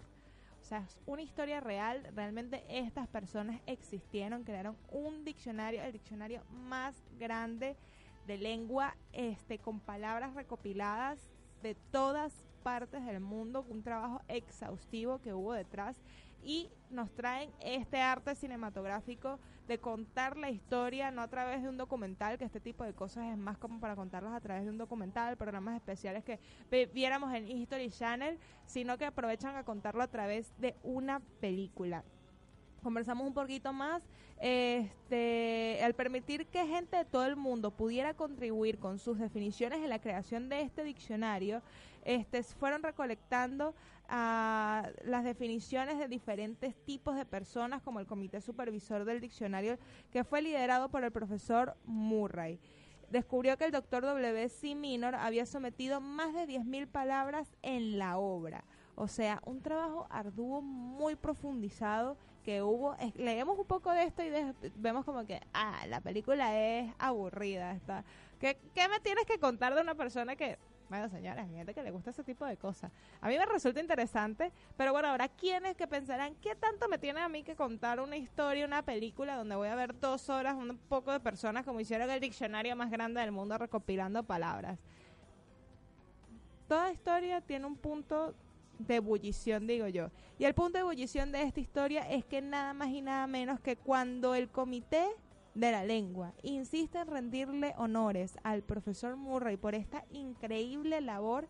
O 0.68 0.70
sea, 0.70 0.80
es 0.80 0.98
una 1.06 1.22
historia 1.22 1.62
real. 1.62 2.06
Realmente 2.14 2.62
estas 2.68 3.08
personas 3.08 3.62
existieron, 3.68 4.44
crearon 4.44 4.76
un 4.92 5.24
diccionario, 5.24 5.82
el 5.82 5.94
diccionario 5.94 6.42
más 6.52 6.94
grande 7.18 7.78
de 8.26 8.38
lengua, 8.38 8.94
este, 9.14 9.60
con 9.60 9.80
palabras 9.80 10.34
recopiladas 10.34 11.22
de 11.64 11.76
todas 11.90 12.34
partes 12.64 13.06
del 13.06 13.22
mundo, 13.22 13.66
un 13.70 13.82
trabajo 13.82 14.22
exhaustivo 14.28 15.22
que 15.22 15.34
hubo 15.34 15.54
detrás 15.54 15.96
y 16.42 16.70
nos 16.90 17.12
traen 17.12 17.52
este 17.60 18.00
arte 18.00 18.36
cinematográfico 18.36 19.40
de 19.68 19.80
contar 19.80 20.38
la 20.38 20.50
historia 20.50 21.12
no 21.12 21.22
a 21.22 21.28
través 21.28 21.62
de 21.62 21.70
un 21.70 21.78
documental, 21.78 22.38
que 22.38 22.46
este 22.46 22.62
tipo 22.62 22.84
de 22.84 22.94
cosas 22.94 23.26
es 23.26 23.38
más 23.38 23.58
como 23.58 23.80
para 23.80 23.96
contarlas 23.96 24.34
a 24.34 24.40
través 24.40 24.64
de 24.64 24.70
un 24.70 24.78
documental, 24.78 25.36
programas 25.36 25.76
especiales 25.76 26.24
que 26.24 26.40
viéramos 26.94 27.34
en 27.34 27.48
History 27.48 27.90
Channel, 27.90 28.40
sino 28.66 28.98
que 28.98 29.06
aprovechan 29.06 29.56
a 29.56 29.64
contarlo 29.64 30.04
a 30.04 30.08
través 30.08 30.54
de 30.58 30.76
una 30.84 31.20
película 31.42 32.04
conversamos 32.82 33.28
un 33.28 33.34
poquito 33.34 33.74
más, 33.74 34.04
este, 34.40 35.80
al 35.84 35.94
permitir 35.94 36.46
que 36.48 36.66
gente 36.68 36.98
de 36.98 37.06
todo 37.06 37.26
el 37.26 37.36
mundo 37.36 37.72
pudiera 37.72 38.14
contribuir 38.14 38.78
con 38.78 39.00
sus 39.00 39.20
definiciones 39.20 39.80
en 39.80 39.90
la 39.90 40.00
creación 40.00 40.50
de 40.50 40.62
este 40.62 40.84
diccionario, 40.84 41.62
este, 42.06 42.42
fueron 42.44 42.84
recolectando 42.84 43.70
uh, 43.70 44.88
las 45.04 45.24
definiciones 45.24 45.98
de 46.00 46.08
diferentes 46.08 46.76
tipos 46.86 47.16
de 47.16 47.26
personas, 47.26 47.82
como 47.82 48.00
el 48.00 48.08
comité 48.08 48.40
supervisor 48.40 49.04
del 49.04 49.20
diccionario, 49.20 49.78
que 50.12 50.24
fue 50.24 50.42
liderado 50.42 50.90
por 50.90 51.04
el 51.04 51.12
profesor 51.12 51.76
Murray. 51.86 52.60
Descubrió 53.10 53.58
que 53.58 53.66
el 53.66 53.72
doctor 53.72 54.04
W.C. 54.04 54.76
Minor 54.76 55.16
había 55.16 55.46
sometido 55.46 56.02
más 56.02 56.34
de 56.34 56.46
10.000 56.46 56.88
palabras 56.88 57.56
en 57.62 57.98
la 57.98 58.18
obra. 58.18 58.64
O 58.96 59.08
sea, 59.08 59.42
un 59.46 59.62
trabajo 59.62 60.08
arduo 60.10 60.62
muy 60.62 61.16
profundizado 61.16 62.18
que 62.48 62.64
hubo. 62.64 62.96
leemos 63.16 63.60
un 63.60 63.66
poco 63.66 63.92
de 63.92 64.04
esto 64.04 64.24
y 64.24 64.32
vemos 64.78 65.04
como 65.04 65.26
que, 65.26 65.42
ah, 65.54 65.86
la 65.90 66.00
película 66.00 66.58
es 66.58 66.90
aburrida. 66.98 67.74
Está. 67.74 68.06
¿Qué, 68.40 68.58
¿Qué 68.74 68.88
me 68.88 69.02
tienes 69.02 69.26
que 69.26 69.38
contar 69.38 69.76
de 69.76 69.82
una 69.82 69.96
persona 69.96 70.38
que 70.38 70.58
bueno, 70.88 71.10
señores, 71.10 71.46
gente 71.50 71.74
que 71.74 71.84
le 71.84 71.92
gusta 71.92 72.12
ese 72.12 72.24
tipo 72.24 72.46
de 72.46 72.56
cosas. 72.56 72.90
A 73.20 73.28
mí 73.28 73.38
me 73.38 73.46
resulta 73.46 73.82
interesante, 73.82 74.54
pero 74.78 74.94
bueno, 74.94 75.10
habrá 75.10 75.28
quienes 75.28 75.76
que 75.76 75.86
pensarán, 75.86 76.36
¿qué 76.36 76.56
tanto 76.56 76.88
me 76.88 76.98
tiene 76.98 77.20
a 77.20 77.28
mí 77.28 77.44
que 77.44 77.58
contar 77.58 78.00
una 78.00 78.16
historia, 78.16 78.66
una 78.66 78.82
película 78.82 79.36
donde 79.36 79.58
voy 79.58 79.68
a 79.68 79.76
ver 79.76 80.00
dos 80.00 80.30
horas 80.30 80.56
un 80.56 80.78
poco 80.88 81.12
de 81.12 81.20
personas 81.20 81.66
como 81.66 81.82
hicieron 81.82 82.10
el 82.10 82.22
diccionario 82.22 82.78
más 82.78 82.90
grande 82.90 83.20
del 83.20 83.34
mundo 83.34 83.58
recopilando 83.58 84.24
palabras? 84.24 84.80
Toda 86.70 86.94
historia 86.94 87.42
tiene 87.42 87.66
un 87.66 87.76
punto 87.76 88.34
de 88.80 88.96
ebullición, 88.96 89.68
digo 89.68 89.88
yo. 89.88 90.10
Y 90.40 90.46
el 90.46 90.54
punto 90.54 90.74
de 90.74 90.82
ebullición 90.82 91.32
de 91.32 91.44
esta 91.44 91.60
historia 91.60 92.02
es 92.10 92.26
que 92.26 92.42
nada 92.42 92.74
más 92.74 92.90
y 92.90 93.02
nada 93.02 93.28
menos 93.28 93.60
que 93.60 93.76
cuando 93.76 94.36
el 94.36 94.50
comité 94.50 95.06
de 95.58 95.72
la 95.72 95.84
lengua. 95.84 96.34
Insiste 96.44 97.00
en 97.00 97.08
rendirle 97.08 97.74
honores 97.78 98.38
al 98.44 98.62
profesor 98.62 99.16
Murray 99.18 99.58
por 99.58 99.74
esta 99.74 100.06
increíble 100.12 101.02
labor. 101.02 101.48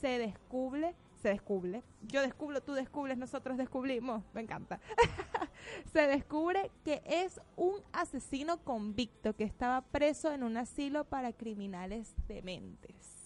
Se 0.00 0.18
descubre, 0.18 0.94
se 1.20 1.28
descubre, 1.28 1.82
yo 2.08 2.22
descubro, 2.22 2.62
tú 2.62 2.72
descubres, 2.72 3.18
nosotros 3.18 3.58
descubrimos, 3.58 4.24
me 4.32 4.40
encanta. 4.40 4.80
se 5.92 6.06
descubre 6.06 6.70
que 6.82 7.02
es 7.04 7.40
un 7.56 7.74
asesino 7.92 8.56
convicto 8.64 9.36
que 9.36 9.44
estaba 9.44 9.82
preso 9.82 10.32
en 10.32 10.42
un 10.44 10.56
asilo 10.56 11.04
para 11.04 11.32
criminales 11.32 12.14
dementes. 12.26 13.22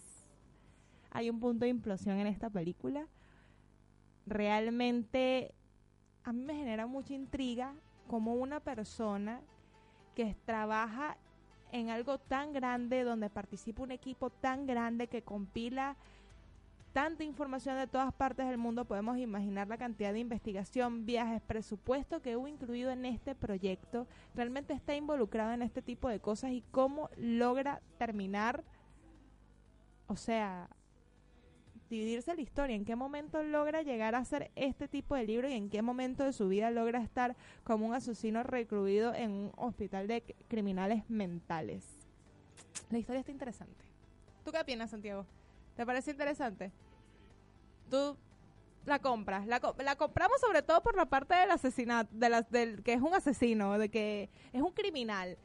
Hay 1.12 1.30
un 1.30 1.38
punto 1.38 1.64
de 1.64 1.70
implosión 1.70 2.18
en 2.18 2.26
esta 2.26 2.51
película. 2.51 3.07
Realmente 4.27 5.55
a 6.24 6.33
mí 6.33 6.43
me 6.43 6.55
genera 6.55 6.87
mucha 6.87 7.14
intriga 7.14 7.74
como 8.09 8.35
una 8.35 8.61
persona 8.61 9.41
que 10.14 10.37
trabaja 10.45 11.16
en 11.72 11.91
algo 11.91 12.18
tan 12.18 12.53
grande, 12.53 13.05
donde 13.05 13.31
participa 13.31 13.83
un 13.83 13.91
equipo 13.91 14.31
tan 14.31 14.66
grande 14.66 15.09
que 15.09 15.22
compila 15.22 15.97
tanta 16.97 17.24
información 17.24 17.77
de 17.77 17.87
todas 17.87 18.11
partes 18.14 18.49
del 18.49 18.57
mundo, 18.57 18.87
podemos 18.87 19.18
imaginar 19.18 19.68
la 19.68 19.77
cantidad 19.77 20.14
de 20.14 20.18
investigación, 20.18 21.05
viajes, 21.05 21.43
presupuesto 21.43 22.22
que 22.22 22.39
hubo 22.39 22.49
incluido 22.49 22.91
en 22.91 23.05
este 23.05 23.35
proyecto, 23.35 24.07
realmente 24.35 24.72
está 24.72 24.97
involucrado 24.97 25.53
en 25.53 25.61
este 25.61 25.83
tipo 25.83 26.09
de 26.09 26.20
cosas 26.20 26.53
y 26.53 26.64
cómo 26.70 27.11
logra 27.18 27.83
terminar, 27.99 28.64
o 30.07 30.16
sea, 30.16 30.70
dividirse 31.89 32.34
la 32.34 32.41
historia, 32.41 32.76
en 32.76 32.84
qué 32.84 32.97
momento 32.97 33.43
logra 33.43 33.82
llegar 33.82 34.14
a 34.14 34.18
hacer 34.18 34.51
este 34.57 34.89
tipo 34.89 35.14
de 35.14 35.24
libro 35.24 35.49
y 35.49 35.53
en 35.53 35.70
qué 35.70 35.82
momento 35.82 36.24
de 36.24 36.32
su 36.32 36.49
vida 36.49 36.70
logra 36.70 37.03
estar 37.03 37.37
como 37.64 37.87
un 37.87 37.95
asesino 37.95 38.43
recluido 38.43 39.14
en 39.14 39.30
un 39.30 39.53
hospital 39.57 40.07
de 40.07 40.22
criminales 40.49 41.09
mentales. 41.09 41.84
La 42.91 42.99
historia 42.99 43.20
está 43.20 43.32
interesante. 43.32 43.84
¿Tú 44.45 44.53
qué 44.53 44.61
opinas, 44.61 44.91
Santiago? 44.91 45.26
¿Te 45.76 45.84
parece 45.84 46.11
interesante? 46.11 46.72
Tú 47.91 48.16
la 48.84 49.01
compras. 49.01 49.47
La, 49.47 49.61
la, 49.78 49.97
compramos 49.97 50.41
sobre 50.41 50.62
todo 50.62 50.82
por 50.82 50.97
la 50.97 51.07
parte 51.07 51.34
del 51.34 51.51
asesinato, 51.51 52.11
de 52.14 52.28
las, 52.28 52.51
del 52.51 52.82
que 52.82 52.93
es 52.93 53.01
un 53.01 53.14
asesino, 53.14 53.78
de 53.78 53.89
que 53.89 54.30
es 54.53 54.62
un 54.62 54.72
criminal. 54.72 55.37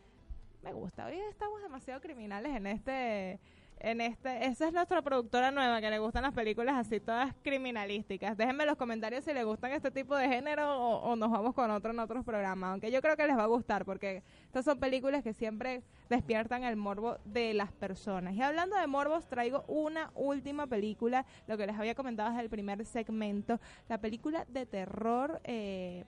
Me 0.61 0.73
gusta. 0.73 1.07
Hoy 1.07 1.17
estamos 1.29 1.61
demasiado 1.61 1.99
criminales 2.01 2.55
en 2.55 2.67
este 2.67 3.39
en 3.83 4.01
este, 4.01 4.45
esa 4.45 4.67
es 4.67 4.73
nuestra 4.73 5.01
productora 5.01 5.51
nueva 5.51 5.81
que 5.81 5.89
le 5.89 5.99
gustan 5.99 6.23
las 6.23 6.33
películas 6.33 6.75
así 6.75 6.99
todas 6.99 7.33
criminalísticas. 7.41 8.37
Déjenme 8.37 8.63
en 8.63 8.69
los 8.69 8.77
comentarios 8.77 9.25
si 9.25 9.33
les 9.33 9.43
gustan 9.43 9.71
este 9.71 9.91
tipo 9.91 10.15
de 10.15 10.27
género 10.27 10.77
o, 10.77 11.15
nos 11.15 11.31
vamos 11.31 11.53
con 11.53 11.71
otro 11.71 11.91
en 11.91 11.99
otros 11.99 12.23
programas, 12.23 12.71
aunque 12.71 12.91
yo 12.91 13.01
creo 13.01 13.17
que 13.17 13.25
les 13.25 13.37
va 13.37 13.43
a 13.43 13.47
gustar 13.47 13.85
porque 13.85 14.23
estas 14.45 14.65
son 14.65 14.79
películas 14.79 15.23
que 15.23 15.33
siempre 15.33 15.83
despiertan 16.09 16.63
el 16.63 16.75
morbo 16.75 17.17
de 17.25 17.53
las 17.53 17.71
personas. 17.71 18.35
Y 18.35 18.41
hablando 18.41 18.75
de 18.75 18.85
morbos, 18.87 19.27
traigo 19.27 19.63
una 19.67 20.11
última 20.15 20.67
película, 20.67 21.25
lo 21.47 21.57
que 21.57 21.65
les 21.65 21.77
había 21.77 21.95
comentado 21.95 22.29
desde 22.29 22.43
el 22.43 22.49
primer 22.49 22.85
segmento, 22.85 23.59
la 23.89 23.97
película 23.97 24.45
de 24.47 24.65
terror, 24.65 25.41
eh, 25.43 26.05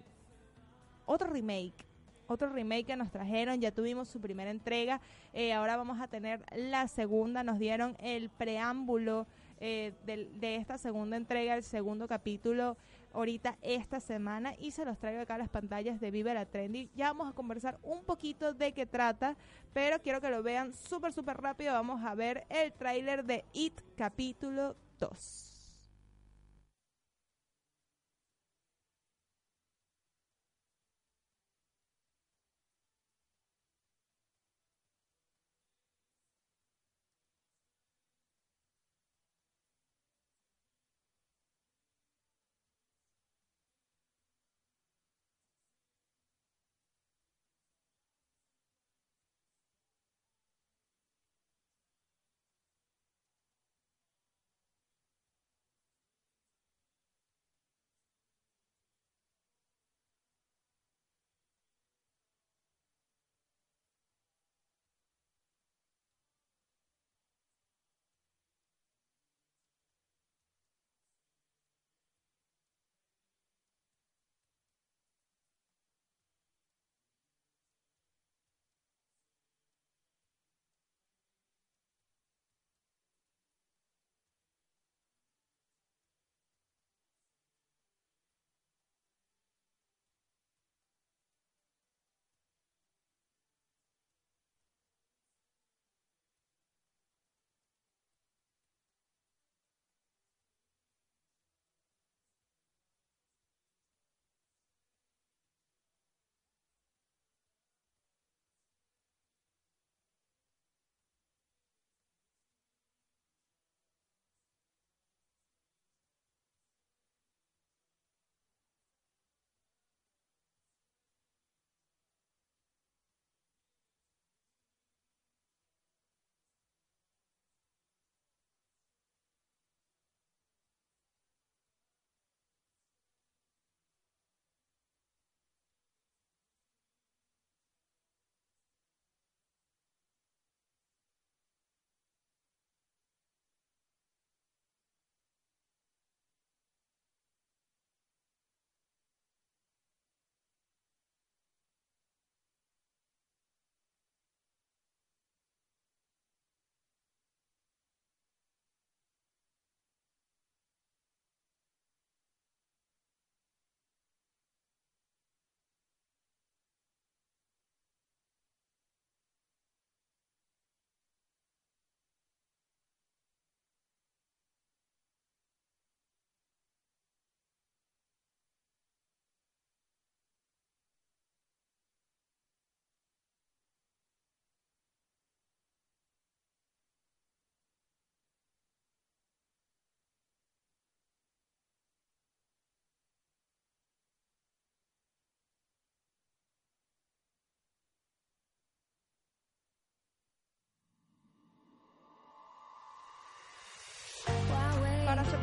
otro 1.05 1.29
remake 1.29 1.85
otro 2.27 2.49
remake 2.49 2.87
que 2.87 2.95
nos 2.95 3.11
trajeron, 3.11 3.59
ya 3.61 3.71
tuvimos 3.71 4.07
su 4.07 4.19
primera 4.19 4.51
entrega, 4.51 5.01
eh, 5.33 5.53
ahora 5.53 5.77
vamos 5.77 5.99
a 6.01 6.07
tener 6.07 6.43
la 6.55 6.87
segunda, 6.87 7.43
nos 7.43 7.59
dieron 7.59 7.95
el 7.99 8.29
preámbulo 8.29 9.27
eh, 9.59 9.93
de, 10.05 10.55
esta 10.55 10.77
segunda 10.77 11.15
entrega, 11.15 11.55
el 11.55 11.63
segundo 11.63 12.07
capítulo, 12.07 12.75
ahorita 13.13 13.57
esta 13.61 13.99
semana 13.99 14.55
y 14.59 14.71
se 14.71 14.83
los 14.83 14.97
traigo 14.97 15.21
acá 15.21 15.35
a 15.35 15.37
las 15.37 15.49
pantallas 15.49 16.01
de 16.01 16.11
Vive 16.11 16.33
la 16.33 16.45
Trendy. 16.45 16.89
Ya 16.95 17.07
vamos 17.13 17.29
a 17.29 17.35
conversar 17.35 17.79
un 17.83 18.03
poquito 18.03 18.53
de 18.53 18.73
qué 18.73 18.85
trata, 18.85 19.37
pero 19.71 20.01
quiero 20.01 20.19
que 20.19 20.29
lo 20.29 20.43
vean 20.43 20.73
súper, 20.73 21.13
súper 21.13 21.37
rápido. 21.37 21.71
Vamos 21.71 22.03
a 22.03 22.13
ver 22.13 22.45
el 22.49 22.73
tráiler 22.73 23.23
de 23.23 23.45
It 23.53 23.79
capítulo 23.95 24.75
2. 24.99 25.52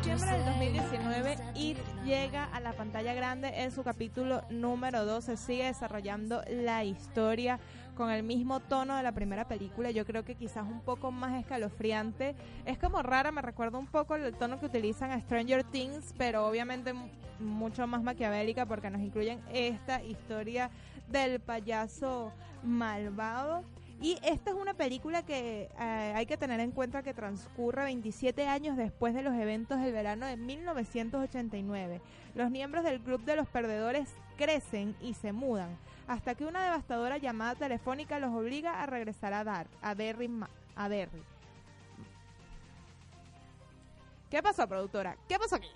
Septiembre 0.01 0.31
del 0.31 0.45
2019, 0.45 1.37
It 1.53 1.77
llega 2.03 2.45
a 2.45 2.59
la 2.59 2.73
pantalla 2.73 3.13
grande 3.13 3.61
en 3.61 3.71
su 3.71 3.83
capítulo 3.83 4.41
número 4.49 5.05
12. 5.05 5.37
Sigue 5.37 5.65
desarrollando 5.65 6.41
la 6.49 6.83
historia 6.83 7.59
con 7.95 8.09
el 8.09 8.23
mismo 8.23 8.61
tono 8.61 8.97
de 8.97 9.03
la 9.03 9.11
primera 9.11 9.47
película. 9.47 9.91
Yo 9.91 10.03
creo 10.03 10.25
que 10.25 10.33
quizás 10.33 10.63
un 10.63 10.81
poco 10.81 11.11
más 11.11 11.39
escalofriante. 11.39 12.35
Es 12.65 12.79
como 12.79 13.03
rara, 13.03 13.31
me 13.31 13.43
recuerda 13.43 13.77
un 13.77 13.85
poco 13.85 14.15
el 14.15 14.33
tono 14.33 14.59
que 14.59 14.65
utilizan 14.65 15.11
a 15.11 15.21
Stranger 15.21 15.63
Things, 15.65 16.15
pero 16.17 16.47
obviamente 16.47 16.95
mucho 17.39 17.85
más 17.85 18.01
maquiavélica 18.01 18.65
porque 18.65 18.89
nos 18.89 19.01
incluyen 19.01 19.39
esta 19.53 20.01
historia 20.01 20.71
del 21.11 21.39
payaso 21.39 22.33
malvado 22.63 23.63
y 24.01 24.17
esta 24.23 24.49
es 24.49 24.55
una 24.55 24.73
película 24.73 25.23
que 25.23 25.69
eh, 25.79 26.13
hay 26.15 26.25
que 26.25 26.35
tener 26.35 26.59
en 26.59 26.71
cuenta 26.71 27.03
que 27.03 27.13
transcurre 27.13 27.83
27 27.83 28.47
años 28.47 28.75
después 28.75 29.13
de 29.13 29.21
los 29.21 29.35
eventos 29.35 29.79
del 29.79 29.93
verano 29.93 30.25
de 30.25 30.37
1989. 30.37 32.01
Los 32.33 32.49
miembros 32.49 32.83
del 32.83 32.99
Club 32.99 33.23
de 33.23 33.35
los 33.35 33.47
Perdedores 33.47 34.09
crecen 34.37 34.95
y 35.01 35.13
se 35.13 35.33
mudan, 35.33 35.77
hasta 36.07 36.33
que 36.33 36.45
una 36.45 36.63
devastadora 36.63 37.19
llamada 37.19 37.53
telefónica 37.53 38.17
los 38.17 38.33
obliga 38.33 38.81
a 38.81 38.87
regresar 38.87 39.33
a, 39.33 39.43
Dar, 39.43 39.67
a 39.83 39.93
Derry. 39.93 40.31
A 40.75 40.89
Derry. 40.89 41.21
¿Qué 44.31 44.41
pasó, 44.41 44.67
productora? 44.67 45.15
¿Qué 45.27 45.37
pasó 45.37 45.57
aquí? 45.57 45.69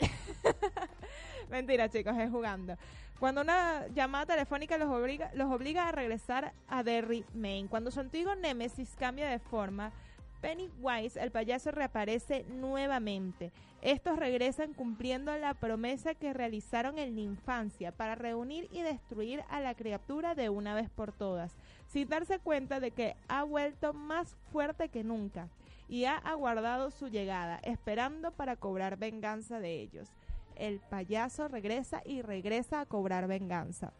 Mentira, 1.51 1.89
chicos, 1.89 2.17
es 2.17 2.31
jugando. 2.31 2.75
Cuando 3.19 3.41
una 3.41 3.87
llamada 3.87 4.25
telefónica 4.25 4.77
los 4.77 4.89
obliga, 4.89 5.31
los 5.33 5.51
obliga 5.51 5.87
a 5.87 5.91
regresar 5.91 6.53
a 6.67 6.83
Derry, 6.83 7.23
Maine. 7.33 7.69
Cuando 7.69 7.89
su 7.89 8.01
antiguo 8.01 8.35
Nemesis 8.35 8.95
cambia 8.99 9.29
de 9.29 9.39
forma, 9.39 9.93
Pennywise, 10.41 11.19
el 11.19 11.31
payaso, 11.31 11.71
reaparece 11.71 12.43
nuevamente. 12.49 13.51
Estos 13.81 14.19
regresan 14.19 14.73
cumpliendo 14.73 15.35
la 15.37 15.53
promesa 15.53 16.13
que 16.13 16.33
realizaron 16.33 16.99
en 16.99 17.15
la 17.15 17.21
infancia 17.21 17.91
para 17.91 18.15
reunir 18.15 18.67
y 18.71 18.81
destruir 18.81 19.43
a 19.49 19.61
la 19.61 19.75
criatura 19.75 20.35
de 20.35 20.49
una 20.49 20.75
vez 20.75 20.89
por 20.89 21.13
todas, 21.13 21.55
sin 21.87 22.09
darse 22.09 22.39
cuenta 22.39 22.79
de 22.79 22.91
que 22.91 23.15
ha 23.27 23.43
vuelto 23.43 23.93
más 23.93 24.35
fuerte 24.51 24.89
que 24.89 25.03
nunca 25.03 25.47
y 25.87 26.05
ha 26.05 26.17
aguardado 26.17 26.91
su 26.91 27.07
llegada, 27.07 27.59
esperando 27.63 28.31
para 28.31 28.55
cobrar 28.55 28.97
venganza 28.97 29.59
de 29.59 29.79
ellos 29.79 30.09
el 30.57 30.79
payaso 30.79 31.47
regresa 31.47 32.01
y 32.05 32.21
regresa 32.21 32.81
a 32.81 32.85
cobrar 32.85 33.27
venganza. 33.27 33.93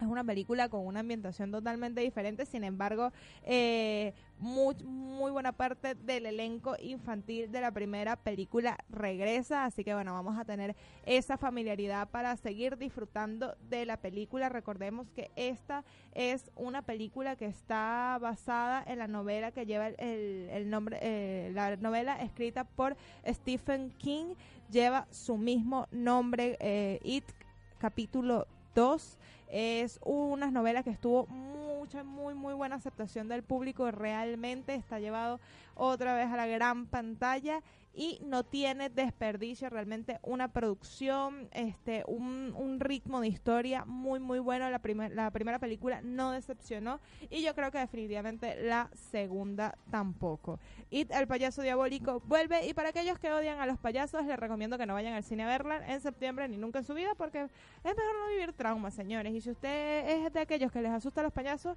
Es 0.00 0.06
una 0.06 0.22
película 0.22 0.68
con 0.68 0.86
una 0.86 1.00
ambientación 1.00 1.50
totalmente 1.50 2.00
diferente, 2.00 2.46
sin 2.46 2.62
embargo, 2.62 3.12
eh, 3.42 4.14
muy, 4.38 4.76
buena 5.32 5.50
parte 5.50 5.96
del 5.96 6.26
elenco 6.26 6.76
infantil 6.80 7.50
de 7.50 7.60
la 7.60 7.72
primera 7.72 8.14
película 8.14 8.78
regresa, 8.88 9.64
así 9.64 9.82
que 9.82 9.94
bueno, 9.94 10.12
vamos 10.12 10.38
a 10.38 10.44
tener 10.44 10.76
esa 11.04 11.36
familiaridad 11.36 12.08
para 12.08 12.36
seguir 12.36 12.78
disfrutando 12.78 13.56
de 13.68 13.84
la 13.86 13.96
película. 13.96 14.48
Recordemos 14.48 15.08
que 15.10 15.32
esta 15.34 15.84
es 16.14 16.50
una 16.54 16.82
película 16.82 17.34
que 17.34 17.46
está 17.46 18.16
basada 18.20 18.84
en 18.86 18.98
la 18.98 19.08
novela 19.08 19.50
que 19.50 19.66
lleva 19.66 19.88
el, 19.88 20.48
el 20.50 20.70
nombre, 20.70 20.98
eh, 21.02 21.50
la 21.52 21.76
novela 21.76 22.22
escrita 22.22 22.62
por 22.62 22.96
Stephen 23.26 23.90
King, 23.98 24.34
lleva 24.70 25.08
su 25.10 25.36
mismo 25.36 25.88
nombre, 25.90 26.56
eh, 26.60 27.00
It 27.02 27.24
capítulo 27.78 28.46
2 28.78 29.18
es 29.50 29.98
una 30.04 30.52
novela 30.52 30.84
que 30.84 30.90
estuvo 30.90 31.26
mucha, 31.26 32.04
muy, 32.04 32.34
muy 32.34 32.54
buena 32.54 32.76
aceptación 32.76 33.26
del 33.26 33.42
público. 33.42 33.90
Realmente 33.90 34.76
está 34.76 35.00
llevado 35.00 35.40
otra 35.74 36.14
vez 36.14 36.28
a 36.28 36.36
la 36.36 36.46
gran 36.46 36.86
pantalla 36.86 37.60
y 37.94 38.20
no 38.24 38.44
tiene 38.44 38.90
desperdicio, 38.90 39.68
realmente 39.70 40.20
una 40.22 40.48
producción, 40.48 41.48
este, 41.52 42.04
un, 42.06 42.54
un 42.56 42.80
ritmo 42.80 43.20
de 43.20 43.28
historia 43.28 43.84
muy 43.84 44.20
muy 44.20 44.38
bueno. 44.38 44.70
La, 44.70 44.80
la 45.08 45.30
primera 45.30 45.58
película 45.58 46.00
no 46.02 46.32
decepcionó 46.32 47.00
y 47.30 47.42
yo 47.42 47.54
creo 47.54 47.70
que 47.70 47.78
definitivamente 47.78 48.62
la 48.62 48.90
segunda 48.94 49.76
tampoco. 49.90 50.60
y 50.90 51.06
el 51.12 51.26
payaso 51.26 51.62
diabólico 51.62 52.20
vuelve 52.26 52.66
y 52.66 52.74
para 52.74 52.90
aquellos 52.90 53.18
que 53.18 53.32
odian 53.32 53.60
a 53.60 53.66
los 53.66 53.78
payasos 53.78 54.24
les 54.26 54.38
recomiendo 54.38 54.78
que 54.78 54.86
no 54.86 54.94
vayan 54.94 55.14
al 55.14 55.24
cine 55.24 55.44
a 55.44 55.46
verla 55.46 55.86
en 55.92 56.00
septiembre 56.00 56.48
ni 56.48 56.56
nunca 56.56 56.78
en 56.78 56.84
su 56.84 56.94
vida 56.94 57.14
porque 57.16 57.42
es 57.42 57.96
mejor 57.96 58.14
no 58.20 58.28
vivir 58.28 58.52
traumas, 58.52 58.94
señores. 58.94 59.34
Y 59.34 59.40
si 59.40 59.50
usted 59.50 60.08
es 60.08 60.32
de 60.32 60.40
aquellos 60.40 60.70
que 60.70 60.82
les 60.82 60.92
asusta 60.92 61.20
a 61.20 61.24
los 61.24 61.32
payasos, 61.32 61.76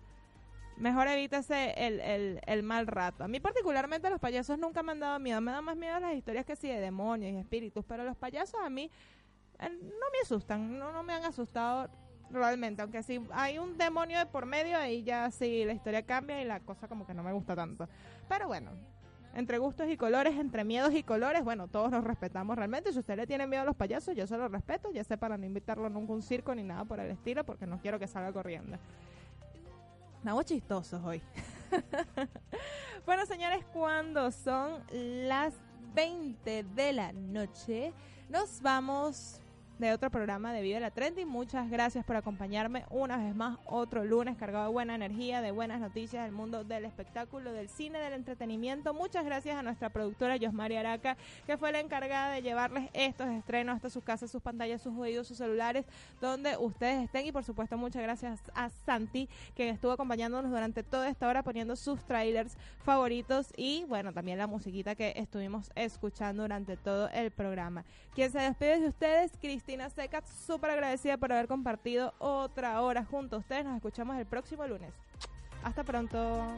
mejor 0.81 1.07
evítese 1.07 1.73
el, 1.77 2.41
el, 2.45 2.63
mal 2.63 2.87
rato. 2.87 3.23
A 3.23 3.27
mí 3.27 3.39
particularmente 3.39 4.09
los 4.09 4.19
payasos 4.19 4.57
nunca 4.57 4.83
me 4.83 4.91
han 4.91 4.99
dado 4.99 5.19
miedo. 5.19 5.39
Me 5.39 5.51
da 5.51 5.61
más 5.61 5.77
miedo 5.77 5.99
las 5.99 6.15
historias 6.15 6.45
que 6.45 6.55
sí 6.55 6.67
de 6.67 6.79
demonios 6.79 7.31
y 7.31 7.37
espíritus. 7.37 7.85
Pero 7.85 8.03
los 8.03 8.17
payasos 8.17 8.59
a 8.61 8.69
mí 8.69 8.89
eh, 9.59 9.69
no 9.69 10.05
me 10.11 10.19
asustan. 10.23 10.79
No, 10.79 10.91
no 10.91 11.03
me 11.03 11.13
han 11.13 11.23
asustado 11.23 11.89
realmente. 12.31 12.81
Aunque 12.81 13.03
si 13.03 13.21
hay 13.31 13.59
un 13.59 13.77
demonio 13.77 14.17
de 14.17 14.25
por 14.25 14.45
medio, 14.45 14.77
ahí 14.77 15.03
ya 15.03 15.29
sí 15.29 15.63
la 15.65 15.73
historia 15.73 16.03
cambia 16.03 16.41
y 16.41 16.45
la 16.45 16.59
cosa 16.59 16.87
como 16.87 17.05
que 17.05 17.13
no 17.13 17.21
me 17.23 17.31
gusta 17.31 17.55
tanto. 17.55 17.87
Pero 18.27 18.47
bueno, 18.47 18.71
entre 19.35 19.59
gustos 19.59 19.87
y 19.87 19.97
colores, 19.97 20.35
entre 20.37 20.63
miedos 20.63 20.93
y 20.93 21.03
colores, 21.03 21.43
bueno, 21.43 21.67
todos 21.67 21.91
nos 21.91 22.03
respetamos 22.03 22.57
realmente. 22.57 22.91
Si 22.91 22.99
usted 22.99 23.15
le 23.15 23.27
tiene 23.27 23.45
miedo 23.45 23.61
a 23.61 23.65
los 23.65 23.75
payasos, 23.75 24.15
yo 24.15 24.25
se 24.25 24.35
lo 24.35 24.47
respeto, 24.47 24.91
ya 24.91 25.03
sé 25.03 25.17
para 25.17 25.37
no 25.37 25.45
invitarlo 25.45 25.89
nunca 25.89 26.11
a 26.11 26.15
un 26.15 26.21
circo 26.21 26.55
ni 26.55 26.63
nada 26.63 26.85
por 26.85 26.99
el 26.99 27.11
estilo, 27.11 27.45
porque 27.45 27.67
no 27.67 27.79
quiero 27.79 27.99
que 27.99 28.07
salga 28.07 28.33
corriendo. 28.33 28.77
Estamos 30.21 30.45
chistosos 30.45 31.03
hoy. 31.03 31.19
bueno, 33.07 33.25
señores, 33.25 33.65
cuando 33.73 34.29
son 34.29 34.83
las 34.91 35.55
20 35.95 36.61
de 36.61 36.93
la 36.93 37.11
noche, 37.11 37.91
nos 38.29 38.61
vamos 38.61 39.39
de 39.81 39.93
otro 39.93 40.11
programa 40.11 40.53
de 40.53 40.61
Viva 40.61 40.79
la 40.79 40.91
Trendy. 40.91 41.25
Muchas 41.25 41.67
gracias 41.71 42.05
por 42.05 42.15
acompañarme 42.15 42.85
una 42.91 43.17
vez 43.17 43.35
más 43.35 43.57
otro 43.65 44.05
lunes 44.05 44.37
cargado 44.37 44.65
de 44.65 44.71
buena 44.71 44.93
energía, 44.93 45.41
de 45.41 45.49
buenas 45.49 45.79
noticias 45.79 46.23
del 46.23 46.31
mundo 46.31 46.63
del 46.63 46.85
espectáculo, 46.85 47.51
del 47.51 47.67
cine, 47.67 47.97
del 47.97 48.13
entretenimiento. 48.13 48.93
Muchas 48.93 49.25
gracias 49.25 49.57
a 49.57 49.63
nuestra 49.63 49.89
productora 49.89 50.35
Yosmari 50.35 50.75
Araca, 50.75 51.17
que 51.47 51.57
fue 51.57 51.71
la 51.71 51.79
encargada 51.79 52.31
de 52.31 52.43
llevarles 52.43 52.91
estos 52.93 53.27
estrenos 53.29 53.75
hasta 53.75 53.89
sus 53.89 54.03
casas, 54.03 54.29
sus 54.29 54.43
pantallas, 54.43 54.83
sus 54.83 54.95
oídos, 54.95 55.27
sus 55.27 55.37
celulares, 55.37 55.85
donde 56.21 56.57
ustedes 56.57 57.03
estén. 57.03 57.25
Y 57.25 57.31
por 57.31 57.43
supuesto, 57.43 57.75
muchas 57.75 58.03
gracias 58.03 58.39
a 58.53 58.69
Santi, 58.85 59.27
quien 59.55 59.69
estuvo 59.69 59.93
acompañándonos 59.93 60.51
durante 60.51 60.83
toda 60.83 61.09
esta 61.09 61.27
hora 61.27 61.41
poniendo 61.41 61.75
sus 61.75 62.03
trailers 62.03 62.55
favoritos 62.83 63.47
y 63.57 63.83
bueno, 63.85 64.13
también 64.13 64.37
la 64.37 64.45
musiquita 64.45 64.93
que 64.93 65.13
estuvimos 65.15 65.71
escuchando 65.73 66.43
durante 66.43 66.77
todo 66.77 67.09
el 67.09 67.31
programa. 67.31 67.83
Quien 68.13 68.31
se 68.31 68.39
despide 68.39 68.79
de 68.79 68.89
ustedes, 68.89 69.31
Cristina 69.39 69.70
Cristina 69.71 69.89
Seca, 69.89 70.21
súper 70.45 70.71
agradecida 70.71 71.15
por 71.15 71.31
haber 71.31 71.47
compartido 71.47 72.13
otra 72.19 72.81
hora 72.81 73.05
junto 73.05 73.37
a 73.37 73.39
ustedes. 73.39 73.63
Nos 73.63 73.77
escuchamos 73.77 74.17
el 74.17 74.25
próximo 74.25 74.67
lunes. 74.67 74.91
Hasta 75.63 75.85
pronto. 75.85 76.57